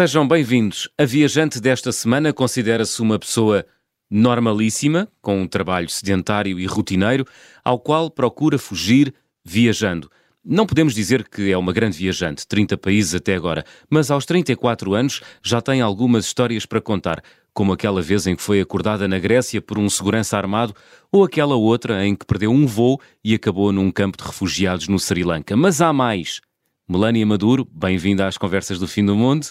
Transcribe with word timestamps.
Sejam 0.00 0.26
bem-vindos. 0.26 0.88
A 0.96 1.04
viajante 1.04 1.60
desta 1.60 1.92
semana 1.92 2.32
considera-se 2.32 3.02
uma 3.02 3.18
pessoa 3.18 3.66
normalíssima, 4.10 5.06
com 5.20 5.42
um 5.42 5.46
trabalho 5.46 5.90
sedentário 5.90 6.58
e 6.58 6.64
rotineiro, 6.64 7.26
ao 7.62 7.78
qual 7.78 8.10
procura 8.10 8.56
fugir 8.58 9.12
viajando. 9.44 10.10
Não 10.42 10.64
podemos 10.64 10.94
dizer 10.94 11.28
que 11.28 11.52
é 11.52 11.58
uma 11.58 11.70
grande 11.70 11.98
viajante, 11.98 12.48
30 12.48 12.78
países 12.78 13.14
até 13.14 13.34
agora, 13.34 13.62
mas 13.90 14.10
aos 14.10 14.24
34 14.24 14.94
anos 14.94 15.20
já 15.42 15.60
tem 15.60 15.82
algumas 15.82 16.24
histórias 16.24 16.64
para 16.64 16.80
contar, 16.80 17.22
como 17.52 17.74
aquela 17.74 18.00
vez 18.00 18.26
em 18.26 18.34
que 18.34 18.42
foi 18.42 18.58
acordada 18.58 19.06
na 19.06 19.18
Grécia 19.18 19.60
por 19.60 19.78
um 19.78 19.90
segurança 19.90 20.34
armado 20.34 20.74
ou 21.12 21.24
aquela 21.24 21.56
outra 21.56 22.06
em 22.06 22.16
que 22.16 22.24
perdeu 22.24 22.50
um 22.50 22.66
voo 22.66 22.98
e 23.22 23.34
acabou 23.34 23.70
num 23.70 23.90
campo 23.90 24.16
de 24.16 24.24
refugiados 24.24 24.88
no 24.88 24.98
Sri 24.98 25.22
Lanka. 25.22 25.54
Mas 25.58 25.82
há 25.82 25.92
mais. 25.92 26.40
Melania 26.88 27.26
Maduro, 27.26 27.68
bem-vinda 27.70 28.26
às 28.26 28.38
Conversas 28.38 28.78
do 28.78 28.88
Fim 28.88 29.04
do 29.04 29.14
Mundo. 29.14 29.48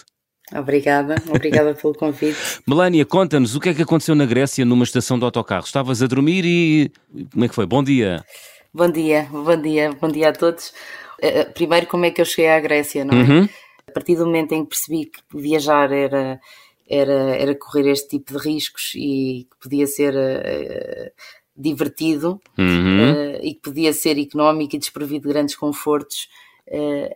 Obrigada, 0.54 1.14
obrigada 1.28 1.74
pelo 1.74 1.94
convite. 1.94 2.36
Melania, 2.66 3.04
conta-nos 3.06 3.54
o 3.54 3.60
que 3.60 3.68
é 3.68 3.74
que 3.74 3.82
aconteceu 3.82 4.14
na 4.14 4.26
Grécia 4.26 4.64
numa 4.64 4.84
estação 4.84 5.18
de 5.18 5.24
autocarro. 5.24 5.64
Estavas 5.64 6.02
a 6.02 6.06
dormir 6.06 6.44
e. 6.44 6.92
Como 7.32 7.44
é 7.44 7.48
que 7.48 7.54
foi? 7.54 7.66
Bom 7.66 7.82
dia. 7.82 8.24
Bom 8.72 8.90
dia, 8.90 9.28
bom 9.30 9.60
dia, 9.60 9.92
bom 10.00 10.08
dia 10.08 10.28
a 10.28 10.32
todos. 10.32 10.72
Eh, 11.20 11.40
eh, 11.40 11.44
primeiro, 11.44 11.86
como 11.86 12.04
é 12.04 12.10
que 12.10 12.20
eu 12.20 12.24
cheguei 12.24 12.50
à 12.50 12.60
Grécia, 12.60 13.04
não 13.04 13.18
é? 13.18 13.22
Uhum. 13.22 13.48
A 13.88 13.92
partir 13.92 14.16
do 14.16 14.26
momento 14.26 14.52
em 14.52 14.62
que 14.62 14.70
percebi 14.70 15.06
que 15.06 15.20
viajar 15.34 15.92
era, 15.92 16.40
era, 16.88 17.36
era 17.36 17.54
correr 17.54 17.90
este 17.90 18.08
tipo 18.10 18.32
de 18.32 18.38
riscos 18.38 18.92
e 18.94 19.48
que 19.50 19.56
podia 19.60 19.86
ser 19.86 20.14
uh, 20.14 21.10
divertido 21.56 22.40
uhum. 22.56 23.12
uh, 23.12 23.40
e 23.42 23.54
que 23.54 23.60
podia 23.60 23.92
ser 23.92 24.18
económico 24.18 24.76
e 24.76 24.78
desprovido 24.78 25.26
de 25.26 25.32
grandes 25.34 25.56
confortos, 25.56 26.28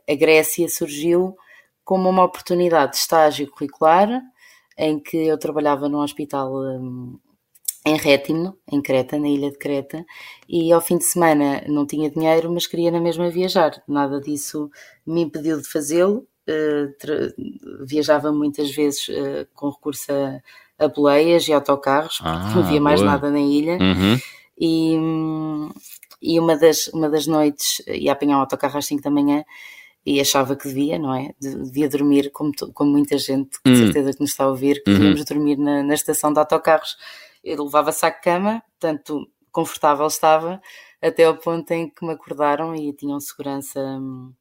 a 0.08 0.14
Grécia 0.16 0.68
surgiu 0.68 1.36
como 1.84 2.08
uma 2.08 2.24
oportunidade 2.24 2.92
de 2.92 2.98
estágio 2.98 3.50
curricular 3.50 4.08
em 4.76 4.98
que 4.98 5.16
eu 5.16 5.38
trabalhava 5.38 5.88
num 5.88 6.00
hospital 6.00 6.52
um, 6.54 7.18
em 7.86 7.96
Rétimo, 7.96 8.56
em 8.70 8.80
Creta, 8.80 9.18
na 9.18 9.28
ilha 9.28 9.50
de 9.50 9.58
Creta, 9.58 10.04
e 10.48 10.72
ao 10.72 10.80
fim 10.80 10.96
de 10.96 11.04
semana 11.04 11.62
não 11.68 11.86
tinha 11.86 12.10
dinheiro, 12.10 12.50
mas 12.50 12.66
queria 12.66 12.90
na 12.90 13.00
mesma 13.00 13.30
viajar. 13.30 13.82
Nada 13.86 14.20
disso 14.20 14.70
me 15.06 15.22
impediu 15.22 15.60
de 15.60 15.68
fazê-lo. 15.68 16.26
Uh, 16.46 17.84
viajava 17.86 18.30
muitas 18.30 18.70
vezes 18.70 19.08
uh, 19.08 19.46
com 19.54 19.70
recurso 19.70 20.12
a, 20.12 20.84
a 20.84 20.88
boleias 20.88 21.46
e 21.48 21.52
autocarros, 21.52 22.18
porque 22.18 22.30
ah, 22.30 22.52
não 22.54 22.62
havia 22.62 22.80
mais 22.80 23.00
boa. 23.00 23.12
nada 23.12 23.30
na 23.30 23.40
ilha. 23.40 23.78
Uhum. 23.80 24.18
E, 24.58 24.96
hum, 24.98 25.70
e 26.20 26.38
uma, 26.38 26.56
das, 26.56 26.88
uma 26.88 27.08
das 27.08 27.26
noites 27.26 27.82
ia 27.86 28.12
apanhar 28.12 28.36
um 28.36 28.40
autocarro 28.40 28.78
às 28.78 28.86
5 28.86 29.02
da 29.02 29.10
manhã 29.10 29.44
e 30.06 30.20
achava 30.20 30.54
que 30.54 30.68
devia, 30.68 30.98
não 30.98 31.14
é? 31.14 31.30
Devia 31.40 31.88
dormir, 31.88 32.30
como, 32.30 32.52
como 32.74 32.90
muita 32.90 33.16
gente, 33.16 33.58
com 33.62 33.70
hum. 33.70 33.76
certeza 33.76 34.12
que 34.12 34.20
nos 34.20 34.30
está 34.30 34.44
a 34.44 34.48
ouvir, 34.48 34.82
que 34.82 34.90
uhum. 34.90 34.98
devíamos 34.98 35.24
dormir 35.24 35.56
na, 35.56 35.82
na, 35.82 35.94
estação 35.94 36.32
de 36.32 36.38
autocarros. 36.38 36.96
Eu 37.42 37.64
levava 37.64 37.92
saco 37.92 38.18
de 38.18 38.24
cama, 38.24 38.62
tanto 38.78 39.26
confortável 39.50 40.06
estava, 40.06 40.60
até 41.00 41.24
ao 41.24 41.36
ponto 41.36 41.70
em 41.70 41.88
que 41.88 42.04
me 42.04 42.12
acordaram 42.12 42.74
e 42.74 42.92
tinham 42.92 43.20
segurança 43.20 43.80
hum, 43.80 44.32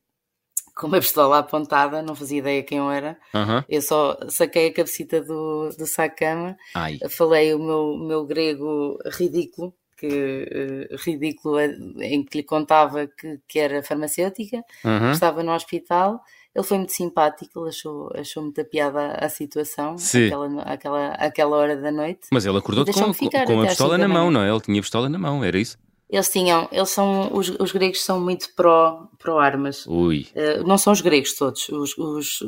com 0.75 0.87
uma 0.87 0.99
pistola 0.99 1.39
apontada, 1.39 2.01
não 2.01 2.15
fazia 2.15 2.39
ideia 2.39 2.63
quem 2.63 2.79
eu 2.79 2.89
era. 2.89 3.17
Uhum. 3.33 3.63
Eu 3.69 3.81
só 3.81 4.17
saquei 4.29 4.67
a 4.67 4.73
cabecita 4.73 5.21
do, 5.21 5.69
do 5.77 5.85
saco 5.85 6.15
de 6.15 6.19
cama, 6.19 6.57
Ai. 6.73 6.97
falei 7.09 7.53
o 7.53 7.59
meu, 7.59 7.97
meu 7.97 8.25
grego 8.25 8.97
ridículo, 9.05 9.73
que, 10.03 10.89
uh, 10.91 10.95
ridículo 10.97 11.59
em 11.61 12.25
que 12.25 12.39
lhe 12.39 12.43
contava 12.43 13.07
que, 13.07 13.39
que 13.47 13.57
era 13.57 13.81
farmacêutica, 13.81 14.61
uhum. 14.83 15.11
estava 15.11 15.41
no 15.41 15.53
hospital. 15.53 16.21
Ele 16.53 16.65
foi 16.65 16.77
muito 16.77 16.91
simpático, 16.91 17.61
ele 17.61 17.69
achou, 17.69 18.11
achou 18.13 18.43
muita 18.43 18.63
piada 18.65 19.13
a 19.13 19.29
situação, 19.29 19.95
aquela, 19.95 20.61
aquela, 20.63 21.07
aquela 21.13 21.57
hora 21.57 21.77
da 21.77 21.91
noite. 21.91 22.27
Mas 22.31 22.45
ele 22.45 22.57
acordou 22.57 22.85
com, 22.85 22.91
com, 22.91 23.13
com 23.13 23.61
a 23.61 23.67
pistola 23.67 23.97
na 23.97 24.07
mão, 24.07 24.29
não 24.29 24.43
é? 24.43 24.49
Ele 24.49 24.61
tinha 24.61 24.79
a 24.79 24.83
pistola 24.83 25.09
na 25.09 25.17
mão, 25.17 25.43
era 25.43 25.57
isso? 25.57 25.77
Eles 26.09 26.29
tinham, 26.29 26.69
eles 26.71 26.89
são, 26.89 27.33
os, 27.33 27.49
os 27.49 27.71
gregos 27.71 28.03
são 28.03 28.19
muito 28.19 28.53
pró, 28.55 29.07
pró 29.17 29.39
armas. 29.39 29.87
Ui. 29.87 30.27
Uh, 30.35 30.67
não 30.67 30.77
são 30.77 30.93
os 30.93 31.01
gregos 31.01 31.33
todos, 31.33 31.67
os, 31.69 31.97
os, 31.97 32.41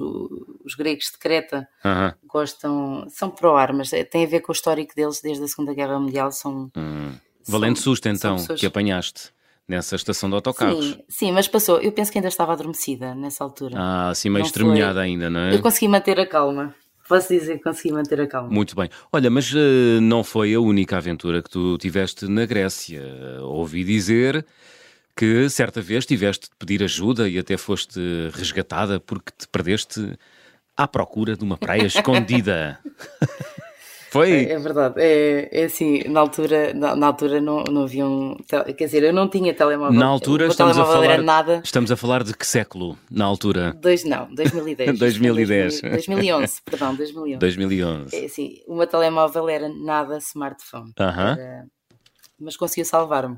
os 0.64 0.76
gregos 0.76 1.06
de 1.12 1.18
Creta 1.18 1.68
uh 1.84 1.88
-huh. 1.88 2.16
gostam, 2.28 3.08
são 3.10 3.32
pró 3.32 3.56
armas. 3.56 3.92
Eh, 3.92 4.04
tem 4.04 4.24
a 4.24 4.28
ver 4.28 4.42
com 4.42 4.52
o 4.52 4.56
histórico 4.56 4.94
deles 4.94 5.20
desde 5.20 5.44
a 5.44 5.48
Segunda 5.48 5.74
Guerra 5.74 6.00
Mundial. 6.00 6.32
São, 6.32 6.70
hum. 6.78 7.14
Valente 7.48 7.80
são, 7.80 7.92
susto 7.92 8.08
então 8.10 8.36
pessoas... 8.38 8.60
que 8.60 8.66
apanhaste 8.66 9.34
nessa 9.68 9.96
estação 9.96 10.30
de 10.30 10.36
autocarros. 10.36 10.86
Sim, 10.86 11.04
sim, 11.08 11.32
mas 11.32 11.48
passou. 11.48 11.80
Eu 11.80 11.92
penso 11.92 12.12
que 12.12 12.18
ainda 12.18 12.28
estava 12.28 12.54
adormecida 12.54 13.16
nessa 13.16 13.44
altura. 13.44 13.76
Ah, 13.78 14.10
assim 14.10 14.30
meio 14.30 14.46
estremunhada 14.46 15.02
ainda, 15.02 15.30
não 15.30 15.40
é? 15.40 15.56
Eu 15.56 15.62
consegui 15.62 15.88
manter 15.88 16.20
a 16.20 16.26
calma. 16.26 16.74
Posso 17.08 17.32
dizer 17.32 17.58
que 17.58 17.64
consegui 17.64 17.94
manter 17.94 18.20
a 18.20 18.28
calma. 18.28 18.50
Muito 18.50 18.76
bem. 18.76 18.90
Olha, 19.12 19.30
mas 19.30 19.52
uh, 19.54 20.02
não 20.02 20.24
foi 20.24 20.54
a 20.56 20.60
única 20.60 20.98
aventura 20.98 21.42
que 21.42 21.50
tu 21.50 21.78
tiveste 21.78 22.28
na 22.28 22.46
Grécia. 22.46 23.02
Uh, 23.40 23.44
ouvi 23.44 23.84
dizer 23.84 24.46
que 25.16 25.48
certa 25.50 25.82
vez 25.82 26.06
tiveste 26.06 26.50
de 26.50 26.56
pedir 26.58 26.84
ajuda 26.84 27.30
e 27.30 27.38
até 27.38 27.58
foste 27.58 28.00
resgatada 28.34 29.00
porque 29.00 29.32
te 29.38 29.48
perdeste 29.48 30.18
à 30.76 30.88
procura 30.88 31.38
de 31.38 31.44
uma 31.44 31.58
praia 31.58 31.86
escondida. 31.88 32.80
Foi? 34.10 34.32
É, 34.32 34.52
é 34.54 34.60
verdade. 34.60 34.96
É, 34.98 35.50
é 35.52 35.66
assim, 35.66 36.04
na 36.08 36.20
altura, 36.20 36.74
na, 36.74 36.96
na, 36.96 37.08
altura 37.08 37.42
não, 37.42 37.64
não 37.64 37.84
havia 37.84 38.06
um. 38.06 38.36
Quer 38.78 38.86
dizer, 38.86 39.04
eu 39.04 39.14
não 39.14 39.28
tinha 39.28 39.54
telemóvel. 39.54 39.98
Na 39.98 40.06
altura 40.06 40.48
estamos 40.48 40.78
a, 40.78 40.86
falar, 40.86 41.22
nada. 41.22 41.62
estamos 41.64 41.92
a 41.92 41.96
falar 41.96 42.24
de 42.24 42.36
que 42.36 42.46
século? 42.46 42.98
Na 43.10 43.26
altura? 43.26 43.74
Dois, 43.74 44.04
não, 44.04 44.34
2010. 44.34 44.98
2010. 44.98 45.82
2011, 45.82 46.62
perdão, 46.64 46.96
2011. 46.96 47.40
2011. 47.40 48.16
É 48.16 48.26
assim, 48.26 48.62
o 48.68 48.76
meu 48.76 48.88
telemóvel 48.88 49.50
era 49.50 49.70
nada 49.70 50.18
smartphone. 50.18 50.92
Uh 50.92 51.04
-huh. 51.04 51.40
era, 51.40 51.66
mas 52.40 52.58
conseguiu 52.58 52.86
salvar-me. 52.86 53.38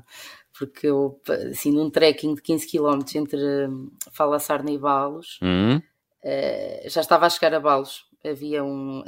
Porque 0.58 0.88
eu, 0.88 1.20
assim, 1.50 1.70
num 1.70 1.88
trekking 1.88 2.34
de 2.34 2.42
15 2.42 2.66
km 2.66 3.00
entre 3.14 3.68
hum, 3.68 3.90
Falassarna 4.12 4.70
e 4.70 4.78
Balos, 4.78 5.38
uh 5.40 5.46
hum. 5.46 5.80
-huh. 6.24 6.86
uh, 6.86 6.90
já 6.90 7.00
estava 7.00 7.26
a 7.26 7.30
chegar 7.30 7.54
a 7.54 7.60
Balos 7.60 8.07
havia 8.24 8.64
um. 8.64 9.02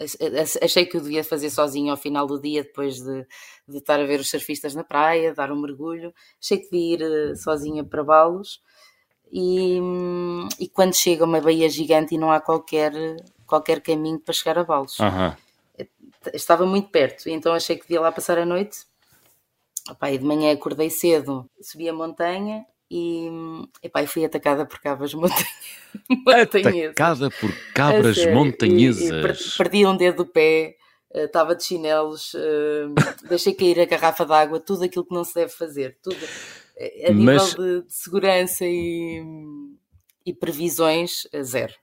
Achei 0.63 0.87
que 0.87 0.97
eu 0.97 1.01
devia 1.01 1.25
fazer 1.25 1.51
sozinho 1.51 1.91
ao 1.91 1.97
final 1.97 2.27
do 2.27 2.41
dia, 2.41 2.63
depois 2.63 3.01
de, 3.01 3.27
de 3.69 3.79
estar 3.79 4.01
a 4.01 4.05
ver 4.05 4.21
os 4.21 4.31
surfistas 4.31 4.75
na 4.75 4.85
praia, 4.85 5.35
dar 5.35 5.51
um 5.51 5.61
mergulho. 5.61 6.13
Achei 6.43 6.59
que 6.59 6.71
devia 6.71 6.95
ir 6.95 7.03
eh, 7.03 7.35
sozinha 7.35 7.85
para 7.85 8.05
Balos. 8.05 8.63
E, 9.33 9.81
e 10.59 10.69
quando 10.69 10.95
chega 10.95 11.25
uma 11.25 11.41
baía 11.41 11.69
gigante 11.69 12.15
e 12.15 12.19
não 12.19 12.33
há 12.33 12.41
qualquer, 12.41 12.93
qualquer 13.47 13.81
caminho 13.81 14.19
para 14.19 14.35
chegar 14.35 14.59
a 14.59 14.65
Balos. 14.65 14.99
Uhum. 14.99 15.87
Estava 16.35 16.67
muito 16.67 16.89
perto, 16.91 17.29
então 17.29 17.55
achei 17.55 17.77
que 17.77 17.83
devia 17.83 18.01
lá 18.01 18.13
passar 18.13 18.39
a 18.39 18.45
noite. 18.45 18.87
Opa, 19.89 20.11
e 20.11 20.19
de 20.19 20.25
manhã 20.25 20.53
acordei 20.53 20.91
cedo, 20.91 21.49
subi 21.61 21.89
a 21.89 21.93
montanha 21.93 22.67
e 22.91 23.31
epá, 23.83 24.05
fui 24.07 24.25
atacada 24.25 24.67
por 24.67 24.81
cabras 24.81 25.15
montanhesas. 25.15 25.47
Atacada 26.27 27.31
por 27.31 27.53
cabras 27.73 28.27
montanhesas. 28.27 29.11
E, 29.11 29.55
e 29.55 29.57
perdi 29.57 29.87
um 29.87 29.97
dedo 29.97 30.25
do 30.25 30.27
pé, 30.27 30.77
estava 31.15 31.53
eh, 31.53 31.55
de 31.55 31.65
chinelos, 31.65 32.35
uh, 32.35 33.29
deixei 33.29 33.55
cair 33.55 33.81
a 33.81 33.85
garrafa 33.85 34.27
d'água, 34.27 34.59
tudo 34.59 34.85
aquilo 34.85 35.05
que 35.05 35.15
não 35.15 35.25
se 35.25 35.35
deve 35.35 35.53
fazer, 35.53 35.99
tudo 36.03 36.19
eh, 36.77 37.09
a 37.09 37.13
nível 37.13 37.35
Mas... 37.35 37.55
de, 37.55 37.83
de, 37.83 37.93
segurança 37.93 38.65
e, 38.65 39.23
e 40.27 40.35
previsões, 40.35 41.29
zero. 41.43 41.75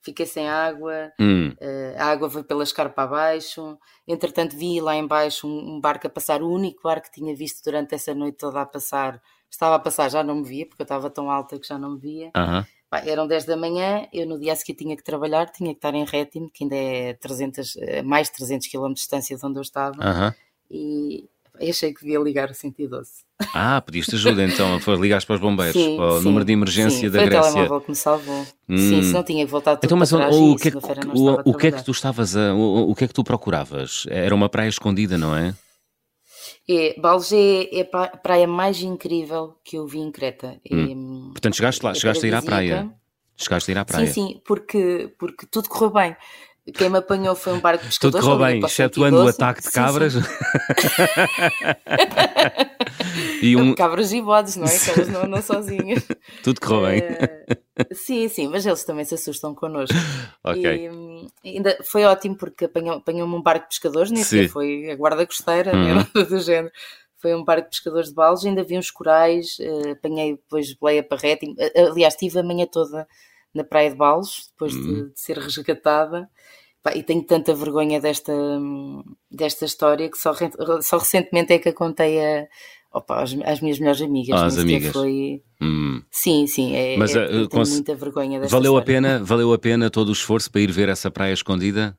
Fiquei 0.00 0.26
sem 0.26 0.48
água, 0.48 1.12
hum. 1.20 1.52
a 1.96 2.06
água 2.06 2.30
foi 2.30 2.44
pela 2.44 2.62
escarpa 2.62 3.02
abaixo. 3.02 3.76
Entretanto, 4.06 4.56
vi 4.56 4.80
lá 4.80 4.94
embaixo 4.94 5.46
um, 5.46 5.74
um 5.74 5.80
barco 5.80 6.06
a 6.06 6.10
passar, 6.10 6.40
o 6.40 6.48
único 6.48 6.82
barco 6.82 7.08
que 7.10 7.20
tinha 7.20 7.34
visto 7.34 7.62
durante 7.64 7.96
essa 7.96 8.14
noite 8.14 8.38
toda 8.38 8.62
a 8.62 8.66
passar 8.66 9.20
estava 9.50 9.76
a 9.76 9.78
passar, 9.78 10.08
já 10.08 10.22
não 10.22 10.36
me 10.36 10.44
via, 10.44 10.66
porque 10.66 10.82
eu 10.82 10.84
estava 10.84 11.10
tão 11.10 11.30
alta 11.30 11.58
que 11.58 11.66
já 11.66 11.78
não 11.78 11.92
me 11.92 11.98
via. 11.98 12.30
Uhum. 12.36 12.64
eram 13.06 13.26
10 13.26 13.44
da 13.44 13.56
manhã, 13.56 14.06
eu 14.12 14.26
no 14.26 14.38
dia 14.38 14.52
a 14.52 14.56
seguir 14.56 14.74
tinha 14.74 14.96
que 14.96 15.02
trabalhar, 15.02 15.46
tinha 15.50 15.70
que 15.70 15.78
estar 15.78 15.94
em 15.94 16.04
Rétimo, 16.04 16.50
que 16.52 16.64
ainda 16.64 16.76
é 16.76 17.14
300, 17.14 17.76
eh, 17.76 18.02
mais 18.02 18.28
de 18.28 18.34
300 18.34 18.66
km 18.68 18.88
de 18.88 18.94
distância 18.94 19.36
de 19.36 19.46
onde 19.46 19.58
eu 19.58 19.62
estava, 19.62 19.96
uhum. 19.96 20.32
e 20.70 21.28
achei 21.68 21.92
que 21.92 22.00
devia 22.02 22.18
ligar 22.18 22.50
o 22.50 22.54
112. 22.54 23.10
Ah, 23.54 23.80
pediste 23.80 24.14
ajuda 24.14 24.44
então, 24.44 24.80
foi 24.80 24.96
ligar 24.96 25.24
para 25.24 25.34
os 25.34 25.40
bombeiros, 25.40 25.72
sim, 25.72 25.96
para 25.96 26.14
o 26.14 26.18
sim, 26.18 26.24
número 26.24 26.44
de 26.44 26.52
emergência 26.52 27.08
sim, 27.08 27.10
da 27.10 27.24
Grécia. 27.24 27.42
Foi 27.42 27.50
o 27.50 27.54
telemóvel 27.54 27.80
que 27.80 27.90
me 27.90 27.96
salvou. 27.96 28.46
Hum. 28.68 28.76
Sim, 28.76 29.02
se 29.02 29.12
não 29.12 29.22
tinha 29.22 29.44
que 29.44 29.50
voltar 29.50 29.76
tudo 29.76 29.86
então, 29.86 29.98
mas, 29.98 30.10
para 30.10 30.18
trás, 30.18 30.36
o, 30.36 30.56
que, 30.56 30.68
é 30.68 30.72
o, 30.72 31.42
o 31.44 31.54
que 31.54 31.66
é 31.68 31.72
que 31.72 31.84
tu 31.84 31.90
estavas 31.92 32.36
a, 32.36 32.54
o, 32.54 32.90
o 32.90 32.94
que 32.94 33.04
é 33.04 33.08
que 33.08 33.14
tu 33.14 33.24
procuravas? 33.24 34.06
Era 34.08 34.34
uma 34.34 34.48
praia 34.48 34.68
escondida, 34.68 35.16
não 35.16 35.36
é? 35.36 35.54
É, 36.70 37.00
Balos 37.00 37.32
é, 37.32 37.62
é, 37.72 37.88
a 37.92 38.16
praia 38.16 38.46
mais 38.46 38.82
incrível 38.82 39.56
que 39.64 39.76
eu 39.78 39.86
vi 39.86 40.00
em 40.00 40.12
Creta. 40.12 40.60
Hum. 40.70 41.30
É, 41.30 41.32
Portanto, 41.32 41.56
chegaste 41.56 41.84
lá, 41.84 41.92
é 41.92 41.94
chegaste 41.94 42.26
a 42.26 42.28
ir 42.28 42.34
à 42.34 42.42
praia. 42.42 42.94
Chegaste 43.36 43.70
a 43.70 43.72
ir 43.72 43.78
à 43.78 43.84
praia. 43.84 44.06
Sim, 44.08 44.12
sim, 44.12 44.40
porque, 44.44 45.14
porque 45.18 45.46
tudo 45.46 45.68
correu 45.68 45.90
bem. 45.90 46.16
Quem 46.72 46.88
me 46.88 46.98
apanhou 46.98 47.34
foi 47.34 47.52
um 47.52 47.60
barco 47.60 47.82
de 47.82 47.88
pescadores. 47.88 48.24
Tudo 48.24 48.38
correu 48.38 48.52
bem, 48.52 48.64
excetuando 48.64 49.24
o 49.24 49.28
ataque 49.28 49.62
de 49.62 49.70
cabras. 49.70 50.12
Sim, 50.14 50.22
sim. 50.22 50.28
e 53.42 53.56
um... 53.56 53.74
Cabras 53.74 54.12
e 54.12 54.20
bodes, 54.20 54.56
não 54.56 54.66
é? 54.66 54.78
Que 54.78 54.90
elas 54.90 55.08
não 55.08 55.22
andam 55.22 55.42
sozinhas. 55.42 56.06
Tudo 56.42 56.60
correu 56.60 56.82
bem. 56.82 57.00
Uh, 57.00 57.94
sim, 57.94 58.28
sim, 58.28 58.48
mas 58.48 58.66
eles 58.66 58.84
também 58.84 59.04
se 59.04 59.14
assustam 59.14 59.54
connosco. 59.54 59.94
Ok. 60.44 60.62
E, 60.64 60.88
hum, 60.88 61.26
ainda 61.44 61.76
foi 61.84 62.04
ótimo 62.04 62.36
porque 62.36 62.64
apanhou-me 62.64 63.00
apanhou 63.00 63.28
um 63.28 63.42
barco 63.42 63.64
de 63.64 63.68
pescadores, 63.68 64.10
nem 64.10 64.22
sequer 64.22 64.48
foi 64.48 64.90
a 64.90 64.96
guarda 64.96 65.26
costeira, 65.26 65.72
nem 65.72 65.94
nada 65.94 66.24
do 66.24 66.40
género. 66.40 66.72
Foi 67.16 67.34
um 67.34 67.44
barco 67.44 67.64
de 67.64 67.70
pescadores 67.70 68.08
de 68.08 68.14
balos, 68.14 68.46
ainda 68.46 68.62
vi 68.62 68.78
uns 68.78 68.90
corais, 68.90 69.58
uh, 69.58 69.90
apanhei 69.92 70.36
depois 70.36 70.72
boleia 70.74 71.02
parreta. 71.02 71.44
Uh, 71.44 71.90
aliás, 71.92 72.14
estive 72.14 72.38
a 72.38 72.42
manhã 72.42 72.66
toda 72.66 73.06
na 73.54 73.64
Praia 73.64 73.90
de 73.90 73.96
Balos, 73.96 74.50
depois 74.52 74.74
uhum. 74.74 74.82
de, 74.82 75.12
de, 75.12 75.20
ser 75.20 75.38
resgatada. 75.38 76.28
e 76.94 77.02
tenho 77.02 77.22
tanta 77.22 77.54
vergonha 77.54 78.00
desta, 78.00 78.32
desta 79.30 79.64
história 79.64 80.10
que 80.10 80.18
só, 80.18 80.32
só 80.82 80.98
recentemente 80.98 81.52
é 81.52 81.58
que 81.58 81.68
a 81.68 81.72
contei 81.72 82.20
a, 82.20 82.46
opa, 82.92 83.22
às, 83.22 83.36
às 83.44 83.60
minhas 83.60 83.78
melhores 83.78 84.02
amigas. 84.02 84.40
Ah, 84.40 84.46
as 84.46 84.58
amigas. 84.58 84.92
Foi... 84.92 85.42
Hum. 85.60 86.02
Sim, 86.10 86.46
sim, 86.46 86.74
é, 86.74 86.96
Mas, 86.96 87.14
é, 87.14 87.24
uh, 87.24 87.48
tenho 87.48 87.68
muita 87.68 87.94
vergonha 87.94 88.40
desta 88.40 88.56
valeu 88.56 88.78
história. 88.78 88.98
a 88.98 89.02
pena 89.02 89.24
Valeu 89.24 89.52
a 89.52 89.58
pena 89.58 89.90
todo 89.90 90.08
o 90.08 90.12
esforço 90.12 90.50
para 90.50 90.60
ir 90.60 90.70
ver 90.70 90.88
essa 90.88 91.10
praia 91.10 91.32
escondida? 91.32 91.96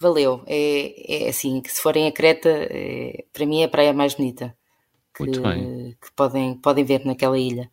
Valeu, 0.00 0.42
é, 0.46 1.26
é 1.26 1.28
assim, 1.28 1.60
que 1.60 1.70
se 1.70 1.80
forem 1.80 2.08
a 2.08 2.12
Creta, 2.12 2.48
é, 2.48 3.24
para 3.32 3.46
mim 3.46 3.62
é 3.62 3.64
a 3.64 3.68
praia 3.68 3.92
mais 3.92 4.14
bonita 4.14 4.54
que, 5.14 5.24
que 5.24 6.12
podem, 6.16 6.54
podem 6.56 6.84
ver 6.84 7.04
naquela 7.04 7.38
ilha. 7.38 7.70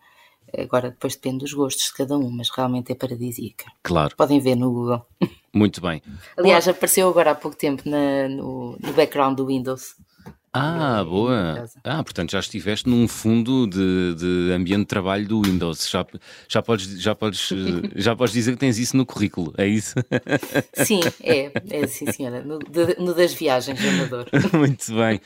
Agora, 0.57 0.89
depois 0.89 1.15
depende 1.15 1.39
dos 1.39 1.53
gostos 1.53 1.85
de 1.85 1.93
cada 1.93 2.17
um, 2.17 2.29
mas 2.29 2.49
realmente 2.49 2.91
é 2.91 2.95
paradisíaca. 2.95 3.65
Claro. 3.83 4.15
Podem 4.15 4.39
ver 4.39 4.55
no 4.55 4.71
Google. 4.71 5.05
Muito 5.53 5.81
bem. 5.81 6.01
Aliás, 6.37 6.65
boa. 6.65 6.75
apareceu 6.75 7.09
agora 7.09 7.31
há 7.31 7.35
pouco 7.35 7.57
tempo 7.57 7.83
na, 7.89 8.29
no, 8.29 8.77
no 8.79 8.93
background 8.93 9.35
do 9.35 9.47
Windows. 9.47 9.95
Ah, 10.51 11.03
boa. 11.03 11.69
Ah, 11.83 12.03
portanto 12.03 12.31
já 12.31 12.39
estiveste 12.39 12.89
num 12.89 13.07
fundo 13.07 13.67
de, 13.67 14.15
de 14.15 14.51
ambiente 14.51 14.79
de 14.81 14.85
trabalho 14.87 15.27
do 15.27 15.41
Windows. 15.43 15.87
Já, 15.87 16.05
já, 16.47 16.61
podes, 16.61 16.99
já, 16.99 17.13
podes, 17.13 17.49
já 17.95 18.15
podes 18.15 18.33
dizer 18.33 18.53
que 18.53 18.57
tens 18.57 18.79
isso 18.79 18.97
no 18.97 19.05
currículo, 19.05 19.53
é 19.57 19.67
isso? 19.67 19.93
Sim, 20.73 21.01
é, 21.21 21.51
é 21.69 21.87
sim, 21.87 22.11
senhora. 22.11 22.41
No, 22.43 22.57
de, 22.57 22.99
no 22.99 23.13
das 23.13 23.33
viagens, 23.33 23.79
amador. 23.79 24.25
Muito 24.53 24.93
bem. 24.95 25.21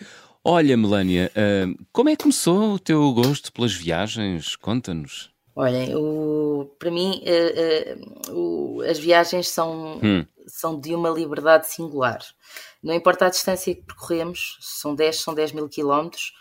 Olha, 0.46 0.76
Melania, 0.76 1.32
uh, 1.32 1.86
como 1.94 2.10
é 2.10 2.18
que 2.18 2.24
começou 2.24 2.74
o 2.74 2.80
teu 2.80 3.14
gosto 3.14 3.54
pelas 3.54 3.72
viagens? 3.72 4.58
Conta-nos. 4.58 5.32
Olha, 5.56 5.98
o, 5.98 6.66
para 6.78 6.92
mim 6.92 7.24
uh, 7.24 8.34
uh, 8.34 8.78
o, 8.78 8.82
as 8.82 9.00
viagens 9.00 9.48
são, 9.48 10.02
hum. 10.04 10.26
são 10.46 10.78
de 10.78 10.94
uma 10.94 11.10
liberdade 11.10 11.70
singular. 11.70 12.20
Não 12.82 12.94
importa 12.94 13.28
a 13.28 13.30
distância 13.30 13.74
que 13.74 13.84
percorremos, 13.84 14.58
são 14.60 14.94
10, 14.94 15.22
são 15.22 15.34
10 15.34 15.54
mil 15.54 15.70
quilómetros, 15.70 16.34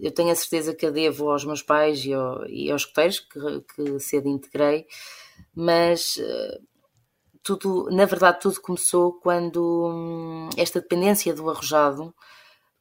eu 0.00 0.12
tenho 0.12 0.30
a 0.30 0.34
certeza 0.34 0.74
que 0.74 0.86
a 0.86 0.90
devo 0.90 1.30
aos 1.30 1.44
meus 1.44 1.62
pais 1.62 2.04
e, 2.04 2.12
ao, 2.12 2.46
e 2.46 2.70
aos 2.70 2.82
escuteiros, 2.82 3.20
que, 3.20 3.40
que 3.74 3.98
cedo 3.98 4.28
integrei, 4.28 4.86
mas 5.56 6.20
tudo, 7.42 7.88
na 7.90 8.04
verdade, 8.04 8.38
tudo 8.38 8.60
começou 8.60 9.14
quando 9.14 9.88
hum, 9.88 10.50
esta 10.56 10.80
dependência 10.80 11.34
do 11.34 11.48
arrojado 11.50 12.14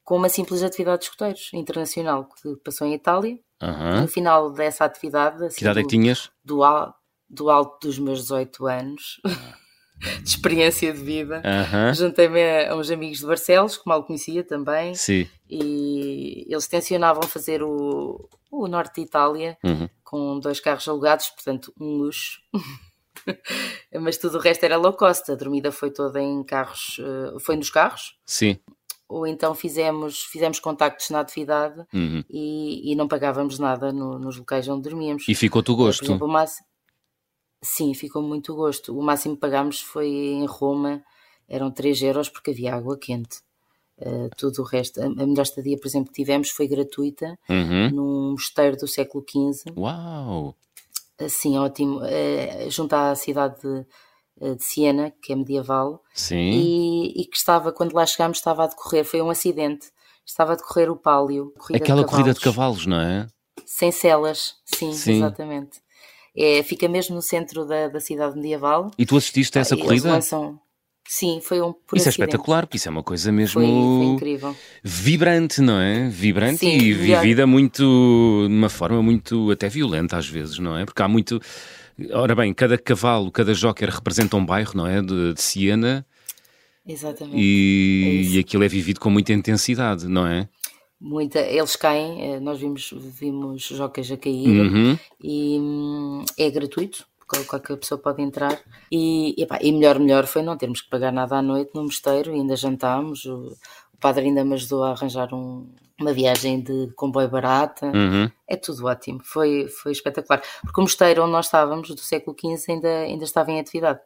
com 0.10 0.16
uma 0.16 0.28
simples 0.28 0.64
atividade 0.64 1.02
de 1.02 1.06
escuteiros 1.06 1.52
internacional 1.54 2.28
que 2.42 2.56
passou 2.64 2.88
em 2.88 2.96
Itália. 2.96 3.38
Uhum. 3.62 4.02
No 4.02 4.08
final 4.08 4.52
dessa 4.52 4.84
atividade, 4.84 5.46
assim, 5.46 5.58
que 5.58 5.64
idade 5.64 5.82
é 5.82 5.84
que 5.84 5.88
tinhas? 5.88 6.32
Do, 6.44 6.62
do 7.30 7.48
alto 7.48 7.88
dos 7.88 8.00
meus 8.00 8.22
18 8.22 8.66
anos, 8.66 9.22
de 10.24 10.28
experiência 10.28 10.92
de 10.92 11.00
vida, 11.00 11.44
uhum. 11.46 11.94
juntei-me 11.94 12.42
a, 12.42 12.72
a, 12.72 12.76
uns 12.76 12.90
amigos 12.90 13.20
de 13.20 13.28
Barcelos, 13.28 13.78
que 13.78 13.84
mal 13.86 14.04
conhecia 14.04 14.44
também, 14.44 14.96
Sim. 14.96 15.30
e 15.48 16.44
eles 16.50 16.66
tencionavam 16.66 17.22
fazer 17.22 17.62
o, 17.62 18.28
o 18.50 18.68
norte 18.68 18.96
de 18.96 19.02
Itália 19.02 19.60
uhum. 19.64 19.88
com 20.04 20.40
dois 20.40 20.60
carros 20.60 20.88
alugados, 20.88 21.30
portanto, 21.30 21.72
um 21.80 21.98
luxo. 21.98 22.40
Mas 24.02 24.18
tudo 24.18 24.40
o 24.40 24.42
resto 24.42 24.64
era 24.64 24.76
low 24.76 24.94
cost. 24.94 25.32
A 25.32 25.36
dormida 25.36 25.72
foi 25.72 25.92
toda 25.92 26.20
em 26.20 26.44
carros, 26.44 27.00
eh, 27.00 27.40
foi 27.40 27.58
nos 27.58 27.70
carros. 27.70 28.18
Sim 28.26 28.58
ou 29.10 29.26
então 29.26 29.56
fizemos, 29.56 30.22
fizemos 30.22 30.60
contactos 30.60 31.10
na 31.10 31.20
atividade 31.20 31.84
uhum. 31.92 32.24
e, 32.30 32.92
e, 32.92 32.96
não 32.96 33.08
pagávamos 33.08 33.58
nada 33.58 33.92
no, 33.92 34.20
nos 34.20 34.38
locais 34.38 34.68
onde 34.68 34.84
dormíamos. 34.84 35.28
E 35.28 35.34
ficou-te 35.34 35.72
o 35.72 35.76
gosto? 35.76 36.06
Exemplo, 36.06 36.28
o 36.28 36.32
máximo... 36.32 36.68
Sim, 37.62 37.94
ficou 37.96 38.22
muito 38.22 38.56
gosto. 38.56 38.98
O 38.98 39.02
máximo 39.02 39.34
que 39.34 39.42
pagámos 39.42 39.82
foi 39.82 40.08
em 40.08 40.46
Roma, 40.46 41.04
eram 41.48 41.72
3 41.72 42.04
euros 42.04 42.30
porque 42.30 42.52
havia 42.52 42.76
água 42.76 42.98
quente. 42.98 43.40
Uh, 43.98 44.30
tudo 44.38 44.62
o 44.62 44.64
resto, 44.64 45.02
a, 45.02 45.06
a 45.06 45.10
melhor 45.10 45.42
estadia, 45.42 45.78
por 45.78 45.88
exemplo, 45.88 46.10
que 46.14 46.22
tivemos 46.22 46.52
foi 46.52 46.68
gratuita 46.68 47.38
uhum. 47.50 47.90
num 47.90 48.32
mosteiro 48.32 48.78
do 48.78 48.88
século 48.88 49.26
XV. 49.28 49.74
Uau! 49.76 50.56
Sim, 51.28 51.58
ótimo. 51.58 52.00
Uh, 52.00 52.70
junto 52.70 52.94
à 52.94 53.14
cidade 53.16 53.60
de 53.60 53.80
eh, 53.80 53.86
de 54.40 54.64
Siena, 54.64 55.14
que 55.22 55.34
é 55.34 55.36
medieval. 55.36 56.04
E, 56.32 57.22
e, 57.22 57.26
que 57.26 57.38
estava, 57.38 57.72
quando 57.72 57.94
lá 57.94 58.06
chegámos, 58.06 58.38
estava 58.38 58.64
a 58.64 58.68
decorrer, 58.68 59.04
foi 59.04 59.22
um 59.22 59.30
acidente, 59.30 59.88
estava 60.26 60.54
a 60.54 60.56
decorrer 60.56 60.90
o 60.92 60.96
pálio. 60.96 61.54
Aquela 61.74 62.04
de 62.04 62.10
corrida 62.10 62.34
de 62.34 62.40
cavalos, 62.40 62.86
não 62.86 63.00
é? 63.00 63.28
Sem 63.66 63.92
celas, 63.92 64.56
sim, 64.66 64.94
sim. 64.94 65.18
exatamente. 65.18 65.80
É, 66.36 66.64
fica 66.64 66.88
mesmo 66.88 67.16
no 67.16 67.22
centro 67.22 67.66
da, 67.66 67.88
da 67.88 68.00
cidade 68.00 68.36
medieval. 68.36 68.92
E 68.98 69.06
tu 69.06 69.18
assististe 69.18 69.58
a 69.58 69.62
essa 69.62 69.76
ah, 69.76 69.78
corrida? 69.78 70.10
Lançam... 70.10 70.60
Sim, 71.12 71.40
foi 71.42 71.60
um 71.60 71.74
Isso 71.96 72.08
é 72.08 72.12
espetacular, 72.12 72.68
porque 72.68 72.78
isso 72.78 72.88
é 72.88 72.92
uma 72.92 73.02
coisa 73.02 73.32
mesmo 73.32 73.54
foi, 73.54 73.66
foi 73.66 74.06
incrível. 74.14 74.56
vibrante, 74.84 75.60
não 75.60 75.80
é? 75.80 76.08
Vibrante 76.08 76.60
Sim, 76.60 76.78
e 76.78 76.94
vivida 76.94 77.48
muito 77.48 78.46
de 78.48 78.54
uma 78.54 78.70
forma 78.70 79.02
muito 79.02 79.50
até 79.50 79.68
violenta 79.68 80.18
às 80.18 80.30
vezes, 80.30 80.60
não 80.60 80.78
é? 80.78 80.86
Porque 80.86 81.02
há 81.02 81.08
muito 81.08 81.42
Ora 82.12 82.36
bem, 82.36 82.54
cada 82.54 82.78
cavalo, 82.78 83.32
cada 83.32 83.54
joker 83.54 83.90
representa 83.90 84.38
um 84.38 84.46
bairro, 84.46 84.72
não 84.76 84.88
é? 84.88 85.02
De, 85.02 85.34
de 85.34 85.42
Siena. 85.42 86.06
Exatamente. 86.88 87.38
E, 87.38 88.32
é 88.32 88.36
e 88.36 88.40
aquilo 88.40 88.64
é 88.64 88.68
vivido 88.68 89.00
com 89.00 89.10
muita 89.10 89.34
intensidade, 89.34 90.08
não 90.08 90.26
é? 90.26 90.48
Muita, 91.00 91.40
eles 91.40 91.76
caem, 91.76 92.22
eh, 92.22 92.40
nós 92.40 92.60
vimos, 92.60 92.94
vimos 92.94 93.64
jockeys 93.64 94.12
a 94.12 94.18
cair 94.18 94.60
uhum. 94.60 94.98
e 95.24 95.58
hum, 95.58 96.26
é 96.38 96.50
gratuito, 96.50 97.08
qualquer 97.48 97.78
pessoa 97.78 97.98
pode 97.98 98.22
entrar. 98.22 98.60
E, 98.92 99.34
e, 99.38 99.48
e, 99.62 99.72
melhor, 99.72 100.00
melhor 100.00 100.26
foi 100.26 100.42
não 100.42 100.58
termos 100.58 100.82
que 100.82 100.90
pagar 100.90 101.14
nada 101.14 101.38
à 101.38 101.42
noite 101.42 101.72
no 101.74 101.84
mosteiro, 101.84 102.34
ainda 102.34 102.56
jantámos. 102.56 103.24
O, 103.26 103.56
o 103.94 103.98
padre 104.00 104.26
ainda 104.26 104.44
me 104.44 104.56
ajudou 104.56 104.84
a 104.84 104.92
arranjar 104.92 105.34
um, 105.34 105.70
uma 106.00 106.14
viagem 106.14 106.62
de 106.62 106.92
comboio 106.96 107.30
barata, 107.30 107.88
uhum. 107.88 108.30
é 108.48 108.56
tudo 108.56 108.86
ótimo, 108.86 109.20
foi, 109.24 109.68
foi 109.68 109.92
espetacular. 109.92 110.42
Porque 110.62 110.80
o 110.80 110.84
mosteiro 110.84 111.24
onde 111.24 111.32
nós 111.32 111.46
estávamos, 111.46 111.90
do 111.90 112.00
século 112.00 112.36
XV, 112.40 112.72
ainda, 112.72 112.90
ainda 112.90 113.24
estava 113.24 113.52
em 113.52 113.60
atividade. 113.60 114.00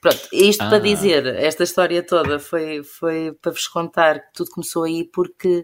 Pronto, 0.00 0.28
isto 0.32 0.62
ah. 0.62 0.68
para 0.68 0.78
dizer, 0.78 1.26
esta 1.26 1.62
história 1.62 2.02
toda 2.02 2.38
foi, 2.38 2.82
foi 2.82 3.32
para 3.40 3.52
vos 3.52 3.66
contar 3.66 4.20
que 4.20 4.32
tudo 4.34 4.50
começou 4.50 4.84
aí 4.84 5.04
porque 5.04 5.60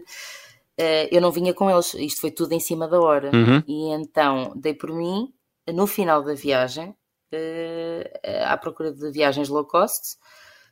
uh, 0.79 1.07
eu 1.11 1.21
não 1.21 1.31
vinha 1.31 1.53
com 1.53 1.69
eles, 1.69 1.93
isto 1.93 2.21
foi 2.21 2.31
tudo 2.31 2.53
em 2.53 2.59
cima 2.59 2.87
da 2.87 2.99
hora. 2.99 3.29
Uhum. 3.33 3.63
E 3.67 3.89
então 3.93 4.53
dei 4.55 4.73
por 4.73 4.91
mim, 4.91 5.31
no 5.71 5.85
final 5.85 6.23
da 6.23 6.33
viagem, 6.33 6.89
uh, 6.89 8.45
à 8.47 8.57
procura 8.57 8.91
de 8.91 9.11
viagens 9.11 9.49
low 9.49 9.65
cost, 9.65 10.17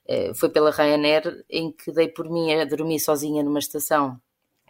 uh, 0.10 0.34
foi 0.34 0.50
pela 0.50 0.72
Ryanair, 0.72 1.46
em 1.50 1.72
que 1.72 1.92
dei 1.92 2.08
por 2.08 2.28
mim 2.30 2.52
a 2.54 2.66
dormir 2.66 3.00
sozinha 3.00 3.44
numa 3.44 3.60
estação 3.60 4.20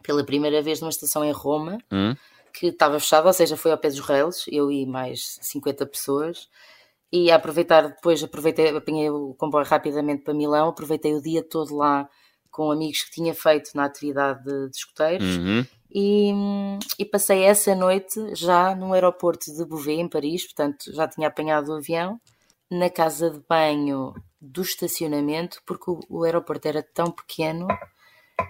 pela 0.04 0.24
primeira 0.24 0.62
vez 0.62 0.82
numa 0.82 0.90
estação 0.90 1.24
em 1.24 1.32
Roma, 1.32 1.78
hum. 1.92 2.16
que 2.54 2.68
estava 2.68 3.00
fechada, 3.00 3.28
ou 3.28 3.34
seja, 3.34 3.58
foi 3.58 3.72
ao 3.72 3.78
pé 3.78 3.90
dos 3.90 4.00
rails, 4.00 4.46
eu 4.48 4.72
e 4.72 4.86
mais 4.86 5.38
50 5.42 5.86
pessoas. 5.86 6.48
E 7.12 7.32
a 7.32 7.36
aproveitar 7.36 7.88
depois, 7.88 8.24
aproveitei, 8.24 8.70
apanhei 8.70 9.10
o 9.10 9.34
comboio 9.34 9.66
rapidamente 9.66 10.24
para 10.24 10.34
Milão, 10.34 10.70
aproveitei 10.70 11.16
o 11.16 11.22
dia 11.22 11.44
todo 11.44 11.76
lá 11.76 12.08
com 12.52 12.72
amigos 12.72 13.04
que 13.04 13.12
tinha 13.12 13.34
feito 13.34 13.72
na 13.76 13.86
atividade 13.86 14.44
de, 14.44 14.70
de 14.70 14.78
escuteiros. 14.78 15.38
Uhum. 15.38 15.66
E, 15.92 16.32
e, 17.00 17.06
passei 17.06 17.44
essa 17.44 17.74
noite 17.74 18.36
já 18.36 18.76
no 18.76 18.94
aeroporto 18.94 19.52
de 19.52 19.66
Beauvais, 19.66 20.00
em 20.00 20.08
Paris, 20.08 20.46
portanto 20.46 20.94
já 20.94 21.08
tinha 21.08 21.28
apanhado 21.28 21.70
o 21.70 21.78
avião, 21.78 22.22
na 22.70 22.92
casa 22.92 23.32
de 23.32 23.42
banho 23.50 24.14
do 24.40 24.62
estacionamento, 24.62 25.62
porque 25.66 25.90
o, 25.90 26.00
o 26.08 26.24
aeroporto 26.24 26.68
era 26.68 26.84
tão 26.84 27.10
pequeno 27.10 27.68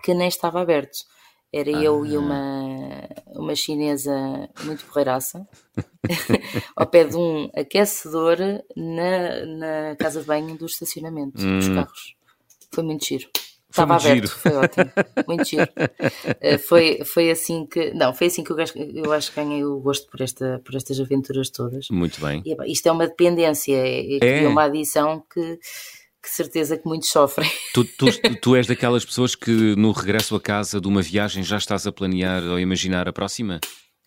que 0.03 0.13
nem 0.13 0.27
estava 0.27 0.62
aberto. 0.62 1.00
Era 1.51 1.77
ah. 1.77 1.84
eu 1.84 2.06
e 2.06 2.15
ah. 2.15 2.20
uma, 2.20 3.10
uma 3.36 3.56
chinesa 3.56 4.13
muito 4.63 4.86
porreiraça, 4.86 5.48
ao 6.75 6.86
pé 6.86 7.03
de 7.03 7.15
um 7.15 7.50
aquecedor 7.56 8.38
na, 8.75 9.46
na 9.46 9.96
casa 9.96 10.22
de 10.22 10.27
banho 10.27 10.58
do 10.58 10.65
estacionamento 10.65 11.41
hum. 11.41 11.58
dos 11.58 11.70
carros. 11.70 12.15
Foi 12.72 12.84
muito 12.84 13.06
giro. 13.06 13.27
Foi 13.72 13.84
Estava 13.84 13.96
aberto, 13.98 14.15
giro. 14.15 14.27
foi 14.27 14.51
ótimo, 14.53 14.91
muito 15.27 15.46
giro. 15.46 15.70
Uh, 15.70 16.58
foi, 16.68 17.03
foi 17.06 17.29
assim 17.29 17.68
que. 17.68 17.94
Não, 17.94 18.13
foi 18.15 18.27
assim 18.27 18.44
que 18.44 18.51
eu, 18.51 18.58
eu 18.96 19.13
acho 19.13 19.29
que 19.32 19.36
ganhei 19.36 19.63
o 19.63 19.79
gosto 19.79 20.10
por, 20.10 20.22
esta, 20.22 20.60
por 20.65 20.75
estas 20.75 21.00
aventuras 21.00 21.51
todas. 21.51 21.88
Muito 21.91 22.20
bem. 22.20 22.41
E, 22.44 22.72
isto 22.72 22.88
é 22.88 22.91
uma 22.91 23.08
dependência, 23.08 23.75
é, 23.75 24.18
é, 24.18 24.44
é. 24.44 24.48
uma 24.48 24.63
adição 24.63 25.24
que 25.32 25.60
que 26.22 26.30
certeza 26.30 26.78
que 26.78 26.86
muitos 26.86 27.10
sofrem. 27.10 27.50
Tu, 27.74 27.86
tu, 27.86 28.06
tu, 28.42 28.56
és 28.56 28.68
daquelas 28.68 29.06
pessoas 29.06 29.36
que 29.36 29.76
no 29.76 29.92
regresso 29.92 30.36
a 30.36 30.42
casa 30.42 30.82
de 30.82 30.88
uma 30.88 31.02
viagem 31.02 31.44
já 31.44 31.58
estás 31.58 31.86
a 31.86 31.92
planear 31.92 32.44
ou 32.44 32.60
imaginar 32.60 33.08
a 33.08 33.14
próxima? 33.14 33.60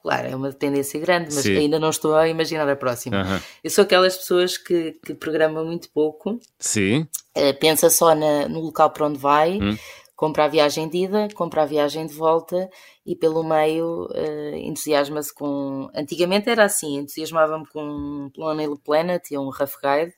Claro, 0.03 0.27
é 0.27 0.35
uma 0.35 0.53
tendência 0.53 0.99
grande, 0.99 1.33
mas 1.33 1.45
Sim. 1.45 1.57
ainda 1.57 1.79
não 1.79 1.91
estou 1.91 2.17
a 2.17 2.29
imaginar 2.29 2.69
a 2.69 2.75
próxima. 2.75 3.23
Uhum. 3.23 3.41
Eu 3.63 3.71
sou 3.71 3.85
aquelas 3.85 4.17
pessoas 4.17 4.59
que, 4.59 4.99
que 5.05 5.15
programam 5.15 5.65
muito 5.65 5.89
pouco. 5.91 6.41
Sim. 6.59 7.07
Uh, 7.37 7.57
pensa 7.61 7.89
só 7.89 8.13
na, 8.13 8.49
no 8.49 8.61
local 8.61 8.91
para 8.91 9.07
onde 9.07 9.19
vai, 9.19 9.61
hum. 9.63 9.79
compra 10.17 10.47
a 10.47 10.49
viagem 10.49 10.89
de 10.89 11.05
ida, 11.05 11.29
compra 11.35 11.63
a 11.63 11.67
viagem 11.67 12.05
de 12.05 12.15
volta 12.15 12.69
e 13.07 13.15
pelo 13.15 13.45
meio 13.45 14.09
uh, 14.11 14.57
entusiasma-se 14.57 15.33
com. 15.33 15.89
Antigamente 15.95 16.51
era 16.51 16.65
assim, 16.65 16.99
entusiasmava-me 16.99 17.67
com 17.69 17.81
um 17.81 18.31
Lonely 18.37 18.79
Planet 18.85 19.31
e 19.31 19.39
um 19.39 19.51
Rough 19.51 19.79
Guide, 19.81 20.15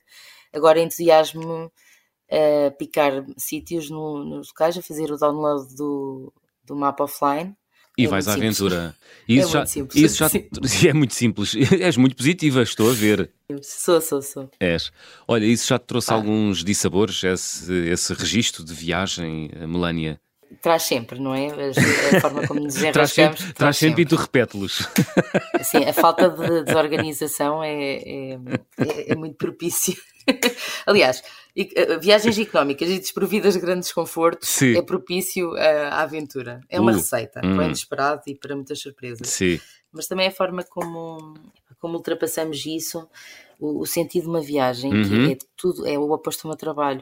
agora 0.51 0.79
entusiasmo-me 0.79 1.69
a 2.29 2.71
picar 2.71 3.25
sítios 3.37 3.89
no, 3.89 4.23
nos 4.23 4.49
locais, 4.49 4.77
a 4.77 4.81
fazer 4.81 5.11
o 5.11 5.17
download 5.17 5.75
do, 5.75 6.33
do 6.65 6.75
mapa 6.75 7.03
offline 7.03 7.55
e 7.97 8.05
é 8.05 8.07
vais 8.07 8.27
à 8.27 8.33
aventura. 8.33 8.95
Isso 9.27 9.47
é 9.47 9.51
já, 9.51 9.59
muito 9.59 9.71
simples. 9.71 10.03
Isso 10.03 10.17
já, 10.17 10.29
é 10.89 10.93
muito 10.93 11.13
simples. 11.13 11.55
És 11.79 11.97
muito 11.97 12.15
positiva, 12.15 12.61
estou 12.61 12.89
a 12.89 12.93
ver. 12.93 13.31
Sou, 13.61 14.01
sou, 14.01 14.21
sou. 14.21 14.49
És. 14.59 14.91
Olha, 15.27 15.45
isso 15.45 15.67
já 15.67 15.79
te 15.79 15.85
trouxe 15.85 16.11
ah. 16.11 16.15
alguns 16.15 16.63
dissabores, 16.63 17.23
esse, 17.23 17.71
esse 17.89 18.13
registro 18.13 18.63
de 18.63 18.73
viagem, 18.73 19.49
Melania? 19.67 20.19
Traz 20.61 20.83
sempre, 20.83 21.19
não 21.19 21.33
é? 21.33 21.47
A 22.15 22.21
forma 22.21 22.47
como 22.47 22.59
nos 22.59 22.75
traz 22.75 23.11
sempre, 23.11 23.37
traz, 23.37 23.53
traz 23.53 23.77
sempre, 23.77 24.01
e 24.03 24.05
tu 24.05 24.15
repete-los. 24.15 24.87
Sim, 25.63 25.85
a 25.85 25.93
falta 25.93 26.29
de 26.29 26.63
desorganização 26.63 27.63
é, 27.63 27.97
é, 27.97 28.39
é, 28.77 29.11
é 29.11 29.15
muito 29.15 29.35
propícia. 29.35 29.95
Aliás, 30.85 31.19
eh, 31.19 31.44
viagens 32.01 32.37
económicas 32.37 32.89
e 32.89 32.99
desprovidas 32.99 33.53
de 33.53 33.59
grandes 33.61 33.91
confortos 33.93 34.49
Sim. 34.49 34.77
é 34.77 34.81
propício 34.81 35.55
à 35.55 36.01
aventura. 36.01 36.59
É 36.69 36.79
uma 36.79 36.91
uh, 36.91 36.95
receita, 36.95 37.39
hum. 37.43 37.61
é 37.61 37.65
inesperado 37.65 38.21
e 38.27 38.35
para 38.35 38.55
muitas 38.55 38.79
surpresas. 38.79 39.29
Sim. 39.29 39.59
Mas 39.91 40.07
também 40.07 40.27
a 40.27 40.31
forma 40.31 40.63
como, 40.63 41.33
como 41.79 41.95
ultrapassamos 41.95 42.65
isso, 42.65 43.07
o, 43.59 43.81
o 43.81 43.85
sentido 43.85 44.23
de 44.23 44.29
uma 44.29 44.41
viagem, 44.41 44.93
uhum. 44.93 45.27
que 45.27 45.33
é 45.33 45.37
tudo, 45.55 45.87
é 45.87 45.97
o 45.97 46.11
oposto 46.11 46.43
do 46.43 46.49
meu 46.49 46.57
trabalho, 46.57 47.01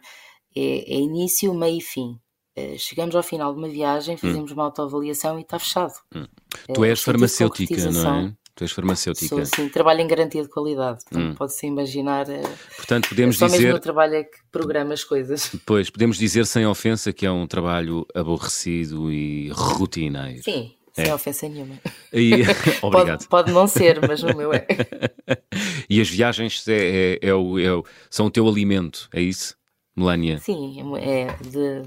é, 0.55 0.93
é 0.93 0.95
início, 0.95 1.53
meio 1.53 1.79
e 1.79 1.81
fim. 1.81 2.19
Eh, 2.55 2.77
chegamos 2.77 3.15
ao 3.15 3.23
final 3.23 3.51
de 3.51 3.59
uma 3.59 3.67
viagem, 3.67 4.15
hum. 4.15 4.19
fazemos 4.19 4.51
hum. 4.51 4.53
uma 4.53 4.65
autoavaliação 4.65 5.39
e 5.39 5.41
está 5.41 5.57
fechado. 5.57 5.93
Hum. 6.15 6.27
Tu 6.73 6.85
és 6.85 7.01
farmacêutica, 7.01 7.89
não 7.89 8.27
é? 8.27 8.35
Tu 8.55 8.63
és 8.63 8.71
farmacêutica. 8.71 9.35
Sou, 9.35 9.45
sim, 9.45 9.67
trabalho 9.67 10.01
em 10.01 10.07
garantia 10.07 10.43
de 10.43 10.47
qualidade, 10.47 10.99
hum. 11.11 11.33
pode-se 11.33 11.65
imaginar. 11.65 12.29
Eh, 12.29 12.43
portanto, 12.77 13.09
podemos 13.09 13.37
só 13.37 13.47
dizer. 13.47 13.57
Só 13.57 13.63
mesmo 13.63 13.77
o 13.77 13.81
trabalho 13.81 14.13
é 14.13 14.23
que 14.23 14.37
programa 14.51 14.93
as 14.93 15.03
coisas. 15.03 15.51
Pois, 15.65 15.89
podemos 15.89 16.17
dizer 16.17 16.45
sem 16.45 16.65
ofensa 16.65 17.11
que 17.11 17.25
é 17.25 17.31
um 17.31 17.47
trabalho 17.47 18.05
aborrecido 18.13 19.11
e 19.11 19.49
rotineiro. 19.49 20.43
Sim, 20.43 20.73
sem 20.93 21.07
é. 21.07 21.15
ofensa 21.15 21.49
nenhuma. 21.49 21.79
E... 22.11 22.33
Obrigado. 22.83 23.27
Pode, 23.27 23.47
pode, 23.47 23.51
não 23.51 23.67
ser, 23.67 23.99
mas 24.07 24.21
o 24.21 24.35
meu 24.35 24.53
é. 24.53 24.67
e 25.89 25.99
as 25.99 26.09
viagens 26.09 26.67
é, 26.67 27.17
é, 27.23 27.29
é, 27.29 27.33
o, 27.33 27.57
é 27.57 27.73
o, 27.73 27.83
são 28.09 28.27
o 28.27 28.31
teu 28.31 28.47
alimento, 28.47 29.09
é 29.11 29.21
isso? 29.21 29.55
Melania? 29.95 30.39
Sim, 30.39 30.75
é, 30.97 31.35
de, 31.41 31.81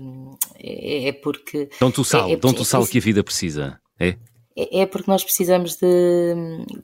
é, 0.58 1.08
é 1.08 1.12
porque. 1.12 1.68
Dão-te 1.78 2.00
o 2.00 2.04
sal, 2.04 2.28
é, 2.28 2.32
é, 2.32 2.36
dão-te 2.36 2.60
o 2.60 2.64
sal 2.64 2.86
que 2.86 2.98
a 2.98 3.00
vida 3.00 3.22
precisa, 3.22 3.80
é? 3.98 4.16
É, 4.56 4.80
é 4.80 4.86
porque 4.86 5.10
nós 5.10 5.22
precisamos 5.22 5.76
de, 5.76 6.34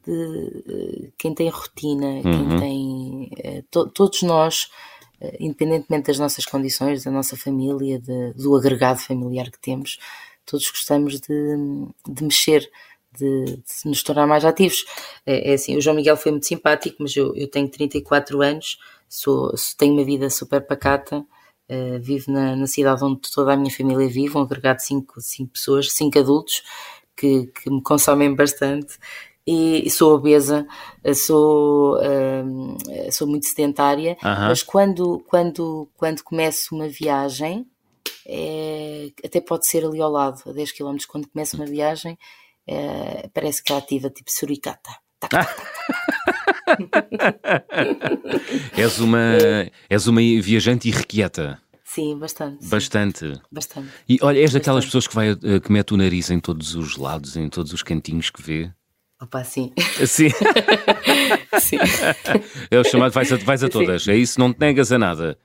de 0.06 1.12
quem 1.16 1.34
tem 1.34 1.48
rotina, 1.48 2.06
uhum. 2.06 2.22
quem 2.22 2.58
tem. 2.58 3.30
Eh, 3.38 3.64
to, 3.70 3.88
todos 3.88 4.22
nós, 4.22 4.70
eh, 5.20 5.38
independentemente 5.40 6.08
das 6.08 6.18
nossas 6.18 6.44
condições, 6.44 7.04
da 7.04 7.10
nossa 7.10 7.36
família, 7.36 7.98
de, 7.98 8.34
do 8.34 8.54
agregado 8.54 9.00
familiar 9.00 9.50
que 9.50 9.58
temos, 9.58 9.98
todos 10.44 10.70
gostamos 10.70 11.18
de, 11.20 11.56
de 12.06 12.22
mexer. 12.22 12.70
De, 13.14 13.44
de, 13.44 13.62
nos 13.84 14.02
tornar 14.02 14.26
mais 14.26 14.42
ativos. 14.42 14.86
É, 15.26 15.50
é, 15.50 15.54
assim, 15.54 15.76
o 15.76 15.82
João 15.82 15.96
Miguel 15.96 16.16
foi 16.16 16.32
muito 16.32 16.46
simpático, 16.46 16.96
mas 16.98 17.14
eu, 17.14 17.36
eu 17.36 17.46
tenho 17.46 17.68
34 17.68 18.40
anos, 18.40 18.78
sou, 19.06 19.52
tenho 19.76 19.92
uma 19.92 20.02
vida 20.02 20.30
super 20.30 20.66
pacata, 20.66 21.18
uh, 21.18 22.00
vivo 22.00 22.32
na, 22.32 22.56
na, 22.56 22.66
cidade 22.66 23.04
onde 23.04 23.20
toda 23.30 23.52
a 23.52 23.56
minha 23.56 23.70
família 23.70 24.08
vive, 24.08 24.34
um 24.34 24.40
agregado 24.40 24.78
de 24.78 24.86
5 24.86 25.14
pessoas, 25.52 25.92
5 25.92 26.18
adultos, 26.18 26.62
que, 27.16 27.46
que, 27.46 27.70
me 27.70 27.82
consomem 27.82 28.34
bastante. 28.34 28.98
E, 29.46 29.88
sou 29.90 30.14
obesa, 30.14 30.66
eh, 31.02 31.14
sou, 31.14 31.96
uh, 31.96 33.12
sou 33.12 33.26
muito 33.26 33.46
sedentária, 33.46 34.16
mas 34.22 34.62
quando, 34.62 35.20
quando, 35.26 35.88
quando 35.96 36.22
começo 36.22 36.74
uma 36.74 36.88
viagem, 36.88 37.66
é, 38.26 39.10
até 39.24 39.40
pode 39.40 39.66
ser 39.66 39.84
ali 39.84 40.00
ao 40.00 40.10
lado, 40.10 40.42
a 40.46 40.52
10 40.52 40.72
km, 40.72 40.96
quando 41.08 41.28
começo 41.28 41.56
uma 41.56 41.66
viagem, 41.66 42.18
é, 42.66 43.28
parece 43.34 43.62
que 43.62 43.72
é 43.72 43.76
ativa, 43.76 44.10
tipo 44.10 44.30
suricata. 44.30 44.90
és, 48.76 48.98
uma, 48.98 49.36
és 49.88 50.06
uma 50.06 50.20
viajante 50.20 50.88
irrequieta. 50.88 51.61
Sim, 51.94 52.18
bastante. 52.18 52.66
Bastante. 52.66 53.40
Bastante. 53.50 53.88
E 54.08 54.18
olha, 54.22 54.38
és 54.38 54.50
daquelas 54.50 54.86
pessoas 54.86 55.06
que, 55.06 55.14
vai, 55.14 55.30
eh, 55.30 55.60
que 55.62 55.70
mete 55.70 55.92
o 55.92 55.96
nariz 55.98 56.30
em 56.30 56.40
todos 56.40 56.74
os 56.74 56.96
lados, 56.96 57.36
em 57.36 57.50
todos 57.50 57.70
os 57.74 57.82
cantinhos 57.82 58.30
que 58.30 58.40
vê? 58.40 58.70
Opa, 59.20 59.44
sim. 59.44 59.74
Sim. 60.06 60.30
sim. 61.60 61.76
É 62.70 62.78
o 62.78 62.84
chamado 62.84 63.12
vais 63.12 63.30
a, 63.30 63.36
vais 63.36 63.62
a 63.62 63.68
todas, 63.68 64.04
sim. 64.04 64.10
é 64.10 64.16
isso? 64.16 64.40
Não 64.40 64.54
te 64.54 64.60
negas 64.60 64.90
a 64.90 64.98
nada. 64.98 65.36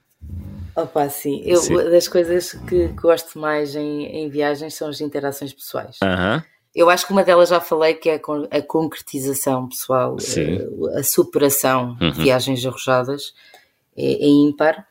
Opa, 0.73 1.09
sim. 1.09 1.41
Eu, 1.43 1.57
sim. 1.57 1.75
Das 1.75 2.07
coisas 2.07 2.53
que 2.67 2.87
gosto 2.89 3.37
mais 3.37 3.75
em, 3.75 4.05
em 4.05 4.29
viagens 4.29 4.73
são 4.73 4.87
as 4.87 5.01
interações 5.01 5.51
pessoais. 5.51 5.97
Aham. 6.01 6.37
Uh 6.37 6.39
-huh. 6.39 6.57
Eu 6.73 6.89
acho 6.91 7.07
que 7.07 7.11
uma 7.11 7.23
delas 7.23 7.49
já 7.49 7.59
falei, 7.59 7.95
que 7.95 8.07
é 8.07 8.21
a 8.51 8.61
concretização 8.61 9.67
pessoal, 9.67 10.15
a, 10.15 10.99
a 10.99 11.03
superação 11.03 11.97
uhum. 11.99 12.11
de 12.11 12.21
viagens 12.21 12.63
arrojadas 12.63 13.33
é, 13.97 14.13
é, 14.13 14.27
ímpar, 14.27 14.87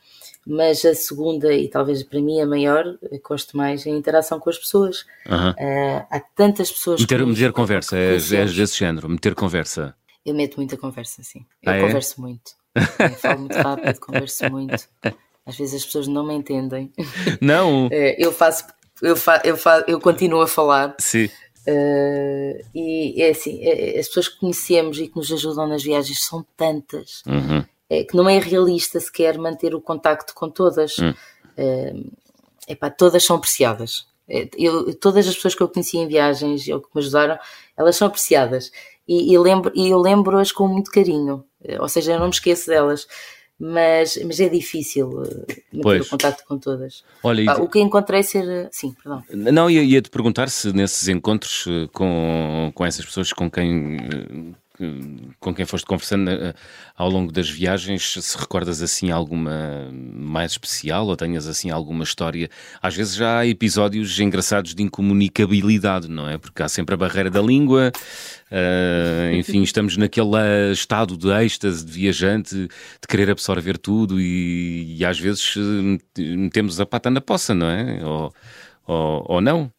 mas 0.47 0.85
a 0.85 0.95
segunda, 0.95 1.53
e 1.53 1.69
talvez 1.69 2.03
para 2.05 2.21
mim 2.21 2.41
a 2.41 2.47
maior, 2.47 2.97
gosto 3.27 3.57
mais, 3.57 3.85
é 3.87 3.91
a 3.91 3.95
interação 3.95 4.39
com 4.39 4.49
as 4.49 4.57
pessoas. 4.57 5.05
Uhum. 5.29 5.51
Uh, 5.51 6.07
há 6.09 6.21
tantas 6.37 6.71
pessoas... 6.71 7.01
Meter, 7.01 7.19
que 7.19 7.27
meter 7.27 7.53
conversa, 7.53 7.99
é, 7.99 8.17
é 8.17 8.45
desse 8.45 8.79
género, 8.79 9.09
meter 9.09 9.35
conversa. 9.35 9.95
Eu 10.25 10.35
meto 10.35 10.57
muita 10.57 10.77
conversa, 10.77 11.23
sim. 11.23 11.45
Eu 11.63 11.73
ah, 11.73 11.77
é? 11.77 11.81
converso 11.81 12.15
é? 12.19 12.21
muito. 12.21 12.53
Eu 12.75 13.11
falo 13.19 13.41
muito 13.41 13.57
rápido, 13.57 14.01
converso 14.01 14.51
muito. 14.51 14.89
Às 15.45 15.57
vezes 15.57 15.75
as 15.75 15.85
pessoas 15.85 16.07
não 16.07 16.27
me 16.27 16.35
entendem. 16.35 16.93
Não? 17.41 17.89
É, 17.91 18.17
eu 18.19 18.33
faço, 18.33 18.65
eu, 19.03 19.17
fa, 19.17 19.41
eu, 19.45 19.57
fa, 19.57 19.85
eu 19.87 20.01
continuo 20.01 20.41
a 20.43 20.49
falar. 20.49 20.95
Sim. 20.99 21.29
Uh, 21.69 22.65
e 22.73 23.21
é 23.21 23.31
assim, 23.31 23.61
é, 23.63 23.99
as 23.99 24.07
pessoas 24.07 24.29
que 24.29 24.39
conhecemos 24.39 24.99
e 25.01 25.09
que 25.09 25.17
nos 25.17 25.33
ajudam 25.33 25.67
nas 25.67 25.83
viagens 25.83 26.25
são 26.25 26.47
tantas 26.57 27.23
uhum. 27.27 27.65
É, 27.89 28.05
que 28.05 28.17
não 28.17 28.29
é 28.29 28.39
realista 28.39 29.01
sequer 29.01 29.39
manter 29.39 29.75
o 29.75 29.81
contacto 29.81 30.35
com 30.35 30.51
todas. 30.51 30.97
Uhum. 30.99 31.15
Uh, 31.59 32.13
epá, 32.69 32.91
todas 32.91 33.25
são 33.25 33.37
apreciadas. 33.37 34.07
É, 34.29 34.49
eu, 34.57 34.95
todas 34.95 35.27
as 35.29 35.35
pessoas 35.35 35.55
que 35.55 35.63
eu 35.63 35.69
conheci 35.69 35.99
em 35.99 36.09
viagens 36.09 36.67
ou 36.69 36.81
que 36.81 36.89
me 36.95 37.01
ajudaram, 37.01 37.39
elas 37.77 37.97
são 37.97 38.09
apreciadas. 38.09 38.71
E, 39.07 39.33
e, 39.33 39.39
lembro, 39.39 39.73
e 39.75 39.89
eu 39.89 39.99
lembro-as 39.99 40.51
com 40.51 40.67
muito 40.67 40.91
carinho. 40.91 41.45
Ou 41.81 41.89
seja, 41.89 42.13
eu 42.13 42.19
não 42.19 42.27
me 42.27 42.33
esqueço 42.33 42.67
delas 42.67 43.07
mas, 43.59 44.19
mas 44.25 44.39
é 44.39 44.49
difícil 44.49 45.23
eh, 45.23 45.63
manter 45.73 45.83
pois. 45.83 46.07
o 46.07 46.11
contacto 46.11 46.45
com 46.47 46.59
todas. 46.59 47.03
Olha, 47.23 47.53
ah, 47.53 47.63
o 47.63 47.69
que 47.69 47.81
encontrei 47.81 48.23
ser. 48.23 48.47
Eh, 48.47 48.69
sim, 48.71 48.93
perdão. 49.03 49.23
Não, 49.31 49.71
ia, 49.71 49.83
ia 49.83 50.03
te 50.03 50.11
perguntar 50.11 50.51
se 50.51 50.73
nesses 50.75 51.09
encontros 51.09 51.65
eh, 51.67 51.89
com, 51.93 52.71
com 52.75 52.85
essas 52.85 53.05
pessoas 53.05 53.33
com 53.33 53.51
quem 53.51 54.55
com 55.41 55.55
quem 55.55 55.65
foste 55.65 55.87
conversando 55.87 56.31
eh, 56.31 56.55
ao 56.97 57.09
longo 57.09 57.33
das 57.33 57.49
viagens, 57.49 58.15
se 58.21 58.39
recordas 58.39 58.83
assim 58.83 59.11
alguma 59.11 59.89
mais 59.93 60.53
especial 60.53 61.07
ou 61.07 61.17
tenhas 61.17 61.47
assim 61.47 61.71
alguma 61.71 62.05
história? 62.05 62.51
Às 62.83 62.95
vezes 62.95 63.15
já 63.15 63.39
há 63.39 63.47
episódios 63.47 64.19
engraçados 64.21 64.75
de 64.75 64.83
incomunicabilidade, 64.83 66.09
não 66.09 66.29
é? 66.29 66.39
Porque 66.39 66.63
há 66.63 66.69
sempre 66.69 66.95
a 66.95 66.99
barreira 66.99 67.31
da 67.31 67.41
língua, 67.41 67.91
uh, 68.51 69.35
enfim, 69.35 69.63
estamos 69.63 69.97
naquele 69.97 70.73
estado 70.73 71.17
de 71.17 71.29
êxtase 71.29 71.85
de 71.85 71.93
viajante, 71.93 72.55
de 72.55 73.09
querer 73.09 73.31
absorver 73.31 73.79
tudo 73.79 74.21
e, 74.21 74.97
e 74.99 75.05
às 75.05 75.19
vezes 75.19 75.55
metemos 76.19 76.81
a 76.81 76.87
pata 76.87 77.11
na 77.11 77.21
poça, 77.21 77.55
não 77.55 77.71
é? 77.71 78.05
Ou, 78.05 78.35
ou, 78.87 79.25
ou 79.29 79.41
não? 79.41 79.71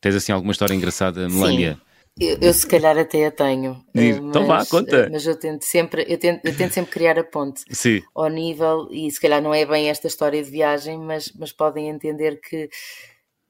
Tens 0.00 0.14
assim 0.14 0.32
alguma 0.32 0.52
história 0.52 0.74
engraçada, 0.74 1.28
Melania? 1.28 1.74
Sim. 1.74 1.89
Eu, 2.20 2.36
eu, 2.40 2.52
se 2.52 2.66
calhar 2.66 2.98
até 2.98 3.26
a 3.26 3.30
tenho. 3.30 3.82
Mas, 3.94 4.16
então 4.18 4.46
vá, 4.46 4.64
conta. 4.66 5.08
Mas 5.10 5.26
eu 5.26 5.34
tento 5.36 5.64
sempre, 5.64 6.04
eu 6.06 6.18
tento, 6.18 6.44
eu 6.44 6.54
tento 6.54 6.72
sempre 6.72 6.92
criar 6.92 7.18
a 7.18 7.24
ponte 7.24 7.62
Sim. 7.70 8.02
ao 8.14 8.28
nível, 8.28 8.88
e 8.90 9.10
se 9.10 9.18
calhar 9.18 9.42
não 9.42 9.54
é 9.54 9.64
bem 9.64 9.88
esta 9.88 10.06
história 10.06 10.42
de 10.42 10.50
viagem, 10.50 10.98
mas, 10.98 11.32
mas 11.38 11.50
podem 11.50 11.88
entender 11.88 12.38
que 12.40 12.68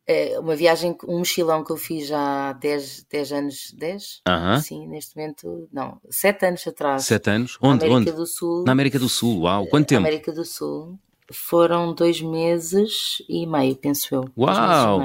é 0.07 0.39
uma 0.39 0.55
viagem, 0.57 0.97
um 1.07 1.19
mochilão 1.19 1.65
que 1.65 1.73
eu 1.73 1.77
fiz 1.77 2.11
há 2.13 2.53
10, 2.53 3.07
10 3.11 3.33
anos, 3.33 3.75
10? 3.77 4.03
Uh 4.27 4.33
-huh. 4.33 4.61
Sim, 4.61 4.87
neste 4.87 5.17
momento, 5.17 5.69
não, 5.73 6.01
7 6.09 6.47
anos 6.47 6.67
atrás. 6.67 7.05
7 7.05 7.31
anos? 7.31 7.59
Onde? 7.61 7.87
Na 7.87 7.93
América 7.93 8.11
Onde? 8.11 8.13
do 8.13 8.27
Sul. 8.27 8.65
Na 8.65 8.73
América 8.73 8.99
do 8.99 9.09
Sul, 9.09 9.43
uau, 9.43 9.67
quanto 9.67 9.89
tempo? 9.89 10.03
Na 10.03 10.09
América 10.09 10.33
do 10.33 10.45
Sul. 10.45 10.99
Foram 11.33 11.95
dois 11.95 12.21
meses 12.21 13.23
e 13.29 13.47
meio, 13.47 13.77
penso 13.77 14.15
eu. 14.15 14.25
Uau! 14.37 15.01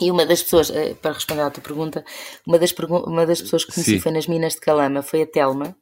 E 0.00 0.10
uma 0.10 0.24
das 0.24 0.42
pessoas, 0.42 0.70
eh, 0.70 0.94
para 0.94 1.12
responder 1.12 1.42
à 1.42 1.50
tua 1.50 1.62
pergunta, 1.62 2.04
uma 2.46 2.58
das, 2.58 2.72
uma 2.72 3.26
das 3.26 3.42
pessoas 3.42 3.64
que 3.64 3.72
conheci 3.72 3.94
Sim. 3.94 4.00
foi 4.00 4.12
nas 4.12 4.26
Minas 4.26 4.54
de 4.54 4.60
Calama, 4.60 5.02
foi 5.02 5.22
a 5.22 5.26
Telma, 5.26 5.76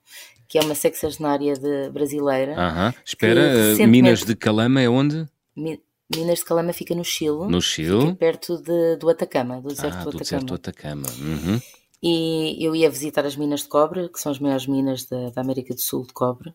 que 0.49 0.59
é 0.59 0.63
uma 0.63 0.75
sexagenária 0.75 1.55
de 1.55 1.91
brasileira. 1.91 2.55
Aham. 2.59 2.95
Espera, 3.05 3.41
recentemente... 3.41 3.87
Minas 3.87 4.25
de 4.25 4.35
Calama 4.35 4.81
é 4.81 4.89
onde? 4.89 5.27
Minas 5.55 6.39
de 6.39 6.45
Calama 6.45 6.73
fica 6.73 6.95
no 6.95 7.05
Chile. 7.05 7.47
No 7.49 7.61
Chile. 7.61 8.15
Perto 8.15 8.57
de, 8.57 8.97
do 8.97 9.11
Atacama, 9.11 9.61
do 9.61 9.69
deserto 9.69 9.99
ah, 9.99 10.05
do, 10.05 10.11
do 10.13 10.17
Atacama. 10.17 10.45
do 10.45 10.55
Atacama. 10.55 11.09
Uhum. 11.19 11.61
E 12.03 12.65
eu 12.65 12.75
ia 12.75 12.89
visitar 12.89 13.27
as 13.27 13.37
minas 13.37 13.61
de 13.61 13.69
cobre, 13.69 14.09
que 14.09 14.21
são 14.21 14.33
as 14.33 14.39
maiores 14.39 14.67
minas 14.67 15.05
da, 15.05 15.31
da 15.31 15.41
América 15.43 15.75
do 15.75 15.81
Sul 15.81 16.07
de 16.07 16.13
cobre 16.13 16.55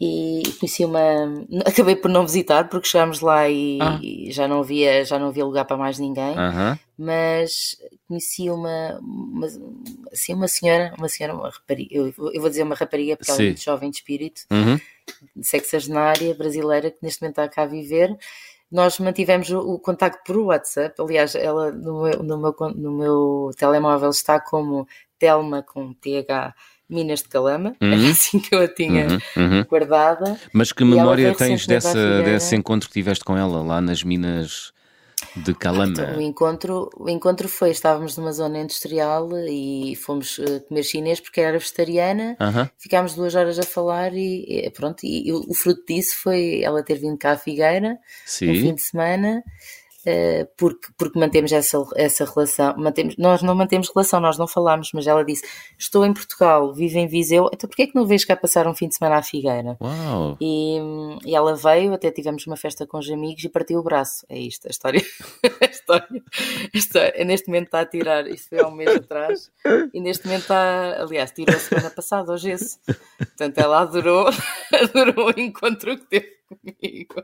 e 0.00 0.42
conheci 0.58 0.84
uma. 0.84 1.00
Acabei 1.64 1.96
por 1.96 2.10
não 2.10 2.26
visitar 2.26 2.68
porque 2.68 2.88
chegámos 2.88 3.20
lá 3.20 3.48
e, 3.48 3.78
ah. 3.80 3.98
e 4.02 4.32
já, 4.32 4.48
não 4.48 4.60
havia, 4.60 5.04
já 5.04 5.18
não 5.18 5.28
havia 5.28 5.44
lugar 5.44 5.64
para 5.64 5.76
mais 5.76 5.98
ninguém, 5.98 6.32
uh 6.32 6.52
-huh. 6.52 6.78
mas 6.98 7.76
conheci 8.08 8.50
uma, 8.50 8.98
uma, 9.00 9.46
assim, 10.12 10.34
uma 10.34 10.48
senhora, 10.48 10.92
uma 10.98 11.08
senhora, 11.08 11.34
uma 11.34 11.50
rapariga, 11.50 11.94
eu, 11.94 12.12
eu 12.32 12.40
vou 12.40 12.50
dizer 12.50 12.62
uma 12.62 12.74
rapariga 12.74 13.16
porque 13.16 13.32
Sim. 13.32 13.38
ela 13.38 13.42
é 13.42 13.46
muito 13.46 13.62
jovem 13.62 13.90
de 13.90 13.96
espírito, 13.96 14.42
uh 14.50 14.54
uhum. 14.54 14.76
-huh. 14.76 14.80
sexagenária 15.42 16.34
brasileira 16.34 16.90
que 16.90 16.98
neste 17.02 17.22
momento 17.22 17.38
está 17.38 17.48
cá 17.48 17.62
a 17.62 17.66
viver. 17.66 18.16
Nós 18.70 18.98
mantivemos 18.98 19.50
o, 19.50 19.58
o 19.58 19.78
contacto 19.78 20.22
por 20.24 20.36
WhatsApp, 20.38 20.94
aliás, 20.98 21.34
ela 21.34 21.70
no 21.70 22.02
meu, 22.02 22.22
no 22.22 22.38
meu, 22.38 22.56
no 22.74 22.92
meu 22.92 23.50
telemóvel 23.56 24.10
está 24.10 24.40
como 24.40 24.88
Telma 25.18 25.62
com 25.62 25.92
TH 25.92 26.54
Minas 26.92 27.20
de 27.20 27.28
Calama, 27.28 27.74
uhum. 27.80 27.92
era 27.92 28.10
assim 28.10 28.38
que 28.38 28.54
eu 28.54 28.62
a 28.62 28.68
tinha 28.68 29.06
uhum. 29.36 29.44
Uhum. 29.44 29.64
guardada. 29.64 30.38
Mas 30.52 30.72
que 30.72 30.84
memória 30.84 31.34
tens 31.34 31.66
dessa, 31.66 32.22
desse 32.22 32.54
encontro 32.54 32.88
que 32.88 32.94
tiveste 32.94 33.24
com 33.24 33.36
ela 33.36 33.62
lá 33.62 33.80
nas 33.80 34.02
Minas 34.02 34.72
de 35.36 35.54
Calama? 35.54 35.92
Então, 35.92 36.16
o, 36.16 36.20
encontro, 36.20 36.90
o 36.96 37.08
encontro 37.08 37.48
foi, 37.48 37.70
estávamos 37.70 38.16
numa 38.16 38.32
zona 38.32 38.60
industrial 38.60 39.28
e 39.48 39.96
fomos 39.96 40.38
uh, 40.38 40.60
comer 40.68 40.82
chinês 40.82 41.20
porque 41.20 41.40
era 41.40 41.58
vegetariana, 41.58 42.36
ficámos 42.78 43.14
duas 43.14 43.34
horas 43.34 43.58
a 43.58 43.62
falar 43.62 44.12
e, 44.14 44.66
e 44.66 44.70
pronto, 44.70 45.04
e, 45.04 45.28
e, 45.28 45.32
o 45.32 45.54
fruto 45.54 45.82
disso 45.86 46.16
foi 46.22 46.62
ela 46.62 46.82
ter 46.82 46.96
vindo 46.96 47.16
cá 47.16 47.32
à 47.32 47.38
Figueira 47.38 47.98
Sim. 48.26 48.46
no 48.46 48.54
fim 48.54 48.74
de 48.74 48.82
semana 48.82 49.28
eh, 49.38 49.42
porque, 50.56 50.88
porque 50.96 51.18
mantemos 51.18 51.52
essa, 51.52 51.78
essa 51.96 52.24
relação, 52.24 52.74
mantemos, 52.76 53.16
nós 53.16 53.42
não 53.42 53.54
mantemos 53.54 53.90
relação, 53.94 54.20
nós 54.20 54.36
não 54.36 54.46
falamos, 54.46 54.90
mas 54.92 55.06
ela 55.06 55.24
disse: 55.24 55.44
Estou 55.78 56.04
em 56.04 56.12
Portugal, 56.12 56.72
vivo 56.72 56.98
em 56.98 57.06
Viseu, 57.06 57.48
então 57.52 57.68
porquê 57.68 57.82
é 57.82 57.86
que 57.86 57.94
não 57.94 58.06
vês 58.06 58.24
cá 58.24 58.36
passar 58.36 58.66
um 58.66 58.74
fim 58.74 58.88
de 58.88 58.96
semana 58.96 59.16
à 59.16 59.22
Figueira? 59.22 59.76
Uau. 59.80 60.36
E, 60.40 60.78
e 61.24 61.34
ela 61.34 61.54
veio, 61.54 61.94
até 61.94 62.10
tivemos 62.10 62.46
uma 62.46 62.56
festa 62.56 62.86
com 62.86 62.98
os 62.98 63.10
amigos 63.10 63.44
e 63.44 63.48
partiu 63.48 63.78
o 63.78 63.82
braço. 63.82 64.26
É 64.28 64.38
isto, 64.38 64.66
a 64.66 64.70
história. 64.70 65.00
a 65.60 65.64
história, 65.64 66.22
a 66.74 66.78
história. 66.78 67.24
Neste 67.24 67.48
momento 67.48 67.66
está 67.66 67.80
a 67.80 67.86
tirar, 67.86 68.26
isto 68.26 68.48
foi 68.48 68.60
há 68.60 68.66
um 68.66 68.74
mês 68.74 68.94
atrás, 68.96 69.50
e 69.94 70.00
neste 70.00 70.26
momento 70.26 70.42
está, 70.42 71.02
aliás, 71.02 71.30
tirou 71.30 71.54
a 71.54 71.58
semana 71.58 71.90
passada, 71.90 72.32
hoje 72.32 72.50
esse. 72.50 72.78
Portanto, 73.18 73.58
ela 73.58 73.80
adorou, 73.80 74.28
adorou 74.72 75.28
o 75.28 75.40
encontro 75.40 75.96
que 75.98 76.06
teve 76.06 76.42
comigo. 76.48 77.22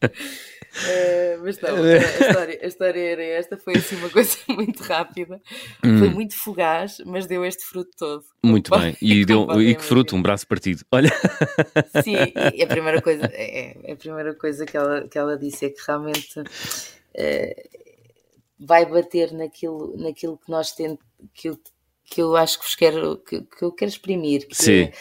Uh, 0.72 1.42
mas 1.42 1.60
não, 1.60 1.82
a 1.82 1.96
história, 1.96 2.60
a 2.62 2.66
história 2.66 3.00
era 3.00 3.24
esta, 3.24 3.56
foi 3.56 3.74
assim 3.76 3.96
uma 3.96 4.08
coisa 4.10 4.36
muito 4.48 4.82
rápida, 4.82 5.40
hum. 5.84 5.98
foi 5.98 6.10
muito 6.10 6.36
fugaz, 6.36 6.98
mas 7.04 7.26
deu 7.26 7.44
este 7.44 7.64
fruto 7.64 7.90
todo. 7.98 8.24
Muito 8.42 8.70
bem, 8.70 8.96
e, 9.02 9.24
deu, 9.24 9.60
e 9.60 9.74
que 9.74 9.82
fruto, 9.82 10.14
um 10.14 10.22
braço 10.22 10.46
partido. 10.46 10.84
Olha. 10.92 11.10
Sim, 12.04 12.14
e 12.54 12.62
a 12.62 12.66
primeira 12.66 13.02
coisa, 13.02 13.28
é, 13.32 13.76
é, 13.82 13.92
a 13.92 13.96
primeira 13.96 14.34
coisa 14.34 14.64
que 14.64 14.76
ela, 14.76 15.08
que 15.08 15.18
ela 15.18 15.36
disse 15.36 15.66
é 15.66 15.70
que 15.70 15.82
realmente 15.84 16.38
uh, 16.38 17.70
vai 18.58 18.86
bater 18.86 19.32
naquilo, 19.32 19.96
naquilo 19.96 20.38
que 20.38 20.50
nós 20.50 20.72
temos, 20.72 20.98
que 21.34 21.48
eu, 21.48 21.58
que 22.04 22.22
eu 22.22 22.36
acho 22.36 22.58
que 22.58 22.64
vos 22.64 22.76
quero, 22.76 23.16
que, 23.18 23.40
que 23.42 23.64
eu 23.64 23.72
quero 23.72 23.90
exprimir. 23.90 24.46
Que 24.46 24.56
Sim. 24.56 24.82
É, 24.82 24.92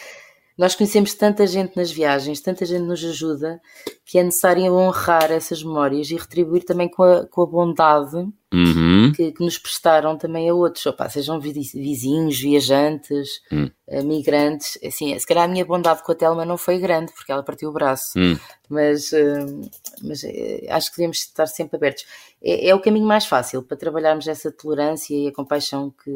nós 0.59 0.75
conhecemos 0.75 1.13
tanta 1.13 1.47
gente 1.47 1.77
nas 1.77 1.89
viagens, 1.89 2.41
tanta 2.41 2.65
gente 2.65 2.81
nos 2.81 3.01
ajuda, 3.01 3.61
que 4.05 4.19
é 4.19 4.23
necessário 4.23 4.73
honrar 4.73 5.31
essas 5.31 5.63
memórias 5.63 6.11
e 6.11 6.17
retribuir 6.17 6.65
também 6.65 6.89
com 6.89 7.01
a, 7.01 7.25
com 7.25 7.43
a 7.43 7.45
bondade 7.45 8.17
uhum. 8.53 9.13
que, 9.15 9.31
que, 9.31 9.41
nos 9.41 9.57
prestaram 9.57 10.17
também 10.17 10.49
a 10.49 10.53
outros, 10.53 10.85
Opa, 10.85 11.07
sejam 11.07 11.39
vizinhos, 11.39 12.37
viajantes, 12.37 13.39
uhum. 13.49 13.71
migrantes. 14.03 14.77
Assim, 14.85 15.17
se 15.17 15.25
calhar 15.25 15.45
a 15.45 15.47
minha 15.47 15.63
bondade 15.63 16.03
com 16.03 16.11
a 16.11 16.15
Telma 16.15 16.43
não 16.43 16.57
foi 16.57 16.77
grande, 16.77 17.13
porque 17.13 17.31
ela 17.31 17.41
partiu 17.41 17.69
o 17.69 17.73
braço, 17.73 18.19
uhum. 18.19 18.37
mas, 18.67 19.13
uh, 19.13 19.69
mas 20.03 20.23
uh, 20.23 20.27
acho 20.71 20.91
que 20.91 20.97
devemos 20.97 21.19
estar 21.19 21.47
sempre 21.47 21.77
abertos. 21.77 22.03
É, 22.43 22.67
é, 22.67 22.75
o 22.75 22.81
caminho 22.81 23.05
mais 23.05 23.25
fácil 23.25 23.63
para 23.63 23.77
trabalharmos 23.77 24.27
essa 24.27 24.51
tolerância 24.51 25.15
e 25.15 25.29
a 25.29 25.33
compaixão 25.33 25.89
que, 26.03 26.11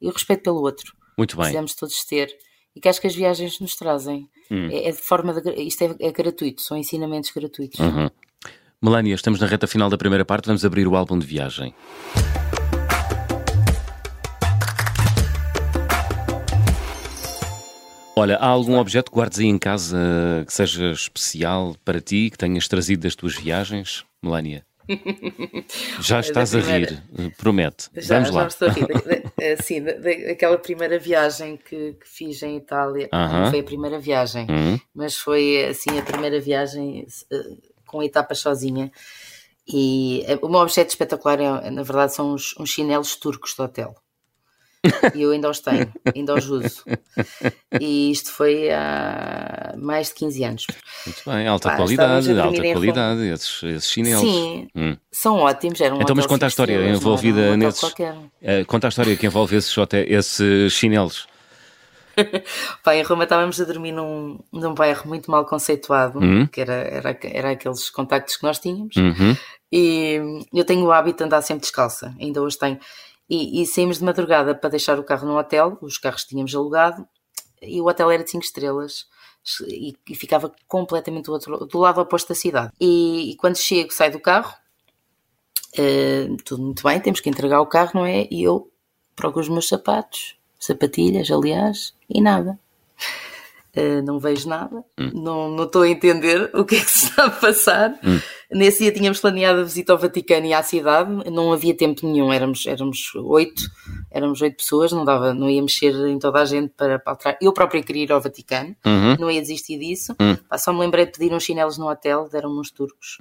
e 0.00 0.08
o 0.08 0.12
respeito 0.12 0.44
pelo 0.44 0.62
outro. 0.62 0.94
Muito 1.18 1.34
bem. 1.34 1.46
Precisamos 1.46 1.74
todos 1.74 2.04
ter 2.04 2.28
e 2.74 2.80
que 2.80 2.88
acho 2.88 3.00
que 3.00 3.06
as 3.06 3.14
viagens 3.14 3.60
nos 3.60 3.74
trazem. 3.74 4.28
Hum. 4.50 4.68
É, 4.70 4.88
é, 4.88 4.92
de 4.92 4.98
forma 4.98 5.40
de, 5.40 5.50
isto 5.62 5.82
é, 5.84 5.94
é, 6.00 6.12
gratuito, 6.12 6.62
são 6.62 6.76
ensinamentos 6.76 7.30
gratuitos. 7.30 7.78
Uhum. 7.80 8.08
Melania, 8.80 9.14
estamos 9.14 9.40
na 9.40 9.46
reta 9.46 9.66
final 9.66 9.90
da 9.90 9.98
primeira 9.98 10.24
parte, 10.24 10.46
vamos 10.46 10.64
abrir 10.64 10.86
o 10.86 10.96
álbum 10.96 11.18
de 11.18 11.26
viagem. 11.26 11.74
Olha, 18.16 18.36
há 18.36 18.48
algum 18.48 18.76
objeto 18.78 19.12
que 19.12 19.16
guardes 19.16 19.38
aí 19.38 19.46
em 19.46 19.58
casa 19.58 20.44
que 20.44 20.52
seja 20.52 20.90
especial 20.90 21.76
para 21.84 22.00
ti, 22.00 22.30
que 22.30 22.38
tenhas 22.38 22.66
trazido 22.66 23.02
das 23.02 23.14
tuas 23.14 23.36
viagens, 23.36 24.04
Melania? 24.20 24.67
Já 26.00 26.20
estás 26.20 26.50
primeira... 26.50 27.02
a 27.16 27.22
rir, 27.22 27.34
promete. 27.36 27.88
Já, 27.96 28.16
Vamos 28.20 28.30
lá. 28.30 28.42
Já 28.42 28.48
estou 28.48 28.68
a 28.68 28.72
rir. 28.72 28.86
Sim, 29.62 29.82
daquela 29.82 30.58
primeira 30.58 30.98
viagem 30.98 31.56
que, 31.56 31.94
que, 31.94 32.08
fiz 32.08 32.42
em 32.42 32.56
Itália. 32.56 33.08
Não 33.12 33.50
foi 33.50 33.60
a 33.60 33.64
primeira 33.64 33.98
viagem, 33.98 34.46
uh 34.46 34.58
uhum. 34.58 34.80
mas 34.94 35.16
foi 35.16 35.64
assim 35.66 35.98
a 35.98 36.02
primeira 36.02 36.40
viagem 36.40 37.06
uh, 37.32 37.58
com 37.86 38.02
etapas 38.02 38.38
sozinha. 38.38 38.90
E 39.66 40.24
eh, 40.26 40.38
o 40.40 40.48
meu 40.48 40.60
objeto 40.60 40.88
espetacular, 40.88 41.38
é, 41.40 41.70
na 41.70 41.82
verdade, 41.82 42.14
são 42.14 42.32
uns, 42.32 42.54
uns 42.58 42.70
chinelos 42.70 43.16
turcos 43.16 43.54
do 43.54 43.62
hotel. 43.62 43.94
E 45.14 45.22
eu 45.22 45.32
ainda 45.32 45.50
os 45.50 45.60
tenho, 45.60 45.92
ainda 46.14 46.34
os 46.34 46.48
uso. 46.48 46.84
E 47.80 48.10
isto 48.10 48.30
foi 48.30 48.70
há 48.70 49.74
mais 49.76 50.08
de 50.08 50.14
15 50.14 50.44
anos. 50.44 50.66
Muito 51.04 51.22
bem, 51.26 51.48
alta 51.48 51.70
Pá, 51.70 51.76
qualidade, 51.76 52.38
alta 52.38 52.62
qualidade, 52.72 53.28
esses, 53.28 53.62
esses 53.62 53.90
chinelos. 53.90 54.20
Sim, 54.20 54.68
hum. 54.74 54.96
são 55.10 55.36
ótimos. 55.36 55.80
Eram 55.80 56.00
então, 56.00 56.14
mas 56.14 56.26
conta 56.26 56.46
a 56.46 56.48
história 56.48 56.88
envolvida 56.90 57.56
nesses. 57.56 57.82
Uh, 57.82 58.64
conta 58.66 58.86
a 58.86 58.90
história 58.90 59.16
que 59.16 59.26
envolve 59.26 59.56
esses, 59.56 59.74
esses 60.06 60.72
chinelos. 60.72 61.26
Pá, 62.82 62.94
em 62.94 63.02
Roma 63.02 63.24
estávamos 63.24 63.60
a 63.60 63.64
dormir 63.64 63.92
num, 63.92 64.38
num 64.52 64.74
bairro 64.74 65.06
muito 65.06 65.30
mal 65.30 65.44
conceituado, 65.44 66.18
uhum. 66.18 66.46
que 66.46 66.60
era, 66.60 66.72
era, 66.72 67.18
era 67.22 67.50
aqueles 67.50 67.90
contactos 67.90 68.36
que 68.36 68.42
nós 68.42 68.58
tínhamos, 68.58 68.96
uhum. 68.96 69.36
e 69.72 70.20
eu 70.52 70.64
tenho 70.64 70.84
o 70.84 70.92
hábito 70.92 71.18
de 71.18 71.24
andar 71.24 71.42
sempre 71.42 71.62
descalça, 71.62 72.14
ainda 72.20 72.42
hoje 72.42 72.58
tenho. 72.58 72.78
E, 73.28 73.62
e, 73.62 73.66
saímos 73.66 73.98
de 73.98 74.04
madrugada 74.04 74.54
para 74.54 74.70
deixar 74.70 74.98
o 74.98 75.04
carro 75.04 75.26
no 75.26 75.38
hotel, 75.38 75.76
os 75.82 75.98
carros 75.98 76.24
tínhamos 76.24 76.54
alugado, 76.54 77.06
e 77.60 77.80
o 77.80 77.86
hotel 77.86 78.10
era 78.10 78.24
de 78.24 78.30
5 78.30 78.44
estrelas 78.44 79.06
e, 79.66 79.94
e, 80.08 80.14
ficava 80.14 80.52
completamente 80.66 81.26
do, 81.26 81.32
outro, 81.32 81.66
do 81.66 81.78
lado 81.78 82.00
oposto 82.00 82.28
da 82.28 82.34
cidade. 82.34 82.72
E, 82.80 83.32
e 83.32 83.36
quando 83.36 83.56
chego, 83.56 83.92
saio 83.92 84.12
do 84.12 84.20
carro, 84.20 84.54
uh, 85.78 86.36
tudo 86.44 86.62
muito 86.62 86.82
bem, 86.82 87.00
temos 87.00 87.20
que 87.20 87.28
entregar 87.28 87.60
o 87.60 87.66
carro, 87.66 87.92
não 87.94 88.06
é? 88.06 88.26
E 88.30 88.42
eu 88.42 88.70
procuro 89.16 89.42
os 89.42 89.48
meus 89.48 89.68
sapatos, 89.68 90.36
sapatilhas, 90.58 91.30
aliás, 91.30 91.94
e 92.08 92.20
nada. 92.20 92.58
Uh, 93.76 94.02
não 94.02 94.18
vejo 94.18 94.48
nada, 94.48 94.84
hum. 94.98 95.10
não, 95.14 95.50
não 95.50 95.64
estou 95.64 95.82
a 95.82 95.88
entender 95.88 96.50
o 96.54 96.64
que 96.64 96.76
é 96.76 96.80
que 96.80 96.90
se 96.90 97.06
está 97.06 97.26
a 97.26 97.30
passar. 97.30 97.98
Hum. 98.02 98.20
Nesse 98.50 98.78
dia 98.82 98.92
tínhamos 98.92 99.20
planeado 99.20 99.60
a 99.60 99.62
visita 99.62 99.92
ao 99.92 99.98
Vaticano 99.98 100.46
e 100.46 100.54
à 100.54 100.62
cidade, 100.62 101.10
não 101.30 101.52
havia 101.52 101.76
tempo 101.76 102.06
nenhum, 102.06 102.32
éramos, 102.32 102.66
éramos 102.66 103.14
oito, 103.14 103.62
éramos 104.10 104.40
oito 104.40 104.56
pessoas, 104.56 104.90
não 104.90 105.04
dava, 105.04 105.34
não 105.34 105.50
ia 105.50 105.60
mexer 105.60 105.94
em 106.08 106.18
toda 106.18 106.40
a 106.40 106.46
gente 106.46 106.72
para, 106.74 106.98
para 106.98 107.36
Eu 107.42 107.52
própria 107.52 107.82
queria 107.82 108.04
ir 108.04 108.12
ao 108.12 108.22
Vaticano, 108.22 108.74
uhum. 108.86 109.16
não 109.18 109.30
ia 109.30 109.42
desistir 109.42 109.78
disso. 109.78 110.16
Uhum. 110.18 110.36
só 110.56 110.72
me 110.72 110.80
lembrei 110.80 111.04
de 111.04 111.12
pedir 111.12 111.34
uns 111.34 111.42
chinelos 111.42 111.76
no 111.76 111.90
hotel, 111.90 112.26
deram-me 112.32 112.58
uns 112.58 112.70
turcos. 112.70 113.18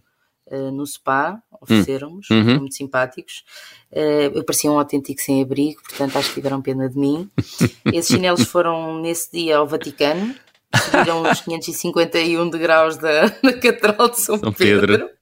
Uh, 0.49 0.71
no 0.71 0.87
spa, 0.87 1.43
ofereceram-nos, 1.59 2.29
uhum. 2.29 2.59
muito 2.59 2.73
simpáticos. 2.73 3.43
Uh, 3.91 4.31
eu 4.33 4.45
parecia 4.45 4.71
um 4.71 4.79
autêntico 4.79 5.19
sem-abrigo, 5.19 5.81
portanto 5.83 6.17
acho 6.17 6.29
que 6.29 6.35
tiveram 6.35 6.61
pena 6.61 6.87
de 6.87 6.97
mim. 6.97 7.29
Esses 7.91 8.15
chinelos 8.15 8.43
foram 8.43 8.97
nesse 9.01 9.29
dia 9.29 9.57
ao 9.57 9.67
Vaticano, 9.67 10.33
subiram 10.73 11.29
os 11.29 11.41
551 11.43 12.49
degraus 12.49 12.95
da, 12.95 13.27
da 13.43 13.51
Catedral 13.51 14.07
de 14.07 14.21
São, 14.21 14.39
São 14.39 14.53
Pedro. 14.53 14.87
Pedro 14.87 15.16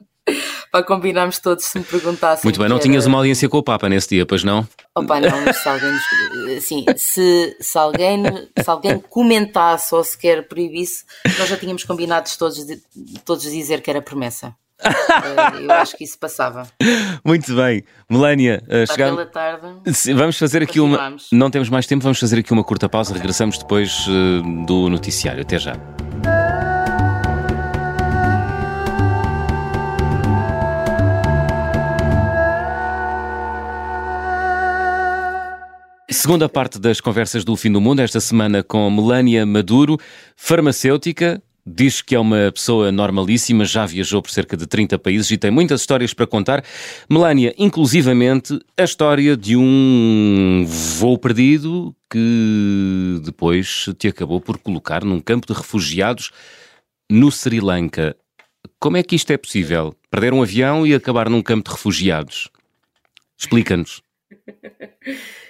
para 0.76 0.84
combinarmos 0.84 1.40
todos 1.40 1.64
se 1.64 1.80
me 1.80 1.86
perguntassem. 1.86 2.42
Muito 2.44 2.60
bem, 2.60 2.68
não 2.68 2.80
tinhas 2.80 3.06
uma 3.06 3.18
audiência 3.20 3.48
com 3.48 3.58
o 3.60 3.64
Papa 3.64 3.88
nesse 3.88 4.10
dia, 4.10 4.26
pois 4.26 4.44
não? 4.44 4.68
Opa, 4.94 5.22
não, 5.22 5.54
se 5.54 5.70
alguém, 5.70 5.98
assim, 6.58 6.86
se, 6.98 7.56
se, 7.62 7.78
alguém, 7.78 8.22
se 8.62 8.70
alguém 8.70 9.00
comentasse 9.00 9.96
ou 9.96 10.04
sequer 10.04 10.46
proibisse, 10.50 11.06
nós 11.40 11.48
já 11.48 11.56
tínhamos 11.56 11.86
combinado 11.86 12.30
todos, 12.38 12.66
todos 13.24 13.44
dizer 13.44 13.80
que 13.80 13.90
era 13.90 14.02
promessa. 14.02 14.54
Eh, 14.84 15.64
eu 15.64 15.72
acho 15.72 15.96
que 15.96 16.04
isso 16.04 16.20
passava. 16.20 16.68
Muito 17.24 17.56
bem. 17.56 17.82
Melania, 18.10 18.62
chegamos... 18.92 19.32
tarde. 19.32 19.66
Vamos 20.14 20.38
fazer 20.38 20.62
aqui 20.62 20.82
uma. 20.82 21.16
Não 21.32 21.50
temos 21.50 21.70
mais 21.70 21.88
tempo, 21.88 22.04
vamos 22.04 22.20
fazer 22.20 22.40
aqui 22.40 22.52
uma 22.52 22.66
curta 22.66 22.90
pausa. 22.90 23.14
Regressamos 23.14 23.58
depois 23.58 24.06
uh, 24.08 24.66
do 24.66 24.90
noticiário. 24.90 25.42
Até 25.42 25.58
já. 25.58 25.78
Segunda 36.26 36.50
parte 36.50 36.80
das 36.80 37.00
conversas 37.00 37.46
do 37.46 37.56
Fim 37.56 37.72
do 37.72 37.80
Mundo, 37.80 38.00
esta 38.00 38.20
semana 38.20 38.64
com 38.64 38.90
Melania 38.90 39.46
Maduro, 39.46 39.96
farmacêutica, 40.36 41.40
diz 41.64 42.02
que 42.02 42.16
é 42.16 42.20
uma 42.20 42.52
pessoa 42.52 42.92
normalíssima, 42.92 43.64
já 43.64 43.86
viajou 43.86 44.24
por 44.24 44.32
cerca 44.32 44.58
de 44.58 44.66
30 44.66 44.98
países 44.98 45.30
e 45.30 45.38
tem 45.38 45.52
muitas 45.52 45.82
histórias 45.82 46.16
para 46.16 46.26
contar. 46.26 46.66
Melania, 47.08 47.54
inclusivamente, 47.60 48.60
a 48.76 48.84
história 48.84 49.38
de 49.38 49.56
um 49.56 50.66
voo 50.68 51.16
perdido 51.16 51.96
que 52.10 53.22
depois 53.24 53.86
te 54.00 54.08
acabou 54.08 54.42
por 54.42 54.58
colocar 54.58 55.06
num 55.06 55.22
campo 55.22 55.46
de 55.46 55.54
refugiados 55.54 56.32
no 57.08 57.32
Sri 57.32 57.60
Lanka. 57.60 58.16
Como 58.80 58.98
é 58.98 59.04
que 59.04 59.16
isto 59.16 59.30
é 59.30 59.38
possível? 59.38 59.96
Perder 60.10 60.34
um 60.34 60.42
avião 60.42 60.88
e 60.88 60.96
acabar 60.96 61.30
num 61.30 61.44
campo 61.44 61.70
de 61.70 61.76
refugiados? 61.76 62.50
Explica-nos. 63.38 64.02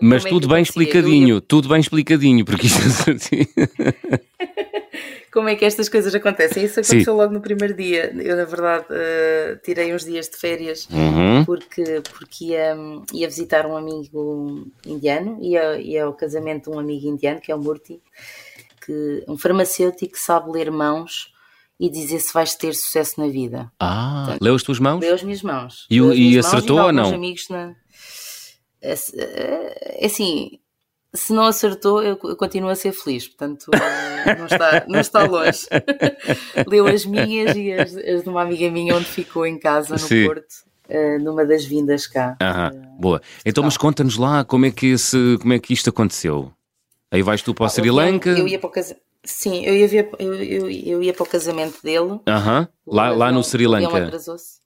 Mas 0.00 0.24
tudo 0.24 0.46
bem 0.46 0.62
explicadinho, 0.62 1.36
ia... 1.36 1.40
tudo 1.40 1.68
bem 1.68 1.80
explicadinho, 1.80 2.44
porque 2.44 2.66
isto 2.66 3.10
é 3.10 3.12
assim. 3.14 3.46
Como 5.32 5.48
é 5.48 5.54
que 5.54 5.64
estas 5.64 5.88
coisas 5.88 6.12
acontecem? 6.12 6.64
Isso 6.64 6.80
aconteceu 6.80 7.12
Sim. 7.12 7.18
logo 7.18 7.32
no 7.32 7.40
primeiro 7.40 7.72
dia. 7.74 8.12
Eu, 8.16 8.36
na 8.36 8.44
verdade, 8.44 8.86
uh, 8.90 9.56
tirei 9.62 9.94
uns 9.94 10.04
dias 10.04 10.28
de 10.28 10.36
férias 10.36 10.88
uhum. 10.90 11.44
porque, 11.44 12.02
porque 12.12 12.46
ia, 12.46 12.76
ia 13.12 13.28
visitar 13.28 13.64
um 13.64 13.76
amigo 13.76 14.66
indiano, 14.84 15.38
ia, 15.40 15.80
ia 15.80 16.04
ao 16.04 16.14
casamento 16.14 16.70
de 16.70 16.76
um 16.76 16.80
amigo 16.80 17.06
indiano, 17.06 17.40
que 17.40 17.52
é 17.52 17.54
o 17.54 17.60
Murti, 17.60 18.00
que, 18.84 19.24
um 19.28 19.38
farmacêutico 19.38 20.14
que 20.14 20.18
sabe 20.18 20.50
ler 20.50 20.68
mãos 20.70 21.32
e 21.78 21.88
dizer 21.88 22.18
se 22.18 22.34
vais 22.34 22.56
ter 22.56 22.74
sucesso 22.74 23.20
na 23.20 23.28
vida. 23.28 23.70
Ah, 23.78 24.24
Portanto, 24.24 24.42
leu 24.42 24.54
as 24.56 24.62
tuas 24.64 24.80
mãos? 24.80 25.00
Leu 25.00 25.14
as 25.14 25.22
minhas 25.22 25.42
mãos. 25.42 25.86
E, 25.88 25.96
e 25.98 26.38
acertou 26.38 26.78
ou 26.80 26.92
não? 26.92 27.14
amigos 27.14 27.48
na 27.48 27.76
é, 28.82 28.94
é, 30.02 30.06
assim, 30.06 30.58
se 31.12 31.32
não 31.32 31.44
acertou, 31.44 32.02
eu, 32.02 32.16
continuo 32.16 32.70
a 32.70 32.74
ser 32.74 32.92
feliz, 32.92 33.26
portanto 33.28 33.70
não 34.38 34.46
está, 34.46 34.84
não 34.88 35.00
está 35.00 35.24
longe. 35.24 35.66
Leu 36.66 36.86
as 36.86 37.04
minhas 37.04 37.56
e 37.56 37.72
as, 37.72 37.96
as, 37.96 38.22
de 38.22 38.28
uma 38.28 38.42
amiga 38.42 38.70
minha 38.70 38.94
onde 38.94 39.06
ficou 39.06 39.46
em 39.46 39.58
casa 39.58 39.94
no 39.94 39.98
Sim. 39.98 40.26
Porto. 40.26 40.70
Uh, 40.88 41.22
numa 41.22 41.46
das 41.46 41.64
vindas 41.64 42.04
cá. 42.08 42.36
Aham, 42.42 42.72
uh, 42.74 43.00
boa. 43.00 43.22
Então, 43.46 43.62
mas 43.62 43.76
conta-nos 43.76 44.16
lá 44.16 44.44
como 44.44 44.66
é, 44.66 44.72
que 44.72 44.88
esse, 44.88 45.38
como 45.40 45.52
é 45.52 45.58
que 45.60 45.72
isto 45.72 45.88
aconteceu. 45.88 46.52
Aí 47.12 47.22
vais 47.22 47.42
tu 47.42 47.54
para 47.54 47.62
o 47.62 47.66
ah, 47.66 47.68
Sri 47.68 47.90
Lanka? 47.92 48.30
Eu 48.30 48.48
ia 48.48 48.58
para 48.58 48.68
o 48.68 48.72
casamento. 48.72 49.04
Sim, 49.22 49.64
eu 49.64 49.76
ia, 49.76 49.86
ver, 49.86 50.10
eu, 50.18 50.34
eu, 50.34 50.70
eu, 50.70 51.02
ia 51.02 51.12
para 51.12 51.22
o 51.22 51.28
casamento 51.28 51.80
dele. 51.82 52.18
Aham, 52.26 52.66
lá, 52.84 53.10
lá 53.10 53.30
no 53.30 53.44
Sri 53.44 53.68
Lanka. 53.68 53.96
Ele 53.96 54.06
atrasou-se. 54.06 54.60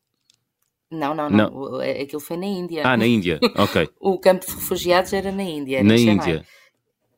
Não, 0.90 1.14
não, 1.14 1.28
não, 1.30 1.50
não. 1.50 1.80
Aquilo 1.80 2.20
foi 2.20 2.36
na 2.36 2.46
Índia. 2.46 2.82
Ah, 2.84 2.96
na 2.96 3.06
Índia, 3.06 3.40
ok. 3.56 3.88
o 3.98 4.18
campo 4.18 4.46
de 4.46 4.52
refugiados 4.54 5.12
era 5.12 5.32
na 5.32 5.42
Índia. 5.42 5.82
Na 5.82 5.96
Índia. 5.96 6.44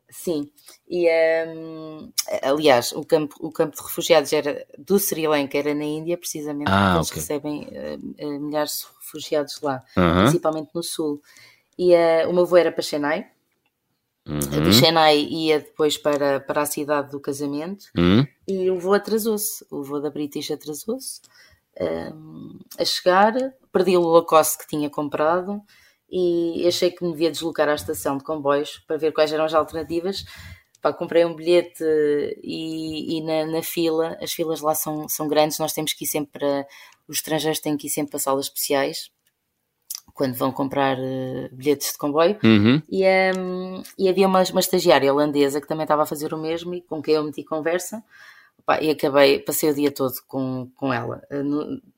Sim. 0.09 0.49
E, 0.89 1.07
um, 1.47 2.11
aliás, 2.41 2.93
o 2.93 3.03
campo, 3.03 3.35
o 3.39 3.51
campo 3.51 3.75
de 3.75 3.83
refugiados 3.83 4.31
era 4.31 4.65
do 4.77 4.97
Sri 4.97 5.27
Lanka, 5.27 5.57
era 5.57 5.75
na 5.75 5.83
Índia, 5.83 6.17
precisamente, 6.17 6.71
ah, 6.71 6.99
porque 6.99 7.19
okay. 7.19 7.45
eles 7.45 7.69
recebem 7.69 8.25
uh, 8.25 8.39
milhares 8.39 8.79
de 8.79 9.05
refugiados 9.05 9.61
lá, 9.61 9.83
uh 9.95 10.01
-huh. 10.01 10.21
principalmente 10.23 10.69
no 10.73 10.81
sul. 10.81 11.21
E 11.77 11.93
uh, 11.93 12.29
o 12.29 12.33
meu 12.33 12.45
voo 12.45 12.57
era 12.57 12.71
para 12.71 12.81
Chennai. 12.81 13.27
Uhum. 14.25 14.39
De 14.39 14.73
Chennai 14.73 15.19
ia 15.19 15.59
depois 15.59 15.97
para, 15.97 16.41
para 16.41 16.61
a 16.61 16.65
cidade 16.65 17.11
do 17.11 17.19
casamento 17.19 17.85
uhum. 17.97 18.27
e 18.45 18.69
o 18.69 18.77
voo 18.77 18.93
atrasou-se. 18.93 19.65
O 19.71 19.83
voo 19.83 20.01
da 20.01 20.09
British 20.09 20.51
atrasou-se 20.51 21.21
a 22.79 22.85
chegar, 22.85 23.33
perdi 23.71 23.97
o 23.97 24.01
Lacoste 24.01 24.57
que 24.57 24.67
tinha 24.67 24.89
comprado 24.89 25.61
e 26.09 26.65
achei 26.67 26.91
que 26.91 27.03
me 27.03 27.11
devia 27.11 27.31
deslocar 27.31 27.67
à 27.67 27.75
estação 27.75 28.17
de 28.17 28.23
comboios 28.23 28.79
para 28.87 28.97
ver 28.97 29.11
quais 29.11 29.31
eram 29.31 29.45
as 29.45 29.53
alternativas. 29.53 30.23
Pá, 30.81 30.93
comprei 30.93 31.25
um 31.25 31.35
bilhete 31.35 31.83
e, 32.43 33.17
e 33.17 33.21
na, 33.21 33.45
na, 33.45 33.63
fila, 33.63 34.17
as 34.21 34.31
filas 34.31 34.61
lá 34.61 34.75
são, 34.75 35.09
são 35.09 35.27
grandes, 35.27 35.59
nós 35.59 35.73
temos 35.73 35.93
que 35.93 36.05
ir 36.05 36.07
sempre 36.07 36.39
para. 36.39 36.67
Os 37.07 37.17
estrangeiros 37.17 37.59
têm 37.59 37.77
que 37.77 37.87
ir 37.87 37.89
sempre 37.89 38.11
para 38.11 38.19
salas 38.19 38.45
especiais 38.45 39.09
quando 40.13 40.33
vão 40.33 40.51
comprar 40.51 40.97
uh, 40.97 41.49
bilhetes 41.51 41.91
de 41.91 41.97
comboio. 41.97 42.37
Uhum. 42.43 42.81
E, 42.89 43.03
um, 43.37 43.83
e 43.97 44.09
havia 44.09 44.27
uma, 44.27 44.43
uma 44.43 44.59
estagiária 44.59 45.13
holandesa 45.13 45.61
que 45.61 45.67
também 45.67 45.83
estava 45.83 46.03
a 46.03 46.07
fazer 46.07 46.33
o 46.33 46.37
mesmo 46.37 46.73
e 46.73 46.81
com 46.81 47.01
quem 47.01 47.15
eu 47.15 47.23
meti 47.23 47.43
conversa 47.43 48.03
e 48.81 48.89
acabei, 48.89 49.39
passei 49.39 49.69
o 49.69 49.73
dia 49.73 49.91
todo 49.91 50.13
com, 50.27 50.69
com 50.75 50.93
ela. 50.93 51.21
Eh, 51.29 51.41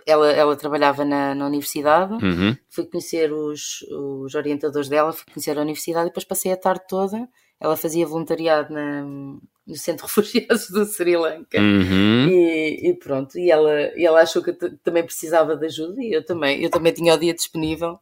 ela. 0.05 0.31
Ela 0.31 0.55
trabalhava 0.55 1.03
na, 1.03 1.33
na 1.33 1.47
universidade, 1.47 2.13
uhum. 2.13 2.55
fui 2.69 2.85
conhecer 2.85 3.31
os, 3.33 3.81
os 3.89 4.35
orientadores 4.35 4.87
dela, 4.87 5.11
fui 5.11 5.25
conhecer 5.33 5.57
a 5.57 5.61
universidade 5.61 6.05
e 6.05 6.09
depois 6.09 6.25
passei 6.25 6.51
a 6.51 6.57
tarde 6.57 6.83
toda. 6.87 7.27
Ela 7.59 7.75
fazia 7.75 8.05
voluntariado 8.05 8.73
na, 8.73 9.03
no 9.03 9.75
Centro 9.75 10.07
de 10.07 10.13
Refugiados 10.13 10.69
do 10.69 10.85
Sri 10.85 11.17
Lanka 11.17 11.59
uhum. 11.59 12.27
e, 12.27 12.89
e, 12.89 12.93
pronto. 12.95 13.37
E 13.37 13.51
ela, 13.51 13.91
e 13.95 14.05
ela 14.05 14.21
achou 14.21 14.43
que 14.43 14.53
também 14.83 15.03
precisava 15.03 15.55
de 15.55 15.65
ajuda 15.65 16.01
e 16.01 16.13
eu 16.13 16.25
também, 16.25 16.63
eu 16.63 16.69
também 16.69 16.93
tinha 16.93 17.13
o 17.13 17.19
dia 17.19 17.33
disponível 17.33 17.99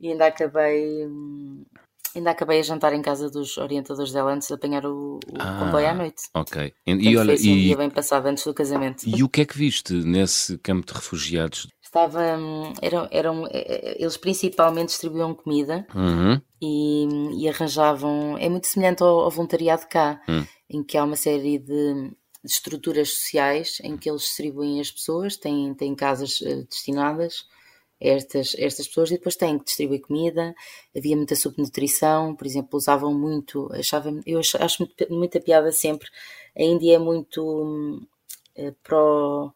e 0.00 0.08
ainda 0.08 0.26
acabei 0.26 1.06
hum, 1.06 1.64
Ainda 2.14 2.30
acabei 2.30 2.60
a 2.60 2.62
jantar 2.62 2.92
em 2.92 3.00
casa 3.00 3.30
dos 3.30 3.56
orientadores 3.56 4.12
dela 4.12 4.32
antes 4.32 4.48
de 4.48 4.54
apanhar 4.54 4.84
o, 4.84 5.14
o 5.16 5.20
ah, 5.38 5.58
comboio 5.58 5.88
à 5.88 5.94
noite. 5.94 6.22
Ok. 6.34 6.72
E, 6.86 6.92
e 6.92 7.16
olha, 7.16 7.26
foi 7.26 7.34
assim, 7.34 7.50
e, 7.50 7.52
um 7.52 7.62
dia 7.62 7.76
bem 7.76 7.90
passado 7.90 8.26
antes 8.26 8.44
do 8.44 8.52
casamento. 8.52 9.04
E 9.06 9.22
o 9.22 9.28
que 9.28 9.40
é 9.40 9.44
que 9.44 9.56
viste 9.56 9.92
nesse 9.94 10.58
campo 10.58 10.86
de 10.86 10.92
refugiados? 10.92 11.68
Estava. 11.82 12.36
Hum, 12.36 12.72
eram, 12.82 13.08
eram, 13.10 13.46
eh, 13.46 13.50
eh, 13.52 13.96
eles 13.98 14.16
principalmente 14.16 14.88
distribuíam 14.88 15.34
comida 15.34 15.86
uhum. 15.94 16.40
e, 16.60 17.44
e, 17.44 17.48
arranjavam. 17.48 18.36
É 18.38 18.48
muito 18.48 18.66
semelhante 18.66 19.02
ao, 19.02 19.20
ao 19.20 19.30
voluntariado 19.30 19.86
cá, 19.88 20.20
uhum. 20.28 20.46
em 20.70 20.82
que 20.82 20.98
há 20.98 21.04
uma 21.04 21.16
série 21.16 21.58
de, 21.58 21.64
de, 21.64 22.12
estruturas 22.44 23.10
sociais 23.10 23.78
em 23.82 23.96
que 23.96 24.10
eles 24.10 24.22
distribuem 24.22 24.80
as 24.80 24.90
pessoas, 24.90 25.36
têm, 25.36 25.74
têm 25.74 25.94
casas 25.94 26.40
uh, 26.40 26.66
destinadas 26.68 27.44
estas, 28.02 28.54
estas 28.58 28.88
pessoas 28.88 29.10
e 29.10 29.14
depois 29.14 29.36
têm 29.36 29.58
que 29.58 29.64
distribuir 29.64 30.02
comida, 30.02 30.54
havia 30.96 31.16
muita 31.16 31.36
subnutrição, 31.36 32.34
por 32.34 32.46
exemplo, 32.46 32.76
usavam 32.76 33.14
muito, 33.14 33.72
achava, 33.72 34.12
eu 34.26 34.40
acho, 34.40 34.58
muito, 34.82 35.14
muita 35.14 35.40
piada 35.40 35.70
sempre, 35.70 36.08
a 36.56 36.62
Índia 36.62 36.96
é 36.96 36.98
muito 36.98 38.02
uh, 38.56 38.76
pró... 38.82 39.52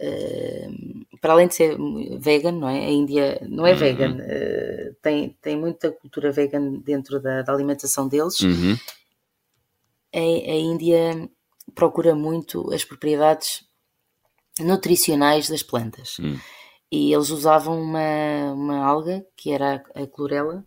Uh, 0.00 1.06
para 1.20 1.34
além 1.34 1.46
de 1.46 1.54
ser 1.54 1.76
vegan, 2.18 2.52
não 2.52 2.68
é? 2.68 2.86
A 2.86 2.90
Índia 2.90 3.38
não 3.48 3.64
é 3.64 3.72
uhum. 3.72 3.78
vegan, 3.78 4.16
uh, 4.16 4.94
tem, 5.00 5.36
tem 5.40 5.56
muita 5.56 5.92
cultura 5.92 6.32
vegan 6.32 6.80
dentro 6.84 7.20
da, 7.20 7.42
da 7.42 7.52
alimentação 7.52 8.08
deles. 8.08 8.40
Uhum. 8.40 8.76
A, 10.12 10.18
a 10.18 10.56
Índia 10.56 11.28
procura 11.74 12.14
muito 12.14 12.72
as 12.72 12.84
propriedades 12.84 13.64
nutricionais 14.58 15.48
das 15.48 15.62
plantas. 15.62 16.18
Uhum 16.18 16.38
e 16.92 17.10
eles 17.10 17.30
usavam 17.30 17.80
uma, 17.80 18.52
uma 18.52 18.84
alga, 18.84 19.24
que 19.34 19.50
era 19.50 19.82
a 19.94 20.06
clorela, 20.06 20.62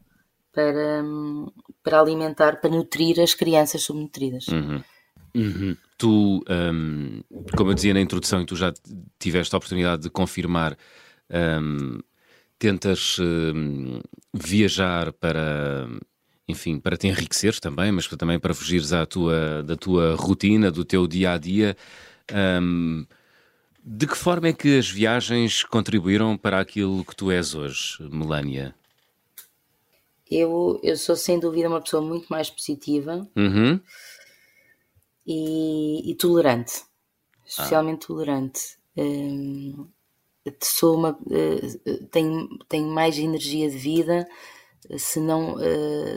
para, 0.51 1.03
para 1.83 1.99
alimentar, 2.01 2.59
para 2.59 2.71
nutrir 2.71 3.19
as 3.19 3.35
crianças 3.35 3.83
subnutridas. 3.83 4.47
Uhum. 4.47 4.81
Uhum. 5.35 5.77
Tu, 5.99 6.43
um, 6.49 7.21
como 7.55 7.69
eu 7.69 7.75
dizia 7.75 7.93
na 7.93 8.01
introdução, 8.01 8.41
e 8.41 8.45
tu 8.45 8.55
já 8.55 8.73
tiveste 9.19 9.53
a 9.53 9.59
oportunidade 9.59 10.01
de 10.01 10.09
confirmar, 10.09 10.75
um, 11.61 11.99
tentas 12.57 13.17
um, 13.19 13.99
viajar 14.33 15.13
para, 15.13 15.88
enfim, 16.47 16.79
para 16.79 16.97
te 16.97 17.05
enriqueceres 17.07 17.59
também, 17.59 17.91
mas 17.91 18.07
também 18.07 18.39
para 18.39 18.55
fugires 18.55 18.93
à 18.93 19.05
tua, 19.05 19.61
da 19.61 19.75
tua 19.75 20.15
rotina, 20.15 20.71
do 20.71 20.83
teu 20.83 21.05
dia 21.05 21.33
a 21.33 21.38
dia. 21.38 21.77
De 23.88 24.08
que 24.08 24.17
forma 24.17 24.48
é 24.48 24.54
que 24.54 24.80
as 24.80 24.89
viagens 24.89 25.63
contribuíram 25.63 26.36
para 26.36 26.60
aquilo 26.60 27.06
que 27.06 27.15
tu 27.15 27.30
és 27.30 27.54
hoje, 27.54 27.98
Melania? 28.10 28.74
Eu, 30.30 30.80
eu 30.82 30.98
sou 30.98 31.15
sem 31.15 31.39
dúvida 31.39 31.69
uma 31.69 31.80
pessoa 31.80 32.02
muito 32.02 32.26
mais 32.28 32.50
positiva 32.50 33.30
uhum. 33.36 33.80
e, 35.24 36.10
e, 36.10 36.15
tolerante, 36.15 36.84
especialmente 37.45 38.06
ah. 38.06 38.08
tolerante. 38.08 38.80
Hum, 38.98 39.88
sou 40.63 40.98
uma, 40.98 41.15
tenho, 42.10 42.58
tenho 42.67 42.88
mais 42.88 43.19
energia 43.19 43.69
de 43.69 43.78
vida 43.78 44.28
se 44.98 45.19
não, 45.19 45.58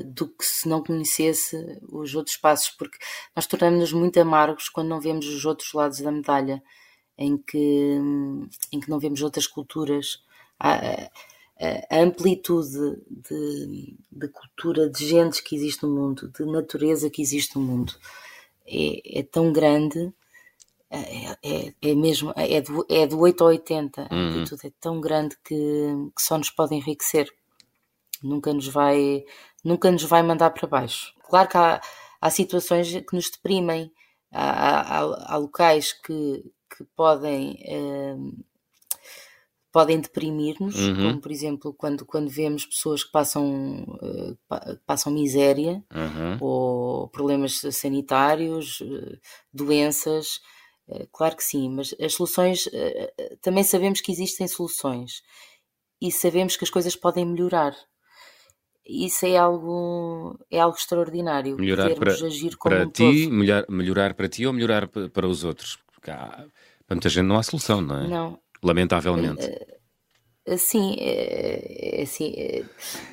do 0.07 0.27
que 0.27 0.45
se 0.45 0.67
não 0.67 0.83
conhecesse 0.83 1.55
os 1.93 2.15
outros 2.15 2.39
passos, 2.39 2.71
porque 2.71 2.97
nós 3.37 3.47
tornamos-nos 3.47 3.93
muito 3.93 4.19
amargos 4.19 4.71
quando 4.71 4.89
não 4.89 5.01
vemos 5.03 5.27
os 5.27 5.45
outros 5.45 5.75
lados 5.75 6.01
da 6.01 6.11
medalha, 6.11 6.63
em 7.19 7.37
que, 7.37 7.99
em 8.73 8.81
que 8.81 8.89
não 8.89 8.99
vemos 8.99 9.21
outras 9.21 9.47
culturas. 9.47 10.23
A, 10.59 11.11
a 11.91 12.01
amplitude 12.01 13.01
de, 13.11 13.97
de, 14.13 14.29
cultura, 14.29 14.89
de 14.89 15.07
gentes 15.07 15.41
que 15.41 15.57
existe 15.57 15.83
no 15.83 15.91
mundo, 15.91 16.29
de 16.29 16.45
natureza 16.47 17.11
que 17.11 17.21
existe 17.21 17.57
no 17.57 17.63
mundo, 17.63 17.93
é, 18.65 19.21
é 19.21 19.23
tão 19.25 19.53
grande 19.53 20.13
é, 20.91 21.33
é, 21.43 21.75
é, 21.83 21.95
mesmo, 21.95 22.33
é 22.37 22.61
do, 22.61 22.87
é 22.89 23.07
do 23.07 23.19
8 23.19 23.45
ao 23.45 23.51
80, 23.51 24.09
uhum. 24.11 24.45
tudo 24.45 24.61
é 24.65 24.73
tão 24.81 25.01
grande 25.01 25.37
que, 25.45 25.55
que, 26.17 26.23
só 26.23 26.39
nos 26.39 26.51
pode 26.51 26.75
enriquecer. 26.75 27.31
Nunca 28.23 28.53
nos 28.53 28.69
vai, 28.69 29.25
nunca 29.63 29.91
nos 29.91 30.05
vai 30.05 30.23
mandar 30.23 30.51
para 30.51 30.67
baixo. 30.67 31.15
Claro 31.29 31.49
que 31.49 31.57
há, 31.59 31.81
há 32.21 32.31
situações 32.31 32.91
que 32.91 33.15
nos 33.15 33.31
deprimem, 33.31 33.93
há, 34.33 35.01
há, 35.01 35.35
há 35.35 35.37
locais 35.37 35.93
que, 35.93 36.43
que 36.79 36.85
podem, 36.95 37.59
eh, 37.67 38.17
podem 39.73 40.01
deprimir-nos, 40.01 40.77
uhum. 40.77 40.95
como 40.95 41.21
por 41.21 41.33
exemplo 41.33 41.75
quando, 41.75 42.07
quando 42.07 42.31
vemos 42.31 42.65
pessoas 42.65 43.03
que 43.03 43.11
passam, 43.11 43.83
uh, 44.01 44.39
passam 44.87 45.13
miséria 45.13 45.83
uhum. 45.93 46.39
ou 46.41 47.09
problemas 47.09 47.61
sanitários, 47.73 48.81
uh, 48.81 49.19
doenças 49.53 50.41
eh, 50.89 51.07
claro 51.13 51.37
que 51.37 51.45
sim, 51.45 51.69
mas 51.69 51.95
as 52.01 52.15
soluções 52.15 52.67
também 53.43 53.63
sabemos 53.63 54.01
que 54.01 54.11
existem 54.11 54.49
soluções 54.49 55.23
e 56.01 56.11
sabemos 56.11 56.57
que 56.57 56.65
as 56.65 56.71
coisas 56.71 56.97
podem 56.97 57.27
melhorar. 57.27 57.75
Isso 58.89 59.27
é 59.27 59.37
algo, 59.37 60.39
é 60.51 60.59
algo 60.59 60.79
extraordinário. 60.79 61.57
Melhorar 61.57 61.95
para, 61.95 62.11
agir 62.11 62.57
como 62.57 62.75
para 62.75 62.87
um 62.87 62.91
ti. 62.91 63.29
Melhor, 63.29 63.67
melhorar 63.69 64.15
para 64.15 64.31
ti 64.31 64.47
ou 64.47 64.53
melhorar 64.55 64.89
para 64.89 65.27
os 65.27 65.45
outros? 65.45 65.79
Porque 65.93 66.11
há, 66.11 66.47
para 66.89 66.95
muita 66.95 67.11
gente 67.11 67.27
não 67.27 67.37
há 67.37 67.43
solução, 67.43 67.83
não 67.83 67.99
é? 67.99 68.09
Não. 68.09 68.39
Lamentavelmente. 68.65 69.47
Sim, 70.57 70.97
é, 70.99 72.01
é, 72.01 72.03
assim, 72.03 72.33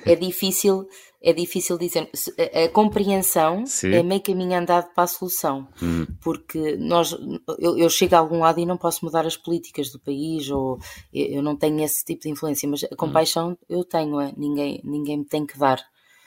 é, 0.06 0.16
difícil, 0.16 0.88
é 1.22 1.34
difícil 1.34 1.78
dizer. 1.78 2.10
A, 2.54 2.64
a 2.64 2.70
compreensão 2.70 3.66
Sim. 3.66 3.94
é 3.94 4.02
meio 4.02 4.22
caminho 4.22 4.58
andado 4.58 4.94
para 4.94 5.04
a 5.04 5.08
solução, 5.08 5.68
hum. 5.84 6.08
porque 6.22 6.78
nós, 6.78 7.12
eu, 7.60 7.78
eu, 7.78 7.90
chego 7.90 8.16
a 8.16 8.20
algum 8.20 8.40
lado 8.40 8.62
e 8.62 8.66
não 8.66 8.78
posso 8.78 9.04
mudar 9.04 9.26
as 9.26 9.36
políticas 9.36 9.92
do 9.92 10.00
país, 10.00 10.50
ou 10.50 10.80
eu 11.14 11.44
não 11.44 11.58
tenho 11.58 11.84
esse 11.84 12.06
tipo 12.06 12.22
de 12.22 12.30
influência, 12.30 12.70
mas 12.70 12.86
a 12.86 12.88
hum. 12.88 12.96
compaixão 12.98 13.50
hum. 13.52 13.58
eu 13.68 13.84
tenho, 13.84 14.22
é, 14.22 14.34
ninguém, 14.38 14.80
ninguém 14.86 15.18
me 15.18 15.26
tem 15.26 15.46
que 15.46 15.60
dar. 15.60 15.84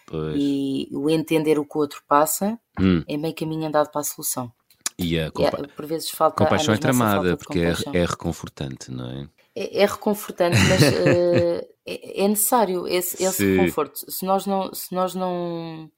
Pois. 0.07 0.37
E 0.39 0.89
o 0.93 1.09
entender 1.09 1.59
o 1.59 1.65
que 1.65 1.77
o 1.77 1.81
outro 1.81 2.03
passa 2.07 2.59
hum. 2.79 3.03
é 3.09 3.17
meio 3.17 3.35
caminho 3.35 3.67
andado 3.67 3.91
para 3.91 4.03
a 4.03 4.05
solução. 4.05 4.53
E 4.99 5.19
a 5.19 5.31
compa 5.31 5.61
é, 5.63 5.67
por 5.69 5.87
vezes 5.87 6.11
falta 6.11 6.37
compaixão 6.37 6.75
é 6.75 6.79
tramada, 6.79 7.37
porque 7.37 7.61
é, 7.61 7.75
é 7.93 8.05
reconfortante, 8.05 8.91
não 8.91 9.09
é? 9.09 9.29
é, 9.59 9.83
é 9.83 9.87
reconfortante, 9.87 10.57
mas 10.69 10.83
uh, 10.83 11.69
é, 11.85 12.29
necessário 12.29 12.87
esse, 12.87 13.23
esse 13.23 13.57
reconforto. 13.57 14.11
Se 14.11 14.25
nós 14.25 14.47
não, 14.47 14.73
se 14.73 14.95
nós 14.95 15.15
não, 15.15 15.91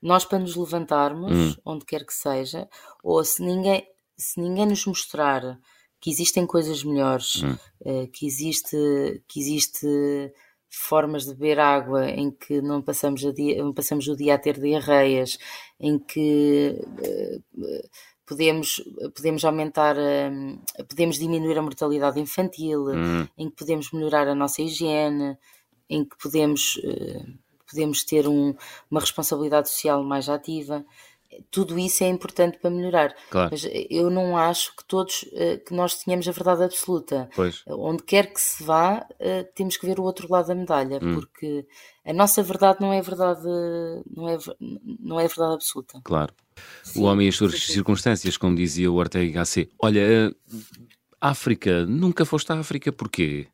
nós 0.00 0.26
para 0.26 0.38
nos 0.38 0.54
levantarmos, 0.54 1.32
hum. 1.32 1.54
onde 1.64 1.86
quer 1.86 2.04
que 2.04 2.12
seja, 2.12 2.68
ou 3.02 3.24
se 3.24 3.42
ninguém, 3.42 3.86
se 4.16 4.38
ninguém 4.38 4.66
nos 4.66 4.84
mostrar 4.84 5.58
que 6.00 6.10
existem 6.10 6.46
coisas 6.46 6.84
melhores, 6.84 7.42
hum. 7.42 7.56
uh, 7.80 8.08
que 8.08 8.26
existe, 8.26 8.76
que 9.26 9.40
existe 9.40 9.86
formas 10.68 11.24
de 11.24 11.34
beber 11.34 11.58
água 11.58 12.08
em 12.08 12.30
que 12.30 12.60
não 12.62 12.82
passamos, 12.82 13.20
dia, 13.34 13.62
não 13.62 13.72
passamos 13.72 14.08
o 14.08 14.16
dia 14.16 14.34
a 14.34 14.38
ter 14.38 14.58
diarreias, 14.58 15.38
em 15.78 15.98
que 15.98 16.78
uh, 16.82 17.42
podemos, 18.26 18.82
podemos 19.14 19.44
aumentar, 19.44 19.96
hum, 19.96 20.58
podemos 20.88 21.18
diminuir 21.18 21.58
a 21.58 21.62
mortalidade 21.62 22.20
infantil, 22.20 22.88
hum. 22.88 23.28
em 23.36 23.50
que 23.50 23.56
podemos 23.56 23.90
melhorar 23.92 24.28
a 24.28 24.34
nossa 24.34 24.62
higiene, 24.62 25.36
em 25.88 26.04
que 26.04 26.16
podemos, 26.16 26.80
eh, 26.84 27.24
podemos 27.68 28.04
ter 28.04 28.26
um, 28.26 28.54
uma 28.90 29.00
responsabilidade 29.00 29.68
social 29.68 30.02
mais 30.02 30.28
ativa. 30.28 30.84
Tudo 31.50 31.78
isso 31.78 32.04
é 32.04 32.08
importante 32.08 32.58
para 32.58 32.70
melhorar. 32.70 33.14
Claro. 33.30 33.50
Mas 33.50 33.66
eu 33.90 34.10
não 34.10 34.36
acho 34.36 34.74
que 34.76 34.84
todos 34.84 35.24
eh, 35.32 35.58
que 35.58 35.74
nós 35.74 36.02
tenhamos 36.02 36.26
a 36.28 36.32
verdade 36.32 36.64
absoluta. 36.64 37.28
Pois. 37.34 37.62
Onde 37.66 38.02
quer 38.02 38.32
que 38.32 38.40
se 38.40 38.62
vá, 38.62 39.06
eh, 39.18 39.44
temos 39.54 39.76
que 39.76 39.86
ver 39.86 39.98
o 39.98 40.02
outro 40.02 40.26
lado 40.30 40.48
da 40.48 40.54
medalha, 40.54 40.98
hum. 41.02 41.14
porque 41.14 41.66
a 42.04 42.12
nossa 42.12 42.42
verdade 42.42 42.80
não 42.80 42.92
é 42.92 43.00
verdade, 43.00 43.42
não 44.14 44.28
é, 44.28 44.38
não 45.00 45.20
é 45.20 45.26
verdade 45.26 45.54
absoluta. 45.54 46.00
Claro. 46.04 46.32
Sim, 46.82 47.00
o 47.00 47.04
homem 47.04 47.26
e 47.26 47.28
as 47.28 47.36
suas 47.36 47.52
sim. 47.52 47.72
circunstâncias, 47.72 48.36
como 48.36 48.56
dizia 48.56 48.90
o 48.90 48.96
Ortega 48.96 49.32
Gasset. 49.32 49.70
Olha, 49.80 50.00
eh, 50.00 50.30
África, 51.20 51.86
nunca 51.86 52.24
foste 52.24 52.52
à 52.52 52.58
África, 52.58 52.92
porquê? 52.92 53.46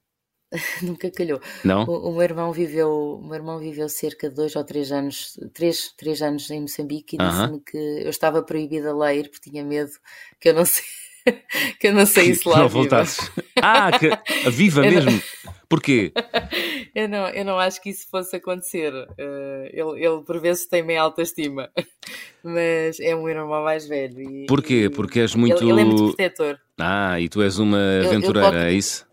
nunca 0.83 1.11
calhou. 1.11 1.41
Não? 1.65 1.85
O, 1.85 2.09
o, 2.09 2.13
meu 2.13 2.23
irmão 2.23 2.53
viveu, 2.53 3.19
o 3.21 3.25
meu 3.25 3.35
irmão 3.35 3.59
viveu 3.59 3.89
cerca 3.89 4.29
de 4.29 4.35
dois 4.35 4.57
ou 4.57 4.65
três 4.65 4.91
anos, 4.91 5.39
três, 5.53 5.93
três 5.97 6.23
anos 6.23 6.51
em 6.51 6.63
Moçambique 6.63 7.17
e 7.17 7.23
uh 7.23 7.25
-huh. 7.25 7.31
disse-me 7.31 7.61
que 7.61 7.77
eu 7.77 8.11
estava 8.11 8.43
proibida 8.43 8.91
a 8.91 8.97
ler 8.97 9.31
porque 9.31 9.51
tinha 9.51 9.65
medo 9.65 9.93
que 10.41 10.49
eu 10.49 10.55
não 10.55 10.65
sei 10.65 10.85
que 11.79 11.89
eu 11.89 11.93
não 11.93 12.07
sei 12.07 12.35
se 12.35 12.49
lá. 12.49 12.59
Não 12.59 12.69
voltasses. 12.69 13.31
Ah, 13.61 13.91
que 13.99 14.11
viva 14.51 14.81
mesmo. 14.89 15.11
Não... 15.11 15.53
Porquê? 15.69 16.13
eu, 16.95 17.09
não, 17.09 17.29
eu 17.29 17.45
não 17.45 17.59
acho 17.59 17.83
que 17.83 17.91
isso 17.91 18.09
fosse 18.11 18.37
acontecer. 18.37 18.93
Uh, 18.93 19.67
ele, 19.71 20.07
ele, 20.07 20.23
por 20.25 20.41
vezes, 20.41 20.67
tem 20.67 20.83
meio 20.83 21.03
alta 21.03 21.21
estima, 21.21 21.69
mas 22.43 22.99
é 23.01 23.15
um 23.15 23.29
irmão 23.29 23.63
mais 23.63 23.87
velho. 23.87 24.19
E, 24.21 24.47
Porquê? 24.47 24.89
Porque 24.89 25.21
és 25.21 25.35
muito. 25.35 25.63
Ele, 25.63 25.73
ele, 25.73 25.81
é 25.81 25.85
muito 25.85 26.05
protetor. 26.07 26.59
Ah, 26.79 27.21
e 27.21 27.29
tu 27.29 27.43
és 27.43 27.59
uma 27.59 27.79
aventureira, 28.07 28.49
eu, 28.49 28.61
eu, 28.61 28.67
é 28.67 28.73
isso? 28.73 29.08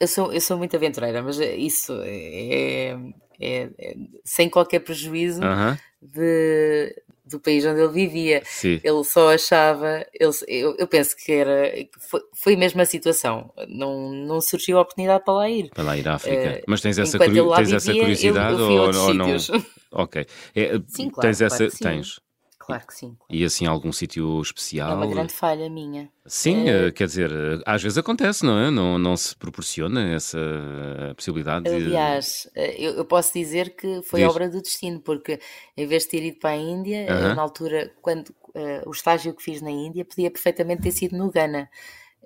Eu 0.00 0.06
sou, 0.06 0.32
eu 0.32 0.40
sou 0.40 0.56
muito 0.56 0.74
aventureira, 0.74 1.22
mas 1.22 1.38
isso 1.38 1.92
é, 2.04 2.96
é, 3.38 3.70
é 3.78 3.94
sem 4.24 4.48
qualquer 4.48 4.80
prejuízo 4.80 5.42
uh 5.42 5.44
-huh. 5.44 5.78
de, 6.00 6.96
do 7.26 7.38
país 7.38 7.66
onde 7.66 7.80
ele 7.80 7.92
vivia. 7.92 8.42
Sim. 8.46 8.80
Ele 8.82 9.04
só 9.04 9.34
achava, 9.34 10.06
ele, 10.12 10.32
eu, 10.48 10.74
eu 10.78 10.88
penso 10.88 11.14
que 11.14 11.30
era, 11.30 11.70
foi, 12.08 12.20
foi 12.34 12.56
mesmo 12.56 12.80
a 12.80 12.86
situação, 12.86 13.52
não, 13.68 14.10
não 14.10 14.40
surgiu 14.40 14.78
a 14.78 14.80
oportunidade 14.80 15.22
para 15.22 15.34
lá 15.34 15.50
ir. 15.50 15.68
Para 15.68 15.84
lá 15.84 15.96
ir 15.98 16.08
à 16.08 16.14
África. 16.14 16.60
Uh, 16.60 16.64
Mas 16.66 16.80
tens 16.80 16.98
essa, 16.98 17.18
tens 17.18 17.32
vivia, 17.32 17.72
essa 17.72 17.92
curiosidade 17.92 18.54
eu, 18.54 18.70
eu 18.70 18.82
ou, 18.82 18.94
ou 19.08 19.14
não? 19.14 19.36
Ok. 19.92 20.26
É, 20.54 20.80
sim, 20.88 21.10
claro, 21.10 21.28
tens 21.28 21.40
essa, 21.42 21.68
claro 21.68 21.78
tens. 21.78 22.20
Claro 22.70 22.86
que 22.86 22.94
sim. 22.94 23.16
E 23.28 23.44
assim, 23.44 23.66
algum 23.66 23.92
sítio 23.92 24.40
especial? 24.40 24.90
É 24.90 24.94
uma 24.94 25.06
grande 25.06 25.32
falha 25.32 25.68
minha. 25.68 26.10
Sim, 26.26 26.68
é... 26.68 26.90
quer 26.90 27.06
dizer, 27.06 27.30
às 27.66 27.82
vezes 27.82 27.98
acontece, 27.98 28.44
não 28.44 28.58
é? 28.58 28.70
Não, 28.70 28.98
não 28.98 29.16
se 29.16 29.36
proporciona 29.36 30.14
essa 30.14 30.38
possibilidade. 31.16 31.68
Aliás, 31.68 32.48
de... 32.54 32.60
Eh, 32.60 32.76
eu, 32.78 32.92
eu, 32.94 33.04
posso 33.04 33.32
dizer 33.32 33.74
que 33.76 34.02
foi 34.02 34.20
Diz. 34.20 34.30
obra 34.30 34.48
do 34.48 34.62
destino, 34.62 35.00
porque 35.00 35.40
em 35.76 35.86
vez 35.86 36.04
de 36.04 36.10
ter 36.10 36.22
ido 36.22 36.38
para 36.38 36.50
a 36.50 36.56
Índia, 36.56 37.06
uh 37.08 37.12
-huh. 37.12 37.34
na 37.34 37.42
altura, 37.42 37.92
quando 38.00 38.28
uh, 38.28 38.88
o 38.88 38.90
estágio 38.90 39.34
que 39.34 39.42
fiz 39.42 39.60
na 39.60 39.70
Índia, 39.70 40.04
podia 40.04 40.30
perfeitamente 40.30 40.82
ter 40.82 40.92
sido 40.92 41.16
no 41.16 41.30
Ghana 41.30 41.68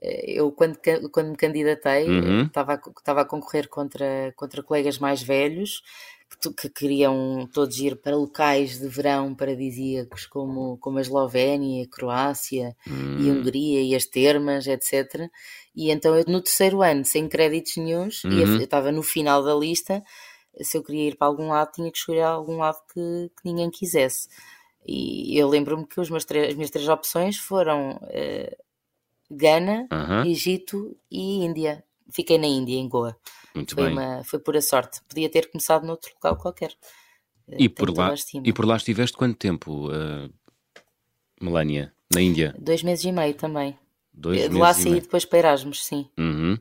eu 0.05 0.53
quando, 0.53 0.79
quando 1.11 1.31
me 1.31 1.37
candidatei 1.37 2.09
uhum. 2.09 2.43
estava, 2.43 2.75
estava 2.75 3.23
a 3.23 3.25
concorrer 3.25 3.69
contra, 3.69 4.33
contra 4.37 4.63
colegas 4.63 4.99
mais 4.99 5.23
velhos 5.23 5.83
que, 6.41 6.53
que 6.53 6.69
queriam 6.69 7.49
todos 7.53 7.79
ir 7.79 7.97
para 7.97 8.17
locais 8.17 8.79
de 8.79 8.89
verão 8.89 9.35
paradisíacos 9.35 10.27
como, 10.27 10.77
como 10.79 10.99
a 10.99 11.01
Eslovénia, 11.01 11.85
a 11.85 11.89
Croácia 11.89 12.77
hum. 12.87 13.19
e 13.21 13.31
a 13.31 13.33
Hungria 13.33 13.83
e 13.83 13.95
as 13.95 14.07
Termas, 14.07 14.67
etc. 14.67 15.29
E 15.75 15.91
então 15.91 16.17
eu 16.17 16.25
no 16.27 16.41
terceiro 16.41 16.83
ano, 16.83 17.05
sem 17.05 17.29
créditos 17.29 17.77
nenhums, 17.77 18.25
uhum. 18.25 18.33
eu 18.33 18.59
estava 18.59 18.93
no 18.93 19.03
final 19.03 19.43
da 19.43 19.55
lista, 19.55 20.03
se 20.61 20.77
eu 20.77 20.85
queria 20.85 21.09
ir 21.09 21.17
para 21.17 21.27
algum 21.27 21.49
lado 21.49 21.73
tinha 21.73 21.91
que 21.91 21.99
escolher 21.99 22.23
algum 22.23 22.59
lado 22.59 22.79
que, 22.93 23.31
que 23.37 23.45
ninguém 23.45 23.71
quisesse. 23.71 24.29
E 24.87 25.37
eu 25.39 25.49
lembro-me 25.49 25.87
que 25.87 26.01
os 26.01 26.11
meus 26.11 26.25
as 26.25 26.55
minhas 26.55 26.71
três 26.71 26.89
opções 26.89 27.39
foram 27.39 27.97
uh, 27.97 28.65
Gana, 29.31 29.89
uhum. 29.91 30.31
Egito 30.31 30.97
e 31.11 31.45
Índia. 31.45 31.83
Fiquei 32.11 32.39
na 32.39 32.47
Índia, 32.47 32.77
em 32.77 32.89
Goa. 32.89 33.17
Muito 33.55 33.75
foi 33.75 33.85
bem. 33.85 33.93
Uma, 33.93 34.25
foi 34.25 34.39
pura 34.39 34.61
sorte. 34.61 35.01
Podia 35.09 35.31
ter 35.31 35.51
começado 35.51 35.87
noutro 35.87 36.11
local 36.15 36.37
qualquer. 36.37 36.73
E 37.49 37.69
por, 37.69 37.97
lá, 37.97 38.15
e 38.43 38.53
por 38.53 38.65
lá 38.65 38.77
estiveste 38.77 39.17
quanto 39.17 39.37
tempo, 39.37 39.89
uh, 39.89 40.33
Melania? 41.41 41.93
Na 42.13 42.21
Índia? 42.21 42.55
Dois 42.59 42.83
meses 42.83 43.05
e 43.05 43.13
meio 43.13 43.35
também. 43.35 43.79
Dois 44.13 44.49
de 44.49 44.57
lá 44.57 44.73
saí 44.73 45.01
depois 45.01 45.25
para 45.25 45.41
Erasmus, 45.41 45.85
sim. 45.85 46.09
Uhum. 46.19 46.57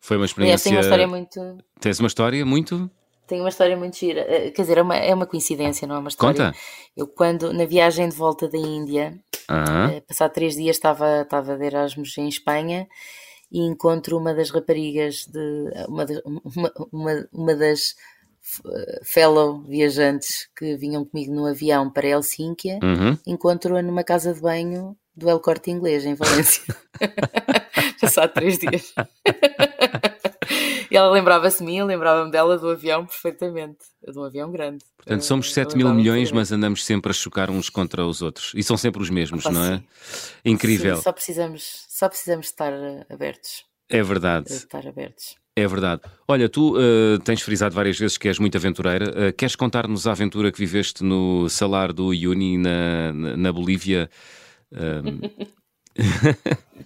Foi 0.00 0.16
uma 0.16 0.26
experiência. 0.26 0.64
tem 0.64 0.72
uma 0.72 0.82
história 0.82 1.06
muito. 1.06 1.58
Tens 1.80 2.00
uma 2.00 2.06
história 2.06 2.46
muito. 2.46 2.90
Tem 3.26 3.40
uma 3.40 3.48
história 3.48 3.76
muito 3.76 3.96
gira. 3.96 4.20
Eh, 4.20 4.50
quer 4.50 4.62
dizer, 4.62 4.78
é 4.78 4.82
uma, 4.82 4.96
é 4.96 5.14
uma 5.14 5.26
coincidência, 5.26 5.86
não 5.86 5.96
é 5.96 5.98
uma 5.98 6.08
história. 6.08 6.46
Conta! 6.46 6.58
Eu, 6.96 7.06
quando, 7.06 7.52
na 7.52 7.64
viagem 7.64 8.08
de 8.08 8.16
volta 8.16 8.48
da 8.48 8.58
Índia, 8.58 9.18
uhum. 9.48 10.00
passado 10.00 10.32
três 10.32 10.56
dias, 10.56 10.76
estava, 10.76 11.22
estava 11.22 11.56
de 11.56 11.64
Erasmus 11.64 12.18
em 12.18 12.28
Espanha 12.28 12.88
e 13.52 13.60
encontro 13.60 14.16
uma 14.16 14.32
das 14.34 14.50
raparigas 14.50 15.26
de 15.26 15.70
uma, 15.86 16.06
de, 16.06 16.22
uma, 16.24 16.72
uma, 16.90 17.28
uma 17.30 17.54
das 17.54 17.94
fellow 19.04 19.62
viajantes 19.62 20.48
que 20.56 20.76
vinham 20.76 21.04
comigo 21.04 21.32
no 21.32 21.46
avião 21.46 21.90
para 21.90 22.08
Helsínquia, 22.08 22.80
uhum. 22.82 23.16
encontro-a 23.26 23.82
numa 23.82 24.02
casa 24.02 24.34
de 24.34 24.40
banho 24.40 24.96
do 25.14 25.28
El 25.28 25.38
Corte 25.40 25.70
Inglês, 25.70 26.04
em 26.04 26.14
Valência. 26.14 26.64
Já 28.00 28.24
há 28.24 28.28
três 28.28 28.58
dias. 28.58 28.94
E 30.92 30.96
ela 30.96 31.10
lembrava-se 31.10 31.60
de 31.60 31.64
mim, 31.64 31.78
eu 31.78 31.86
lembrava-me 31.86 32.30
dela 32.30 32.58
do 32.58 32.68
avião 32.68 33.06
perfeitamente. 33.06 33.78
De 34.06 34.18
um 34.18 34.24
avião 34.24 34.52
grande. 34.52 34.84
Portanto, 34.98 35.22
somos 35.22 35.50
7 35.54 35.74
mil 35.74 35.88
milhões, 35.94 36.30
mas 36.30 36.52
andamos 36.52 36.84
sempre 36.84 37.10
a 37.10 37.14
chocar 37.14 37.50
uns 37.50 37.70
contra 37.70 38.04
os 38.04 38.20
outros. 38.20 38.52
E 38.54 38.62
são 38.62 38.76
sempre 38.76 39.00
os 39.00 39.08
mesmos, 39.08 39.46
não 39.46 39.64
é? 39.64 39.78
Sim. 39.78 39.84
Incrível. 40.44 40.96
Sim, 40.96 41.02
só, 41.02 41.12
precisamos, 41.12 41.86
só 41.88 42.08
precisamos 42.10 42.46
estar 42.48 42.74
abertos. 43.08 43.64
É 43.88 44.02
verdade. 44.02 44.52
Estar 44.52 44.86
abertos. 44.86 45.34
É 45.56 45.66
verdade. 45.66 46.02
Olha, 46.28 46.46
tu 46.46 46.76
uh, 46.76 47.18
tens 47.24 47.40
frisado 47.40 47.74
várias 47.74 47.98
vezes 47.98 48.18
que 48.18 48.28
és 48.28 48.38
muito 48.38 48.58
aventureira. 48.58 49.28
Uh, 49.28 49.32
queres 49.32 49.56
contar-nos 49.56 50.06
a 50.06 50.12
aventura 50.12 50.52
que 50.52 50.58
viveste 50.58 51.02
no 51.02 51.48
salar 51.48 51.90
do 51.90 52.12
Iuni, 52.12 52.58
na, 52.58 53.14
na, 53.14 53.36
na 53.38 53.50
Bolívia? 53.50 54.10
Uh... 54.70 55.22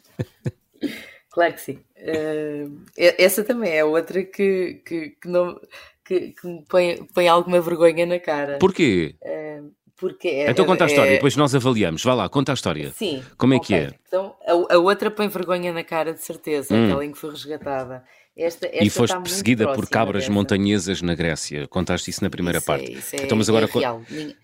claro 1.37 1.53
que 1.53 1.61
sim. 1.61 1.79
Uh, 1.99 2.81
essa 2.97 3.45
também 3.45 3.77
é 3.77 3.85
outra 3.85 4.25
que, 4.25 4.81
que, 4.87 5.11
que, 5.11 5.29
não, 5.29 5.61
que, 6.03 6.33
que 6.33 6.47
me 6.47 6.65
põe, 6.67 7.07
põe 7.13 7.29
alguma 7.29 7.61
vergonha 7.61 8.07
na 8.07 8.19
cara. 8.19 8.57
Porquê? 8.59 9.17
Uh, 9.21 9.71
porque 9.97 10.29
é, 10.29 10.51
então 10.51 10.65
conta 10.65 10.85
a 10.85 10.87
história, 10.87 11.11
é... 11.11 11.15
depois 11.15 11.37
nós 11.37 11.55
avaliamos. 11.55 12.03
Vá 12.03 12.15
lá, 12.15 12.27
conta 12.27 12.53
a 12.53 12.55
história. 12.55 12.91
Sim. 12.91 13.23
Como 13.37 13.53
é 13.53 13.59
okay. 13.59 13.67
que 13.67 13.85
é? 13.85 13.99
Então, 14.09 14.35
a, 14.47 14.75
a, 14.75 14.79
outra 14.79 15.11
põe 15.11 15.29
vergonha 15.29 15.75
na 15.75 15.85
cara, 15.85 16.15
de 16.15 16.23
certeza, 16.23 16.75
hum. 16.75 16.87
aquela 16.87 17.05
em 17.05 17.13
que 17.13 17.19
foi 17.19 17.31
resgatada. 17.31 18.03
Esta, 18.35 18.67
esta 18.67 18.85
e 18.85 18.89
foste 18.89 19.19
perseguida 19.21 19.71
por 19.75 19.87
cabras 19.89 20.23
dessa. 20.23 20.33
montanhesas 20.33 21.03
na 21.03 21.15
Grécia. 21.15 21.69
Contaste 21.69 22.11
isso 22.11 22.25
na 22.25 22.31
primeira 22.31 22.59
isso 22.59 22.67
parte. 22.67 22.93
É, 22.93 22.95
isso 22.95 23.17
é, 23.17 23.25
então, 23.25 23.37
mas 23.37 23.49
agora 23.49 23.67
é. 23.67 23.69
Ninguém, 24.11 24.37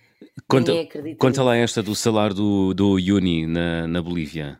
conta, 0.46 0.72
conta 1.18 1.42
lá 1.42 1.56
esta 1.56 1.82
do 1.82 1.94
salário 1.94 2.34
do, 2.34 2.74
do 2.74 2.94
Uni 2.94 3.46
na, 3.46 3.86
na 3.86 4.02
Bolívia. 4.02 4.58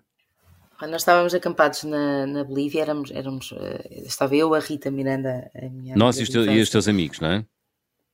Nós 0.89 1.03
estávamos 1.03 1.35
acampados 1.35 1.85
na, 1.85 2.27
na 2.27 2.45
Bolívia, 2.45 2.83
éramos, 2.83 3.11
éramos, 3.11 3.53
uh, 3.53 3.57
estava 4.05 4.35
eu, 4.35 4.55
a 4.55 4.59
Rita 4.59 4.91
Miranda, 4.91 5.51
a 5.55 5.69
minha 5.69 5.97
Nós 5.97 6.19
e 6.19 6.23
os, 6.23 6.29
e 6.35 6.61
os 6.61 6.71
teus 6.71 6.89
amigos, 6.89 7.21
não 7.21 7.29
é? 7.29 7.45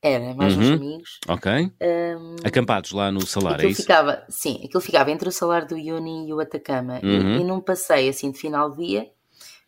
Era, 0.01 0.33
mais 0.33 0.55
uhum. 0.55 0.61
uns 0.61 0.69
amigos. 0.69 1.19
Ok. 1.27 1.51
Um, 1.51 2.35
Acampados 2.43 2.91
lá 2.91 3.11
no 3.11 3.25
salário, 3.25 3.65
é 3.65 3.69
isso? 3.69 3.81
Ficava, 3.81 4.23
sim, 4.29 4.61
aquilo 4.63 4.81
ficava 4.81 5.11
entre 5.11 5.27
o 5.27 5.31
salário 5.31 5.67
do 5.67 5.75
Uni 5.75 6.29
e 6.29 6.33
o 6.33 6.39
Atacama. 6.39 7.01
Uhum. 7.03 7.37
E, 7.37 7.41
e 7.41 7.43
num 7.43 7.59
passeio 7.59 8.09
assim 8.09 8.31
de 8.31 8.39
final 8.39 8.71
de 8.71 8.77
dia, 8.77 9.09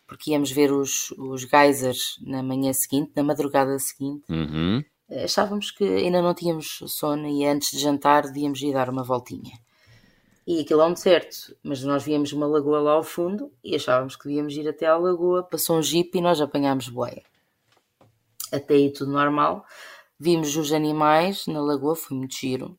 porque 0.07 0.31
íamos 0.31 0.51
ver 0.51 0.71
os, 0.71 1.11
os 1.17 1.41
geysers 1.41 2.17
na 2.21 2.41
manhã 2.41 2.71
seguinte, 2.71 3.11
na 3.15 3.23
madrugada 3.23 3.77
seguinte, 3.77 4.23
uhum. 4.29 4.81
achávamos 5.23 5.69
que 5.71 5.83
ainda 5.83 6.21
não 6.21 6.33
tínhamos 6.33 6.79
sono 6.87 7.27
e 7.27 7.45
antes 7.45 7.71
de 7.71 7.79
jantar 7.79 8.23
devíamos 8.23 8.61
ir 8.61 8.73
dar 8.73 8.89
uma 8.89 9.03
voltinha. 9.03 9.59
E 10.51 10.59
aquilo 10.59 10.81
é 10.81 10.85
um 10.85 10.91
deserto, 10.91 11.55
mas 11.63 11.81
nós 11.81 12.03
víamos 12.03 12.33
uma 12.33 12.45
lagoa 12.45 12.81
lá 12.81 12.91
ao 12.91 13.03
fundo 13.03 13.53
e 13.63 13.73
achávamos 13.73 14.17
que 14.17 14.27
devíamos 14.27 14.53
ir 14.53 14.67
até 14.67 14.85
à 14.85 14.97
lagoa, 14.97 15.43
passou 15.43 15.77
um 15.77 15.81
jeep 15.81 16.17
e 16.17 16.19
nós 16.19 16.41
apanhámos 16.41 16.89
boia. 16.89 17.23
Até 18.51 18.73
aí 18.73 18.91
tudo 18.91 19.13
normal. 19.13 19.65
Vimos 20.19 20.57
os 20.57 20.73
animais 20.73 21.47
na 21.47 21.61
lagoa, 21.61 21.95
foi 21.95 22.17
muito 22.17 22.35
giro. 22.35 22.77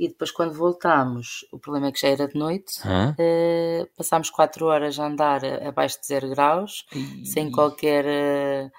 E 0.00 0.08
depois, 0.08 0.30
quando 0.30 0.54
voltámos, 0.54 1.46
o 1.52 1.58
problema 1.58 1.88
é 1.88 1.92
que 1.92 2.00
já 2.00 2.08
era 2.08 2.26
de 2.26 2.34
noite, 2.34 2.80
uh, 2.80 3.86
passámos 3.94 4.30
4 4.30 4.64
horas 4.64 4.98
a 4.98 5.06
andar 5.06 5.44
abaixo 5.44 6.00
de 6.00 6.06
0 6.06 6.30
graus, 6.30 6.86
sem 7.26 7.50
qualquer. 7.52 8.06
Uh, 8.06 8.70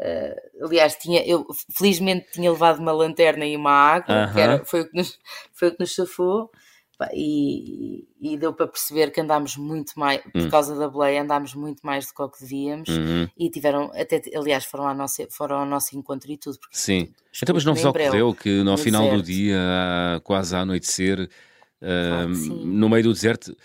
uh, 0.00 0.64
aliás, 0.64 0.96
tinha, 0.96 1.22
eu 1.26 1.46
felizmente 1.76 2.32
tinha 2.32 2.50
levado 2.50 2.78
uma 2.78 2.92
lanterna 2.92 3.44
e 3.44 3.54
uma 3.54 3.72
água, 3.72 4.32
que 4.32 4.40
era, 4.40 4.64
foi, 4.64 4.80
o 4.80 4.90
que 4.90 4.96
nos, 4.96 5.18
foi 5.52 5.68
o 5.68 5.72
que 5.72 5.80
nos 5.80 5.94
safou. 5.94 6.50
E, 7.12 8.06
e, 8.20 8.36
deu 8.36 8.52
para 8.52 8.66
perceber 8.66 9.10
que 9.10 9.20
andámos 9.20 9.56
muito 9.56 9.92
mais, 9.96 10.22
por 10.22 10.42
hum. 10.42 10.48
causa 10.48 10.76
da 10.76 10.88
boleia, 10.88 11.22
andámos 11.22 11.54
muito 11.54 11.80
mais 11.82 12.06
do 12.06 12.30
que 12.30 12.40
devíamos 12.40 12.88
uhum. 12.88 13.28
e 13.36 13.50
tiveram, 13.50 13.90
até, 13.94 14.22
aliás, 14.34 14.64
foram 14.64 14.88
ao, 14.88 14.94
nosso, 14.94 15.26
foram 15.30 15.56
ao 15.56 15.66
nosso 15.66 15.96
encontro 15.96 16.30
e 16.30 16.36
tudo. 16.36 16.58
Sim, 16.70 17.12
então, 17.42 17.54
mas 17.54 17.64
não 17.64 17.74
vos 17.74 17.84
ocorreu 17.84 18.34
que 18.34 18.62
no 18.62 18.76
final 18.76 19.02
deserto. 19.02 19.22
do 19.22 19.26
dia, 19.26 19.58
quase 20.22 20.54
a 20.54 20.60
anoitecer, 20.60 21.28
claro 21.80 22.32
uh, 22.32 22.66
no 22.66 22.88
meio 22.88 23.04
do 23.04 23.12
deserto, 23.12 23.56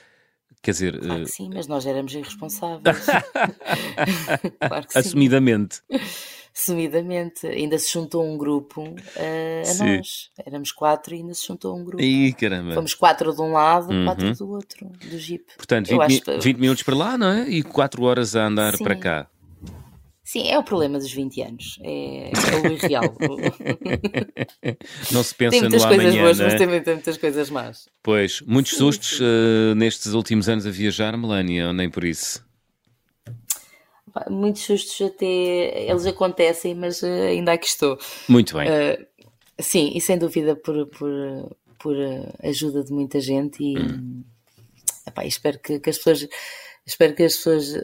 Quer 0.61 0.71
dizer. 0.71 0.99
Claro 0.99 1.23
que 1.23 1.29
sim, 1.31 1.49
mas 1.53 1.67
nós 1.67 1.85
éramos 1.85 2.13
irresponsáveis. 2.13 2.81
claro 4.59 4.87
que 4.87 4.97
Assumidamente. 4.97 5.81
Sim. 5.89 5.99
Assumidamente. 6.55 7.47
Ainda 7.47 7.77
se 7.77 7.91
juntou 7.91 8.25
um 8.25 8.38
grupo 8.38 8.81
uh, 8.81 9.62
a 9.62 9.65
sim. 9.65 9.97
nós. 9.97 10.29
Éramos 10.45 10.71
quatro 10.71 11.15
e 11.15 11.17
ainda 11.17 11.33
se 11.33 11.47
juntou 11.47 11.77
um 11.77 11.83
grupo. 11.83 12.03
Ih, 12.03 12.33
caramba. 12.33 12.73
Fomos 12.73 12.93
quatro 12.93 13.33
de 13.33 13.41
um 13.41 13.53
lado, 13.53 13.91
uhum. 13.91 14.05
quatro 14.05 14.35
do 14.35 14.51
outro, 14.51 14.88
do 15.09 15.17
Jeep. 15.17 15.45
Portanto, 15.57 15.88
20, 15.88 16.07
mi 16.07 16.21
que... 16.21 16.39
20 16.39 16.57
minutos 16.57 16.83
para 16.83 16.95
lá, 16.95 17.17
não 17.17 17.27
é? 17.27 17.49
E 17.49 17.63
quatro 17.63 18.03
horas 18.03 18.35
a 18.35 18.45
andar 18.45 18.75
sim. 18.75 18.83
para 18.83 18.95
cá. 18.95 19.27
Sim, 20.31 20.47
é 20.47 20.59
o 20.59 20.63
problema 20.63 20.99
dos 20.99 21.12
20 21.12 21.41
anos. 21.41 21.79
É, 21.81 22.29
é 22.29 22.62
o 22.62 22.71
irreal. 22.71 23.17
não 25.12 25.23
se 25.23 25.33
pensa 25.33 25.51
tem 25.51 25.62
muitas 25.62 25.81
no 25.81 25.88
coisas 25.88 26.05
amanhã, 26.05 26.21
boas, 26.21 26.39
é? 26.39 26.43
mas 26.43 26.53
também 26.53 26.81
tem 26.83 26.93
muitas 26.93 27.17
coisas 27.17 27.49
más. 27.49 27.89
Pois, 28.03 28.39
muitos 28.41 28.73
sim, 28.73 28.77
sustos 28.77 29.17
sim. 29.17 29.23
Uh, 29.23 29.73
nestes 29.73 30.13
últimos 30.13 30.47
anos 30.47 30.67
a 30.67 30.69
viajar, 30.69 31.17
Melania, 31.17 31.69
ou 31.69 31.73
nem 31.73 31.89
por 31.89 32.03
isso? 32.03 32.47
Muitos 34.29 34.63
sustos 34.63 35.08
até 35.08 35.89
eles 35.89 36.05
acontecem, 36.05 36.75
mas 36.75 37.01
uh, 37.01 37.05
ainda 37.05 37.53
aqui 37.53 37.67
estou. 37.67 37.97
Muito 38.27 38.58
bem. 38.58 38.67
Uh, 38.67 39.05
sim, 39.60 39.91
e 39.95 40.01
sem 40.01 40.17
dúvida 40.17 40.55
por, 40.55 40.88
por, 40.88 41.10
por 41.79 41.95
ajuda 42.43 42.84
de 42.84 42.91
muita 42.91 43.19
gente 43.19 43.63
e 43.63 43.77
hum. 43.77 44.23
epá, 45.08 45.25
espero 45.25 45.60
que, 45.60 45.79
que 45.79 45.89
as 45.89 45.97
pessoas 45.97 46.27
espero 46.86 47.15
que 47.15 47.23
as 47.23 47.36
pessoas 47.36 47.75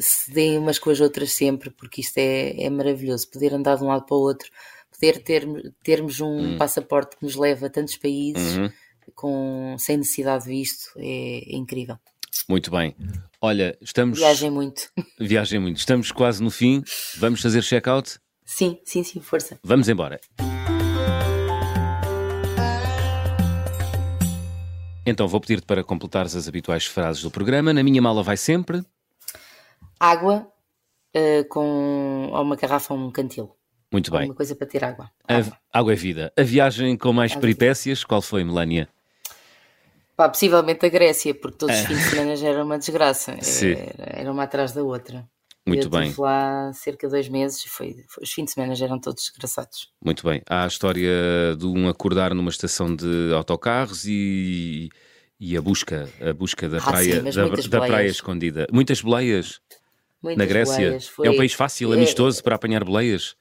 se 0.00 0.30
deem 0.32 0.58
umas 0.58 0.78
com 0.78 0.90
as 0.90 1.00
outras 1.00 1.32
sempre, 1.32 1.70
porque 1.70 2.00
isto 2.00 2.18
é, 2.18 2.62
é 2.62 2.70
maravilhoso. 2.70 3.30
Poder 3.30 3.54
andar 3.54 3.76
de 3.76 3.84
um 3.84 3.88
lado 3.88 4.04
para 4.04 4.16
o 4.16 4.20
outro, 4.20 4.50
poder 4.90 5.22
ter, 5.22 5.46
termos 5.82 6.20
um 6.20 6.26
uhum. 6.26 6.58
passaporte 6.58 7.16
que 7.16 7.24
nos 7.24 7.36
leva 7.36 7.66
a 7.66 7.70
tantos 7.70 7.96
países 7.96 8.56
uhum. 8.56 8.70
com, 9.14 9.76
sem 9.78 9.96
necessidade 9.96 10.44
de 10.44 10.50
visto 10.50 10.92
é, 10.96 11.54
é 11.54 11.56
incrível. 11.56 11.96
Muito 12.48 12.70
bem. 12.70 12.96
Olha, 13.40 13.76
estamos. 13.80 14.18
Viagem 14.18 14.50
muito. 14.50 14.90
Viagem 15.18 15.58
muito. 15.60 15.78
Estamos 15.78 16.12
quase 16.12 16.42
no 16.42 16.50
fim. 16.50 16.82
Vamos 17.18 17.40
fazer 17.40 17.62
check-out? 17.62 18.18
Sim, 18.44 18.78
sim, 18.84 19.02
sim, 19.02 19.20
força. 19.20 19.58
Vamos 19.62 19.88
embora. 19.88 20.20
Então 25.04 25.26
vou 25.26 25.40
pedir-te 25.40 25.66
para 25.66 25.82
completares 25.82 26.36
as 26.36 26.46
habituais 26.46 26.86
frases 26.86 27.22
do 27.22 27.30
programa. 27.30 27.72
Na 27.72 27.82
minha 27.82 28.00
mala 28.00 28.22
vai 28.22 28.36
sempre 28.36 28.84
água 29.98 30.48
uh, 31.16 31.48
com 31.48 32.28
ou 32.32 32.42
uma 32.42 32.56
garrafa 32.56 32.92
ou 32.92 33.00
um 33.00 33.10
cantil. 33.10 33.56
Muito 33.92 34.10
bem. 34.10 34.24
Uma 34.24 34.34
coisa 34.34 34.56
para 34.56 34.66
ter 34.66 34.82
água. 34.82 35.10
Água. 35.28 35.58
água 35.72 35.92
é 35.92 35.96
vida. 35.96 36.32
A 36.36 36.42
viagem 36.42 36.96
com 36.96 37.12
mais 37.12 37.34
peripécias, 37.36 38.02
qual 38.02 38.22
foi, 38.22 38.42
Melania? 38.42 38.88
Pá, 40.16 40.28
possivelmente 40.28 40.84
a 40.84 40.88
Grécia, 40.88 41.34
porque 41.34 41.58
todos 41.58 41.74
os 41.74 41.86
fins 41.86 41.98
de 41.98 42.10
semana 42.10 42.36
já 42.36 42.48
era 42.48 42.64
uma 42.64 42.78
desgraça. 42.78 43.32
Era, 43.62 44.20
era, 44.20 44.32
uma 44.32 44.42
atrás 44.42 44.72
da 44.72 44.82
outra. 44.82 45.26
Muito 45.66 45.86
eu 45.86 45.90
bem. 45.90 46.02
Estive 46.04 46.20
lá 46.20 46.72
cerca 46.72 47.06
de 47.06 47.12
dois 47.12 47.28
meses 47.28 47.64
e 47.64 47.68
foi, 47.68 47.94
foi, 48.08 48.24
os 48.24 48.32
fins 48.32 48.46
de 48.46 48.50
semana 48.52 48.74
já 48.74 48.86
eram 48.86 48.98
todos 48.98 49.22
desgraçados. 49.22 49.88
Muito 50.04 50.26
bem. 50.26 50.42
Há 50.48 50.64
a 50.64 50.66
história 50.66 51.56
de 51.56 51.66
um 51.66 51.88
acordar 51.88 52.34
numa 52.34 52.50
estação 52.50 52.94
de 52.94 53.32
autocarros 53.32 54.04
e, 54.06 54.90
e 55.38 55.56
a 55.56 55.62
busca, 55.62 56.08
a 56.20 56.32
busca 56.32 56.68
da, 56.68 56.78
ah, 56.78 56.82
praia, 56.82 57.32
sim, 57.32 57.38
da, 57.38 57.78
da 57.78 57.86
praia 57.86 58.08
escondida. 58.08 58.66
Muitas 58.72 59.00
boleias. 59.00 59.60
Muitas 60.20 60.38
na 60.38 60.46
Grécia? 60.46 61.00
Foi... 61.00 61.28
É 61.28 61.30
um 61.30 61.36
país 61.36 61.52
fácil, 61.52 61.92
amistoso 61.92 62.40
é... 62.40 62.42
para 62.42 62.56
apanhar 62.56 62.84
boleias? 62.84 63.36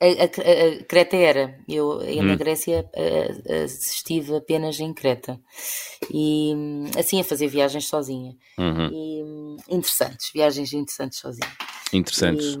A, 0.00 0.06
a, 0.06 0.24
a, 0.24 0.84
Creta 0.84 1.16
era. 1.16 1.58
Eu, 1.68 2.00
eu 2.00 2.22
hum. 2.22 2.26
na 2.26 2.34
Grécia 2.34 2.88
estive 3.66 4.36
apenas 4.36 4.80
em 4.80 4.94
Creta. 4.94 5.38
E 6.10 6.54
assim 6.98 7.20
a 7.20 7.24
fazer 7.24 7.48
viagens 7.48 7.86
sozinha. 7.86 8.34
Uhum. 8.58 8.88
E, 8.90 9.74
interessantes, 9.74 10.30
viagens 10.32 10.72
interessantes 10.72 11.18
sozinha. 11.18 11.50
Interessantes. 11.92 12.58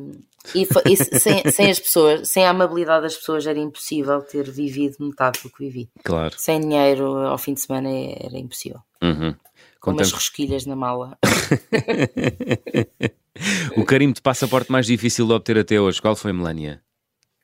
E, 0.54 0.62
e, 0.62 0.92
e 0.92 0.96
sem, 0.96 1.50
sem, 1.50 1.70
as 1.70 1.78
pessoas, 1.78 2.28
sem 2.28 2.44
a 2.44 2.50
amabilidade 2.50 3.02
das 3.02 3.16
pessoas, 3.16 3.46
era 3.46 3.58
impossível 3.58 4.20
ter 4.20 4.50
vivido 4.50 4.96
metade 5.00 5.40
do 5.42 5.50
que 5.50 5.64
vivi. 5.64 5.88
Claro. 6.04 6.34
Sem 6.36 6.60
dinheiro 6.60 7.26
ao 7.26 7.38
fim 7.38 7.54
de 7.54 7.60
semana 7.60 7.88
era 7.88 8.38
impossível. 8.38 8.80
Uhum. 9.02 9.34
Com 9.80 9.92
umas 9.92 10.12
rosquilhas 10.12 10.66
na 10.66 10.76
mala. 10.76 11.16
o 13.76 13.84
carimbo 13.86 14.12
de 14.12 14.20
passaporte 14.20 14.70
mais 14.70 14.84
difícil 14.84 15.26
de 15.26 15.32
obter 15.32 15.58
até 15.58 15.80
hoje, 15.80 16.02
qual 16.02 16.14
foi, 16.14 16.34
Melania? 16.34 16.82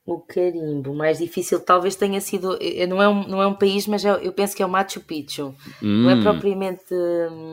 O 0.06 0.20
carimbo 0.20 0.94
mais 0.94 1.18
difícil 1.18 1.58
talvez 1.58 1.96
tenha 1.96 2.20
sido. 2.20 2.56
Não 2.88 3.02
é 3.02 3.08
um, 3.08 3.26
não 3.26 3.42
é 3.42 3.46
um 3.46 3.54
país, 3.54 3.88
mas 3.88 4.04
é, 4.04 4.10
eu 4.22 4.32
penso 4.32 4.54
que 4.54 4.62
é 4.62 4.66
o 4.66 4.68
Machu 4.68 5.00
Picchu. 5.00 5.52
Hum. 5.82 6.04
Não 6.04 6.10
é 6.10 6.14
hum. 6.14 6.22
propriamente. 6.22 6.94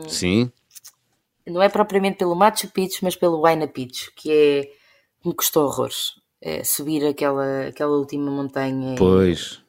Sim. 0.08 0.52
não 1.44 1.60
é 1.60 1.68
propriamente 1.68 2.18
pelo 2.18 2.36
Machu 2.36 2.68
Picchu, 2.68 3.00
mas 3.02 3.16
pelo 3.16 3.40
Huayna 3.40 3.66
Picchu, 3.66 4.12
que 4.14 4.30
é 4.30 4.70
me 5.26 5.34
custou 5.34 5.64
horrores. 5.64 6.12
É 6.40 6.62
subir 6.62 7.04
aquela, 7.04 7.66
aquela 7.68 7.96
última 7.96 8.30
montanha. 8.30 8.94
Pois. 8.96 9.63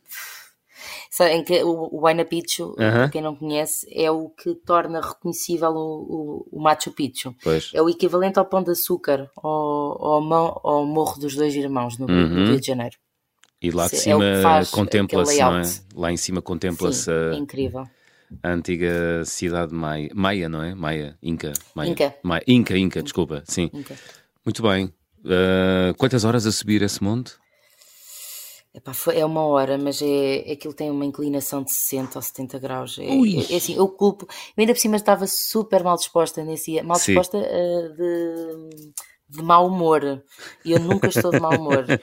Em 1.23 1.43
que 1.43 1.63
o, 1.63 2.01
Huayna 2.01 2.25
Picchu, 2.25 2.71
uh 2.71 2.75
-huh. 2.75 3.09
quem 3.09 3.21
não 3.21 3.35
conhece, 3.35 3.87
é 3.91 4.11
o 4.11 4.29
que 4.29 4.53
torna 4.53 4.99
reconhecível 4.99 5.69
o, 5.71 6.45
o, 6.51 6.59
o, 6.59 6.61
Machu 6.61 6.91
Picchu. 6.91 7.33
Pois. 7.41 7.71
É 7.73 7.81
o 7.81 7.89
equivalente 7.89 8.37
ao 8.37 8.45
Pão 8.45 8.61
de 8.61 8.71
Açúcar, 8.71 9.29
ao, 9.37 9.51
ao, 9.51 10.61
ao 10.67 10.85
Morro 10.85 11.19
dos 11.19 11.35
Dois 11.35 11.55
Irmãos, 11.55 11.97
no, 11.97 12.05
uh 12.05 12.09
-huh. 12.09 12.27
no 12.27 12.45
Rio 12.47 12.59
de 12.59 12.67
Janeiro. 12.67 12.97
E 13.61 13.71
lá 13.71 13.87
de 13.87 13.95
é 13.95 13.97
cima 13.97 14.25
é 14.25 14.65
contempla-se, 14.71 15.39
não 15.39 15.57
é? 15.57 15.63
Lá 15.95 16.11
em 16.11 16.17
cima 16.17 16.41
contempla-se 16.41 17.09
a, 17.09 17.35
incrível. 17.35 17.87
a 18.43 18.49
antiga 18.51 19.23
cidade 19.25 19.73
Maia, 19.73 20.09
Maia, 20.13 20.49
não 20.49 20.61
é? 20.61 20.75
Maia, 20.75 21.17
Inca. 21.23 21.53
Maia. 21.73 21.89
Inca. 21.89 22.15
Maia. 22.21 22.43
Inca, 22.47 22.77
Inca, 22.77 23.01
desculpa, 23.01 23.43
sim. 23.45 23.71
Inca. 23.73 23.95
Muito 24.45 24.61
bem. 24.61 24.93
Uh, 25.23 25.95
quantas 25.97 26.23
horas 26.25 26.45
a 26.45 26.51
subir 26.51 26.81
esse 26.83 27.03
monte? 27.03 27.33
Epá, 28.75 28.93
foi, 28.93 29.17
é 29.17 29.25
uma 29.25 29.45
hora, 29.45 29.77
mas 29.77 30.01
é, 30.01 30.51
aquilo 30.51 30.73
tem 30.73 30.91
uma 30.91 31.05
inclinação 31.05 31.63
de 31.63 31.71
60 31.71 32.17
ou 32.17 32.21
70 32.21 32.59
graus. 32.59 32.99
É, 32.99 33.05
é, 33.05 33.53
é 33.53 33.55
assim, 33.55 33.73
eu 33.75 33.87
culpo. 33.87 34.27
Eu 34.29 34.61
ainda 34.61 34.73
por 34.73 34.79
cima 34.79 34.97
estava 34.97 35.25
super 35.27 35.81
mal 35.81 35.95
disposta 35.95 36.43
nesse 36.43 36.71
dia. 36.71 36.83
Mal 36.83 36.97
disposta 36.97 37.37
uh, 37.37 37.95
de 37.95 38.93
de 39.27 39.41
mau 39.41 39.67
humor 39.67 40.23
e 40.63 40.71
eu 40.71 40.79
nunca 40.79 41.07
estou 41.07 41.31
de 41.31 41.39
mau 41.39 41.53
humor. 41.53 41.85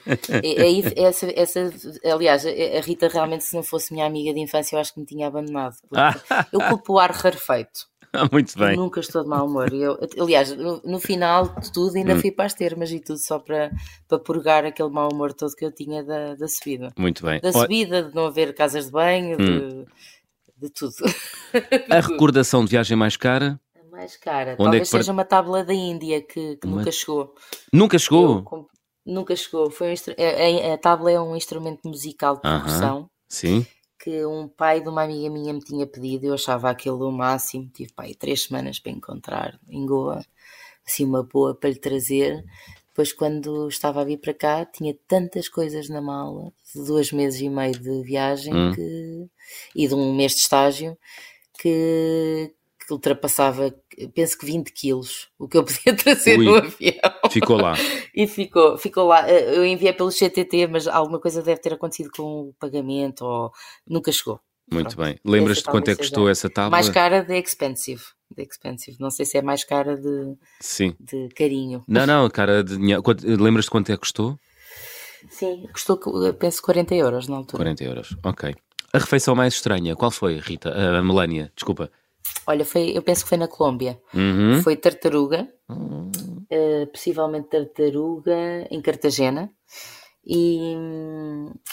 É, 0.43 0.67
é, 0.67 1.03
essa, 1.07 1.27
essa, 1.35 1.73
aliás, 2.03 2.45
a 2.45 2.81
Rita 2.81 3.07
realmente, 3.07 3.43
se 3.43 3.55
não 3.55 3.63
fosse 3.63 3.93
minha 3.93 4.05
amiga 4.05 4.33
de 4.33 4.39
infância, 4.39 4.75
eu 4.75 4.79
acho 4.79 4.93
que 4.93 4.99
me 4.99 5.05
tinha 5.05 5.27
abandonado. 5.27 5.75
eu 6.51 6.59
culpo 6.61 6.93
o 6.93 6.99
ar 6.99 7.11
rarefeito. 7.11 7.87
Muito 8.31 8.57
bem. 8.57 8.71
Eu 8.71 8.77
nunca 8.77 8.99
estou 8.99 9.23
de 9.23 9.29
mau 9.29 9.45
humor. 9.45 9.73
Eu, 9.73 9.97
aliás, 10.19 10.55
no, 10.55 10.81
no, 10.83 10.99
final 10.99 11.47
de 11.59 11.71
tudo, 11.71 11.97
ainda 11.97 12.13
hum. 12.13 12.19
fui 12.19 12.31
para 12.31 12.45
as 12.45 12.53
termas 12.53 12.91
e 12.91 12.99
tudo 12.99 13.17
só 13.19 13.39
para, 13.39 13.71
para 14.07 14.19
purgar 14.19 14.65
aquele 14.65 14.89
mau 14.89 15.09
humor 15.11 15.33
todo 15.33 15.55
que 15.55 15.65
eu 15.65 15.71
tinha 15.71 16.03
da, 16.03 16.35
da 16.35 16.47
subida. 16.47 16.93
Muito 16.97 17.25
bem. 17.25 17.41
Da 17.41 17.51
subida, 17.51 18.03
de 18.03 18.15
não 18.15 18.27
haver 18.27 18.53
casas 18.53 18.85
de 18.85 18.91
banho, 18.91 19.37
hum. 19.39 19.85
de, 20.57 20.67
de 20.67 20.69
tudo. 20.69 20.93
A 21.89 21.99
recordação 21.99 22.63
de 22.63 22.71
viagem 22.71 22.95
mais 22.95 23.17
cara? 23.17 23.59
mais 23.93 24.17
cara. 24.17 24.53
Onde 24.53 24.63
Talvez 24.63 24.81
é 24.81 24.97
seja 24.97 25.11
uma 25.11 25.23
tábua 25.23 25.63
da 25.63 25.73
Índia 25.73 26.21
que, 26.21 26.57
que 26.57 26.67
nunca 26.67 26.91
chegou. 26.91 27.35
Nunca 27.71 27.99
chegou? 27.99 28.43
Eu, 28.51 28.67
nunca 29.05 29.35
chegou. 29.35 29.69
Foi 29.69 29.89
um 29.89 29.91
instru... 29.91 30.15
a, 30.17 30.21
é, 30.21 30.51
é, 30.67 30.73
a 30.73 30.77
tábua 30.77 31.11
é 31.11 31.21
um 31.21 31.35
instrumento 31.35 31.87
musical 31.87 32.35
de 32.35 32.41
percussão. 32.41 33.01
Uh 33.01 33.03
-huh. 33.03 33.09
Sim. 33.29 33.65
Que 34.03 34.25
um 34.25 34.47
pai 34.47 34.81
de 34.81 34.89
uma 34.89 35.03
amiga 35.03 35.29
minha 35.29 35.53
me 35.53 35.61
tinha 35.61 35.87
pedido, 35.87 36.25
eu 36.25 36.33
achava 36.33 36.69
aquilo 36.69 37.07
o 37.07 37.11
máximo. 37.11 37.69
Tive 37.73 37.93
pai, 37.93 38.13
três 38.13 38.43
semanas 38.43 38.79
para 38.79 38.91
encontrar 38.91 39.59
em 39.69 39.85
Goa, 39.85 40.25
assim, 40.85 41.05
uma 41.05 41.23
boa 41.23 41.55
para 41.55 41.69
lhe 41.69 41.79
trazer. 41.79 42.43
Depois, 42.93 43.11
quando 43.11 43.67
estava 43.67 44.01
a 44.01 44.03
vir 44.03 44.17
para 44.17 44.33
cá, 44.33 44.65
tinha 44.65 44.95
tantas 45.07 45.49
coisas 45.49 45.89
na 45.89 45.99
mala, 45.99 46.53
de 46.75 46.85
dois 46.85 47.11
meses 47.11 47.41
e 47.41 47.49
meio 47.49 47.73
de 47.73 48.03
viagem 48.03 48.53
hum. 48.53 48.71
que... 48.71 49.27
e 49.75 49.87
de 49.87 49.95
um 49.95 50.13
mês 50.13 50.33
de 50.33 50.41
estágio, 50.41 50.95
que, 51.57 52.53
que 52.85 52.93
ultrapassava, 52.93 53.73
penso 54.13 54.37
que 54.37 54.45
20 54.45 54.71
quilos, 54.73 55.29
o 55.39 55.47
que 55.47 55.57
eu 55.57 55.63
podia 55.63 55.95
trazer 55.97 56.37
Ui, 56.37 56.45
no 56.45 56.55
avião. 56.55 57.12
Ficou 57.33 57.57
lá. 57.57 57.73
e 58.15 58.27
ficou, 58.27 58.77
ficou 58.77 59.07
lá. 59.07 59.27
Eh, 59.29 59.57
eu 59.57 59.65
enviei 59.65 59.91
pelo 59.93 60.11
CTT, 60.11 60.67
mas 60.67 60.87
alguma 60.87 61.19
coisa 61.19 61.41
deve 61.41 61.59
ter 61.59 61.73
acontecido 61.73 62.11
com 62.15 62.49
o 62.49 62.53
pagamento 62.59 63.25
ou 63.25 63.51
nunca 63.87 64.11
chegou. 64.11 64.39
Muito 64.71 64.95
Pronto. 64.95 65.05
bem. 65.05 65.19
Lembras-te 65.25 65.65
quanto 65.65 65.89
é 65.89 65.95
que 65.95 66.01
custou 66.01 66.29
essa 66.29 66.49
tábua? 66.49 66.69
Mais 66.69 66.89
cara 66.89 67.21
de 67.21 67.37
Expensive. 67.37 68.01
De 68.35 68.43
Expensive. 68.43 68.97
Não 68.99 69.09
sei 69.09 69.25
se 69.25 69.37
é 69.37 69.41
mais 69.41 69.63
cara 69.63 69.97
de, 69.97 70.35
Sim. 70.61 70.95
de 70.99 71.29
carinho. 71.35 71.83
Não, 71.87 72.05
não, 72.05 72.29
cara 72.29 72.63
de 72.63 72.77
Lembras-te 73.35 73.69
quanto 73.69 73.91
é 73.91 73.95
que 73.95 74.01
custou? 74.01 74.37
Sim, 75.29 75.67
custou, 75.71 75.97
penso, 76.33 76.61
40 76.61 76.95
euros 76.95 77.27
na 77.27 77.37
altura. 77.37 77.63
40 77.63 77.83
euros, 77.83 78.17
ok. 78.23 78.53
A 78.91 78.97
refeição 78.99 79.33
mais 79.33 79.53
estranha, 79.55 79.95
qual 79.95 80.11
foi, 80.11 80.37
Rita? 80.37 80.69
A 80.69 81.01
Melania, 81.01 81.51
desculpa. 81.55 81.89
Olha, 82.45 82.65
foi, 82.65 82.91
eu 82.95 83.01
penso 83.01 83.23
que 83.23 83.29
foi 83.29 83.37
na 83.37 83.47
Colômbia. 83.47 83.99
Uhum. 84.13 84.61
Foi 84.61 84.75
tartaruga, 84.75 85.47
uhum. 85.69 86.11
uh, 86.51 86.87
possivelmente 86.87 87.49
tartaruga 87.49 88.67
em 88.69 88.81
Cartagena. 88.81 89.49
E 90.25 90.73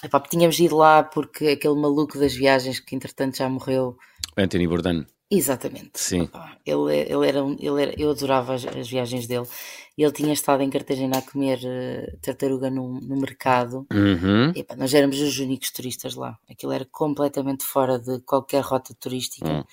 epá, 0.03 0.21
tínhamos 0.21 0.59
ido 0.59 0.77
lá 0.77 1.05
porque 1.05 1.49
aquele 1.49 1.75
maluco 1.75 2.19
das 2.19 2.35
viagens 2.35 2.81
que 2.81 2.97
entretanto 2.97 3.37
já 3.37 3.49
morreu. 3.49 3.97
Anthony 4.37 4.67
Bourdain. 4.67 5.07
Exatamente. 5.31 5.93
Sim. 5.95 6.23
Epá, 6.23 6.57
ele, 6.67 6.93
ele, 6.93 7.29
era, 7.29 7.39
ele 7.39 7.83
era, 7.83 7.95
eu 8.01 8.11
adorava 8.11 8.55
as, 8.55 8.67
as, 8.67 8.89
viagens 8.89 9.29
dele. 9.29 9.47
Ele 9.97 10.11
tinha 10.11 10.33
estado 10.33 10.63
em 10.63 10.71
Cartagena 10.71 11.19
a 11.19 11.23
comer 11.23 11.59
uh, 11.59 12.17
tartaruga 12.21 12.69
no, 12.71 13.01
no 13.01 13.17
mercado. 13.17 13.87
Uhum. 13.93 14.53
Epá, 14.57 14.75
nós 14.75 14.93
éramos 14.95 15.21
os 15.21 15.39
únicos 15.39 15.71
turistas 15.71 16.17
lá. 16.17 16.37
Aquilo 16.51 16.73
era 16.73 16.85
completamente 16.91 17.65
fora 17.65 18.01
de 18.01 18.19
qualquer 18.21 18.63
rota 18.63 18.93
turística. 18.99 19.49
Uhum 19.49 19.65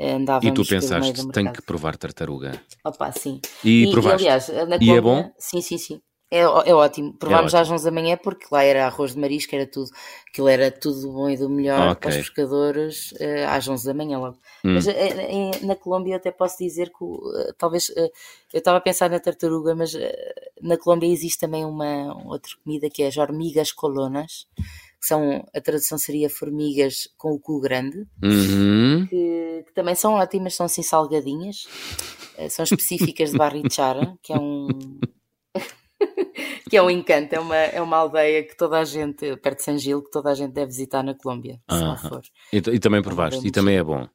andávamos 0.00 0.50
E 0.50 0.54
tu 0.54 0.68
pensaste, 0.68 1.28
tenho 1.28 1.52
que 1.52 1.62
provar 1.62 1.96
tartaruga. 1.96 2.60
Opa, 2.84 3.12
sim. 3.12 3.40
E, 3.64 3.84
e 3.84 3.90
provaste? 3.90 4.24
E, 4.24 4.28
aliás, 4.28 4.48
na 4.48 4.78
Colômbia, 4.78 4.86
e 4.86 4.96
é 4.96 5.00
bom? 5.00 5.32
Sim, 5.38 5.60
sim, 5.60 5.78
sim. 5.78 6.00
É, 6.32 6.42
é 6.42 6.74
ótimo. 6.74 7.12
Provámos 7.14 7.52
é 7.52 7.58
ótimo. 7.58 7.74
às 7.74 7.80
11 7.82 7.84
da 7.84 7.90
manhã 7.90 8.16
porque 8.16 8.46
lá 8.52 8.62
era 8.62 8.86
arroz 8.86 9.14
de 9.14 9.18
marisco, 9.20 9.52
era 9.52 9.66
tudo, 9.66 9.90
aquilo 10.28 10.46
era 10.46 10.70
tudo 10.70 11.00
do 11.00 11.12
bom 11.12 11.28
e 11.28 11.36
do 11.36 11.50
melhor 11.50 11.90
okay. 11.90 12.00
para 12.00 12.10
os 12.10 12.16
pescadores 12.16 13.12
uh, 13.12 13.48
às 13.48 13.66
11 13.66 13.84
da 13.84 13.94
manhã 13.94 14.18
logo. 14.18 14.38
Hum. 14.64 14.74
Mas 14.74 14.86
uh, 14.86 15.66
na 15.66 15.74
Colômbia 15.74 16.16
até 16.16 16.30
posso 16.30 16.56
dizer 16.58 16.90
que 16.90 17.02
uh, 17.02 17.52
talvez 17.58 17.90
eu 17.96 18.10
estava 18.54 18.78
a 18.78 18.80
pensar 18.80 19.10
na 19.10 19.18
tartaruga, 19.18 19.74
mas 19.74 19.92
na 20.62 20.78
Colômbia 20.78 21.12
existe 21.12 21.40
também 21.40 21.64
uma 21.64 22.16
outra 22.26 22.52
comida 22.62 22.88
que 22.88 23.02
é 23.02 23.08
as 23.08 23.16
hormigas 23.16 23.72
colonas 23.72 24.46
são, 25.00 25.44
a 25.54 25.60
tradução 25.60 25.96
seria 25.98 26.28
formigas 26.28 27.08
com 27.16 27.32
o 27.32 27.40
cu 27.40 27.60
grande, 27.60 28.06
uhum. 28.22 29.06
que, 29.08 29.64
que, 29.66 29.74
também 29.74 29.94
são 29.94 30.14
ótimas, 30.14 30.54
são 30.54 30.66
assim 30.66 30.82
salgadinhas, 30.82 31.66
eh, 32.36 32.48
são 32.48 32.64
específicas 32.64 33.30
de 33.30 33.38
Barrichara, 33.38 34.14
que 34.22 34.32
é 34.32 34.38
um. 34.38 34.68
que 36.68 36.76
é 36.76 36.82
um 36.82 36.90
encanto, 36.90 37.34
é 37.34 37.40
uma, 37.40 37.56
é 37.56 37.80
uma 37.80 37.96
aldeia 37.96 38.42
que 38.44 38.56
toda 38.56 38.78
a 38.78 38.84
gente, 38.84 39.36
perto 39.38 39.58
de 39.58 39.64
San 39.64 39.78
Gil, 39.78 40.02
que 40.02 40.10
toda 40.10 40.30
a 40.30 40.34
gente 40.34 40.52
deve 40.52 40.66
visitar 40.66 41.02
na 41.02 41.14
Colômbia, 41.14 41.60
se 41.70 41.80
não 41.80 41.96
for. 41.96 42.22
E, 42.52 42.58
e 42.58 42.78
também 42.78 43.02
provaste, 43.02 43.46
e 43.46 43.50
também 43.50 43.76
é 43.76 43.82
bom. 43.82 44.06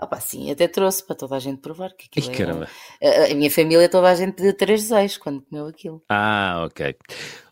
Opa, 0.00 0.18
sim, 0.20 0.50
até 0.50 0.66
trouxe 0.66 1.06
para 1.06 1.16
toda 1.16 1.36
a 1.36 1.38
gente 1.38 1.60
provar. 1.60 1.92
Que 1.94 2.06
aquilo 2.06 2.36
Caramba. 2.36 2.68
É... 3.00 3.24
A, 3.24 3.32
a, 3.32 3.34
minha 3.34 3.50
família, 3.50 3.88
toda 3.88 4.10
a 4.10 4.14
gente 4.14 4.42
deu 4.42 4.56
três 4.56 4.82
desejos 4.82 5.18
quando 5.18 5.42
comeu 5.42 5.66
aquilo. 5.66 6.02
Ah, 6.08 6.64
ok. 6.66 6.96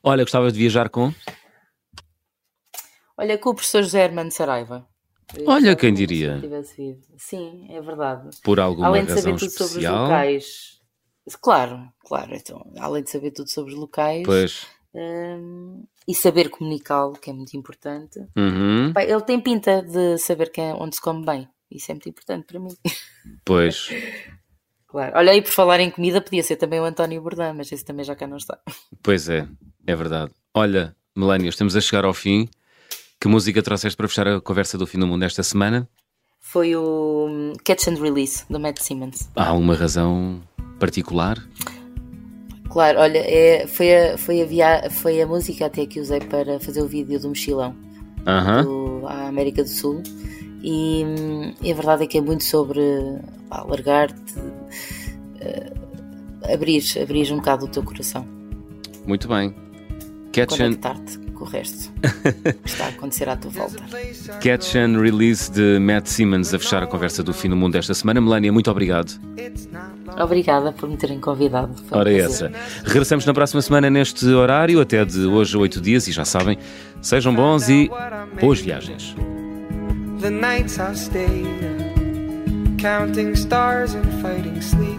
Olha, 0.02 0.24
gostavas 0.24 0.52
de 0.52 0.58
viajar 0.58 0.88
com? 0.88 1.12
Olha, 3.18 3.36
com 3.36 3.50
o 3.50 3.54
professor 3.54 3.82
José 3.82 4.04
Hermano 4.04 4.30
Saraiva. 4.30 4.86
Olha, 5.44 5.74
quem 5.74 5.92
diria. 5.92 6.40
Sim, 7.16 7.66
é 7.68 7.80
verdade. 7.82 8.30
Por 8.44 8.60
alguma 8.60 8.86
Além 8.86 9.04
de 9.04 9.10
saber 9.10 9.36
tudo 9.36 9.46
especial? 9.46 9.68
sobre 9.68 9.84
os 9.84 9.92
locais. 9.92 10.80
Claro, 11.42 11.92
claro. 12.06 12.34
Então, 12.34 12.72
além 12.78 13.02
de 13.02 13.10
saber 13.10 13.32
tudo 13.32 13.50
sobre 13.50 13.72
os 13.74 13.78
locais. 13.78 14.22
Pois. 14.24 14.66
Um, 14.94 15.84
e 16.06 16.14
saber 16.14 16.48
comunicá-lo, 16.48 17.14
que 17.14 17.28
é 17.28 17.32
muito 17.32 17.54
importante. 17.56 18.20
Uhum. 18.36 18.92
ele 18.96 19.20
tem 19.22 19.40
pinta 19.40 19.82
de 19.82 20.16
saber 20.16 20.50
quem, 20.50 20.72
onde 20.72 20.94
se 20.94 21.02
come 21.02 21.26
bem. 21.26 21.48
Isso 21.70 21.90
é 21.90 21.94
muito 21.94 22.08
importante 22.08 22.46
para 22.46 22.60
mim. 22.60 22.74
Pois. 23.44 23.90
claro. 24.86 25.12
Olha, 25.14 25.32
aí 25.32 25.42
por 25.42 25.50
falar 25.50 25.80
em 25.80 25.90
comida, 25.90 26.18
podia 26.18 26.42
ser 26.42 26.56
também 26.56 26.80
o 26.80 26.84
António 26.84 27.20
Bourdain, 27.20 27.52
mas 27.52 27.70
esse 27.70 27.84
também 27.84 28.04
já 28.04 28.16
cá 28.16 28.26
não 28.26 28.38
está. 28.38 28.58
Pois 29.02 29.28
é, 29.28 29.46
é 29.86 29.94
verdade. 29.94 30.32
Olha, 30.54 30.96
Melania, 31.14 31.50
estamos 31.50 31.76
a 31.76 31.80
chegar 31.80 32.06
ao 32.06 32.14
fim. 32.14 32.48
Que 33.20 33.26
música 33.26 33.60
trouxeste 33.62 33.96
para 33.96 34.06
fechar 34.06 34.28
a 34.28 34.40
conversa 34.40 34.78
do 34.78 34.86
fim 34.86 34.98
do 34.98 35.06
mundo 35.06 35.24
esta 35.24 35.42
semana? 35.42 35.88
Foi 36.40 36.76
o 36.76 37.26
hum, 37.28 37.52
Catch 37.64 37.88
and 37.88 38.00
Release, 38.00 38.44
do 38.48 38.60
Matt 38.60 38.80
Simmons. 38.80 39.28
Há 39.34 39.52
uma 39.54 39.74
razão 39.74 40.40
particular? 40.78 41.36
Claro, 42.70 43.00
olha, 43.00 43.18
é, 43.18 43.66
foi, 43.66 43.92
a, 43.92 44.18
foi, 44.18 44.40
a 44.40 44.44
via, 44.44 44.88
foi 44.90 45.20
a 45.20 45.26
música 45.26 45.66
até 45.66 45.84
que 45.84 45.98
usei 45.98 46.20
para 46.20 46.60
fazer 46.60 46.80
o 46.80 46.86
vídeo 46.86 47.18
do 47.18 47.28
mochilão 47.28 47.74
uh 48.20 48.24
-huh. 48.24 48.62
do, 48.62 49.06
à 49.08 49.26
América 49.26 49.64
do 49.64 49.68
Sul. 49.68 50.00
E, 50.62 51.04
hum, 51.04 51.54
e, 51.60 51.72
a 51.72 51.74
verdade 51.74 52.04
é 52.04 52.06
que 52.06 52.18
é 52.18 52.20
muito 52.20 52.44
sobre 52.44 52.80
largar-te, 53.50 54.38
uh, 54.38 56.52
abrir, 56.52 56.84
abrir 57.02 57.32
um 57.32 57.38
bocado 57.38 57.64
o 57.64 57.68
teu 57.68 57.82
coração. 57.82 58.24
Muito 59.04 59.26
bem. 59.26 59.52
Catch 60.32 60.60
and... 60.60 60.78
com 61.38 61.44
o 61.44 61.48
resto 61.48 61.92
que 62.62 62.68
está 62.68 62.86
a 62.86 62.88
acontecer 62.88 63.28
à 63.28 63.36
tua 63.36 63.50
volta. 63.50 63.82
Catch 64.40 64.74
and 64.74 65.00
Release 65.00 65.50
de 65.50 65.78
Matt 65.78 66.06
Simmons 66.06 66.52
a 66.52 66.58
fechar 66.58 66.82
a 66.82 66.86
conversa 66.86 67.22
do 67.22 67.32
fim 67.32 67.48
do 67.48 67.56
mundo 67.56 67.74
desta 67.74 67.94
semana. 67.94 68.20
Melania, 68.20 68.52
muito 68.52 68.70
obrigado. 68.70 69.18
Obrigada 70.20 70.72
por 70.72 70.88
me 70.88 70.96
terem 70.96 71.20
convidado. 71.20 71.74
Foi 71.88 71.98
Ora, 71.98 72.10
um 72.10 72.16
essa. 72.16 72.52
Regressamos 72.84 73.24
na 73.24 73.32
próxima 73.32 73.62
semana 73.62 73.88
neste 73.88 74.26
horário, 74.26 74.80
até 74.80 75.04
de 75.04 75.20
hoje 75.20 75.56
a 75.56 75.60
oito 75.60 75.80
dias, 75.80 76.08
e 76.08 76.12
já 76.12 76.24
sabem, 76.24 76.58
sejam 77.00 77.34
bons 77.34 77.68
e 77.68 77.90
boas 78.40 78.60
viagens. 78.60 79.14
The 80.20 80.30
nights 80.30 80.78
I've 80.78 80.98
stayed 80.98 81.46
counting 82.78 83.34
stars 83.34 83.94
and 83.94 84.04
fighting 84.20 84.60
sleep. 84.60 84.98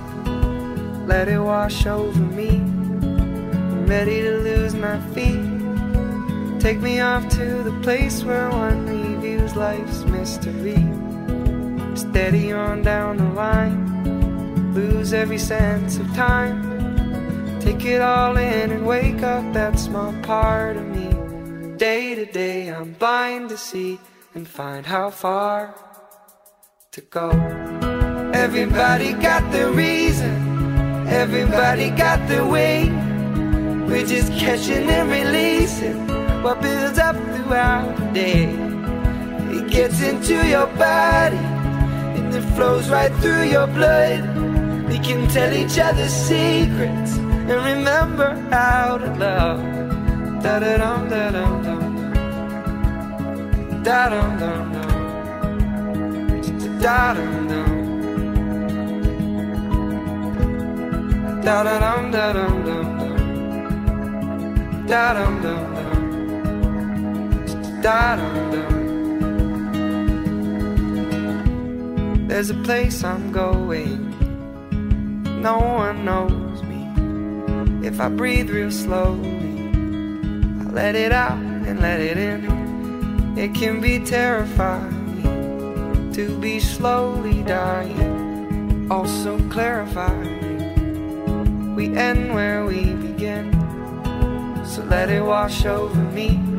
let 1.10 1.28
it 1.28 1.40
wash 1.40 1.88
over 1.88 2.20
me. 2.20 2.50
I'm 2.50 3.88
ready 3.88 4.22
to 4.22 4.38
lose 4.38 4.76
my 4.76 5.00
feet. 5.16 5.59
Take 6.60 6.82
me 6.82 7.00
off 7.00 7.30
to 7.30 7.64
the 7.64 7.72
place 7.82 8.22
where 8.26 8.50
one 8.50 8.86
reviews 8.86 9.56
life's 9.56 10.04
mystery. 10.04 10.76
Steady 11.96 12.52
on 12.52 12.82
down 12.82 13.16
the 13.16 13.30
line, 13.30 14.74
lose 14.74 15.14
every 15.14 15.38
sense 15.38 15.98
of 15.98 16.14
time. 16.14 16.60
Take 17.62 17.86
it 17.86 18.02
all 18.02 18.36
in 18.36 18.72
and 18.72 18.86
wake 18.86 19.24
up 19.24 19.54
that 19.54 19.80
small 19.80 20.14
part 20.22 20.76
of 20.76 20.86
me. 20.86 21.78
Day 21.78 22.14
to 22.16 22.26
day, 22.26 22.68
I'm 22.68 22.92
blind 22.92 23.48
to 23.50 23.58
see 23.58 23.98
and 24.36 24.46
find 24.46 24.86
how 24.86 25.12
far 25.12 25.74
to 26.92 27.00
go. 27.00 27.30
Everybody 28.34 29.14
got 29.14 29.50
the 29.54 29.72
reason, 29.72 31.08
everybody 31.08 31.90
got 31.92 32.28
the 32.28 32.46
way. 32.46 32.90
We're 33.88 34.06
just 34.06 34.34
catching 34.34 34.90
and 34.90 35.10
releasing 35.10 36.29
what 36.44 36.62
builds 36.62 36.98
up 36.98 37.16
throughout 37.16 37.98
the 37.98 38.06
day. 38.14 38.44
It 39.52 39.68
gets 39.70 40.02
into 40.02 40.48
your 40.48 40.68
body 40.68 41.36
and 41.36 42.34
it 42.34 42.44
flows 42.56 42.90
right 42.90 43.14
through 43.16 43.44
your 43.44 43.68
blood. 43.68 44.22
We 44.88 45.00
can 45.00 45.28
tell 45.28 45.52
each 45.54 45.78
other 45.78 46.08
secrets 46.08 47.18
and 47.18 47.50
remember 47.50 48.36
how 48.52 48.98
to 49.00 49.14
love. 49.16 49.60
Da 50.42 50.60
da 50.60 50.78
dum 50.78 51.10
da 51.10 51.32
dum 51.32 51.64
dum. 51.64 51.84
Da 53.84 54.10
dum 54.10 54.38
dum 54.40 54.72
dum. 54.74 54.90
Da 56.80 57.14
dum 57.14 57.48
dum. 57.50 57.70
Da 61.44 61.64
dum 61.64 62.12
dum 62.12 62.64
dum. 62.66 62.88
Da 64.88 65.14
dum 65.14 65.42
dum. 65.42 65.79
There's 72.28 72.50
a 72.50 72.56
place 72.66 73.06
I'm 73.06 73.32
going. 73.32 74.10
No 75.42 75.60
one 75.60 76.04
knows 76.04 76.62
me. 76.64 76.90
If 77.88 78.02
I 78.02 78.10
breathe 78.10 78.50
real 78.50 78.72
slowly, 78.72 79.70
I 80.60 80.64
let 80.72 80.96
it 80.96 81.14
out 81.14 81.40
and 81.40 81.80
let 81.80 82.02
it 82.02 82.18
in. 82.18 83.38
It 83.38 83.56
can 83.56 83.80
be 83.80 84.00
terrifying 84.00 86.12
to 86.14 86.38
be 86.40 86.60
slowly 86.60 87.44
dying, 87.44 88.92
also 88.92 89.40
clarifying. 89.50 91.76
We 91.76 91.96
end 91.96 92.34
where 92.34 92.66
we 92.66 92.94
begin, 92.94 93.54
so 94.66 94.84
let 94.84 95.10
it 95.10 95.24
wash 95.24 95.66
over 95.66 95.96
me. 96.12 96.59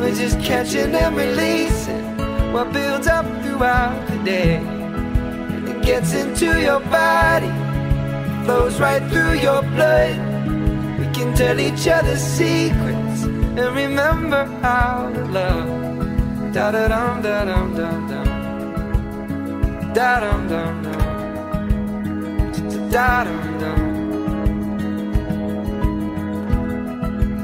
We're 0.00 0.14
just 0.14 0.40
catching 0.40 0.94
and 0.94 1.14
releasing 1.14 2.16
what 2.54 2.72
builds 2.72 3.06
up 3.06 3.26
throughout 3.42 4.08
the 4.08 4.16
day. 4.24 4.56
And 4.56 5.68
it 5.68 5.82
gets 5.82 6.14
into 6.14 6.58
your 6.58 6.80
body, 6.80 7.52
flows 8.46 8.80
right 8.80 9.02
through 9.10 9.34
your 9.40 9.60
blood. 9.60 10.16
We 10.98 11.04
can 11.12 11.34
tell 11.34 11.60
each 11.60 11.86
other 11.86 12.16
secrets 12.16 13.24
and 13.24 13.76
remember 13.76 14.46
how 14.62 15.10
to 15.12 15.24
love. 15.26 15.68
Da 16.54 16.70
da 16.70 16.88
dum 16.88 17.20
da 17.20 17.44
dum 17.44 17.74
dum 17.76 18.08
dum. 18.08 18.28
Da 19.92 20.20
dum 20.20 20.48
dum 20.48 20.82
dum. 20.82 21.02
Da 22.90 23.24
dum 23.24 23.58
dum. 23.60 23.80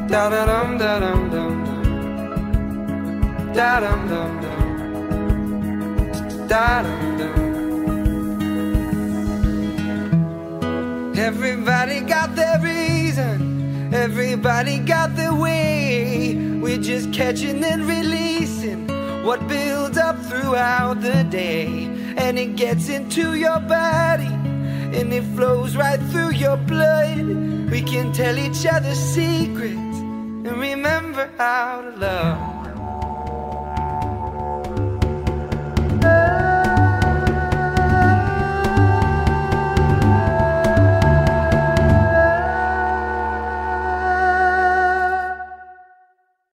Da 0.08 0.30
da 0.30 0.42
dum 0.46 0.78
da 0.78 0.98
dum 1.00 1.30
dum. 1.30 1.45
Da 3.56 3.80
dum 3.80 4.06
dum 4.06 4.40
dum. 4.42 4.60
Da 6.46 6.82
dum 6.82 7.16
dum. 7.16 7.36
Everybody 11.16 12.00
got 12.00 12.36
their 12.36 12.60
reason. 12.60 13.94
Everybody 13.94 14.78
got 14.80 15.16
their 15.16 15.32
way. 15.34 16.36
We're 16.60 16.82
just 16.82 17.14
catching 17.14 17.64
and 17.64 17.86
releasing 17.86 18.88
what 19.24 19.48
builds 19.48 19.96
up 19.96 20.22
throughout 20.26 21.00
the 21.00 21.24
day. 21.24 21.88
And 22.18 22.38
it 22.38 22.56
gets 22.56 22.90
into 22.90 23.36
your 23.36 23.60
body 23.60 24.34
and 24.98 25.10
it 25.14 25.24
flows 25.34 25.78
right 25.78 26.02
through 26.10 26.32
your 26.32 26.58
blood. 26.58 27.26
We 27.70 27.80
can 27.80 28.12
tell 28.12 28.36
each 28.36 28.66
other 28.66 28.94
secrets 28.94 29.96
and 30.44 30.58
remember 30.58 31.30
how 31.38 31.80
to 31.80 31.90
love. 31.96 32.55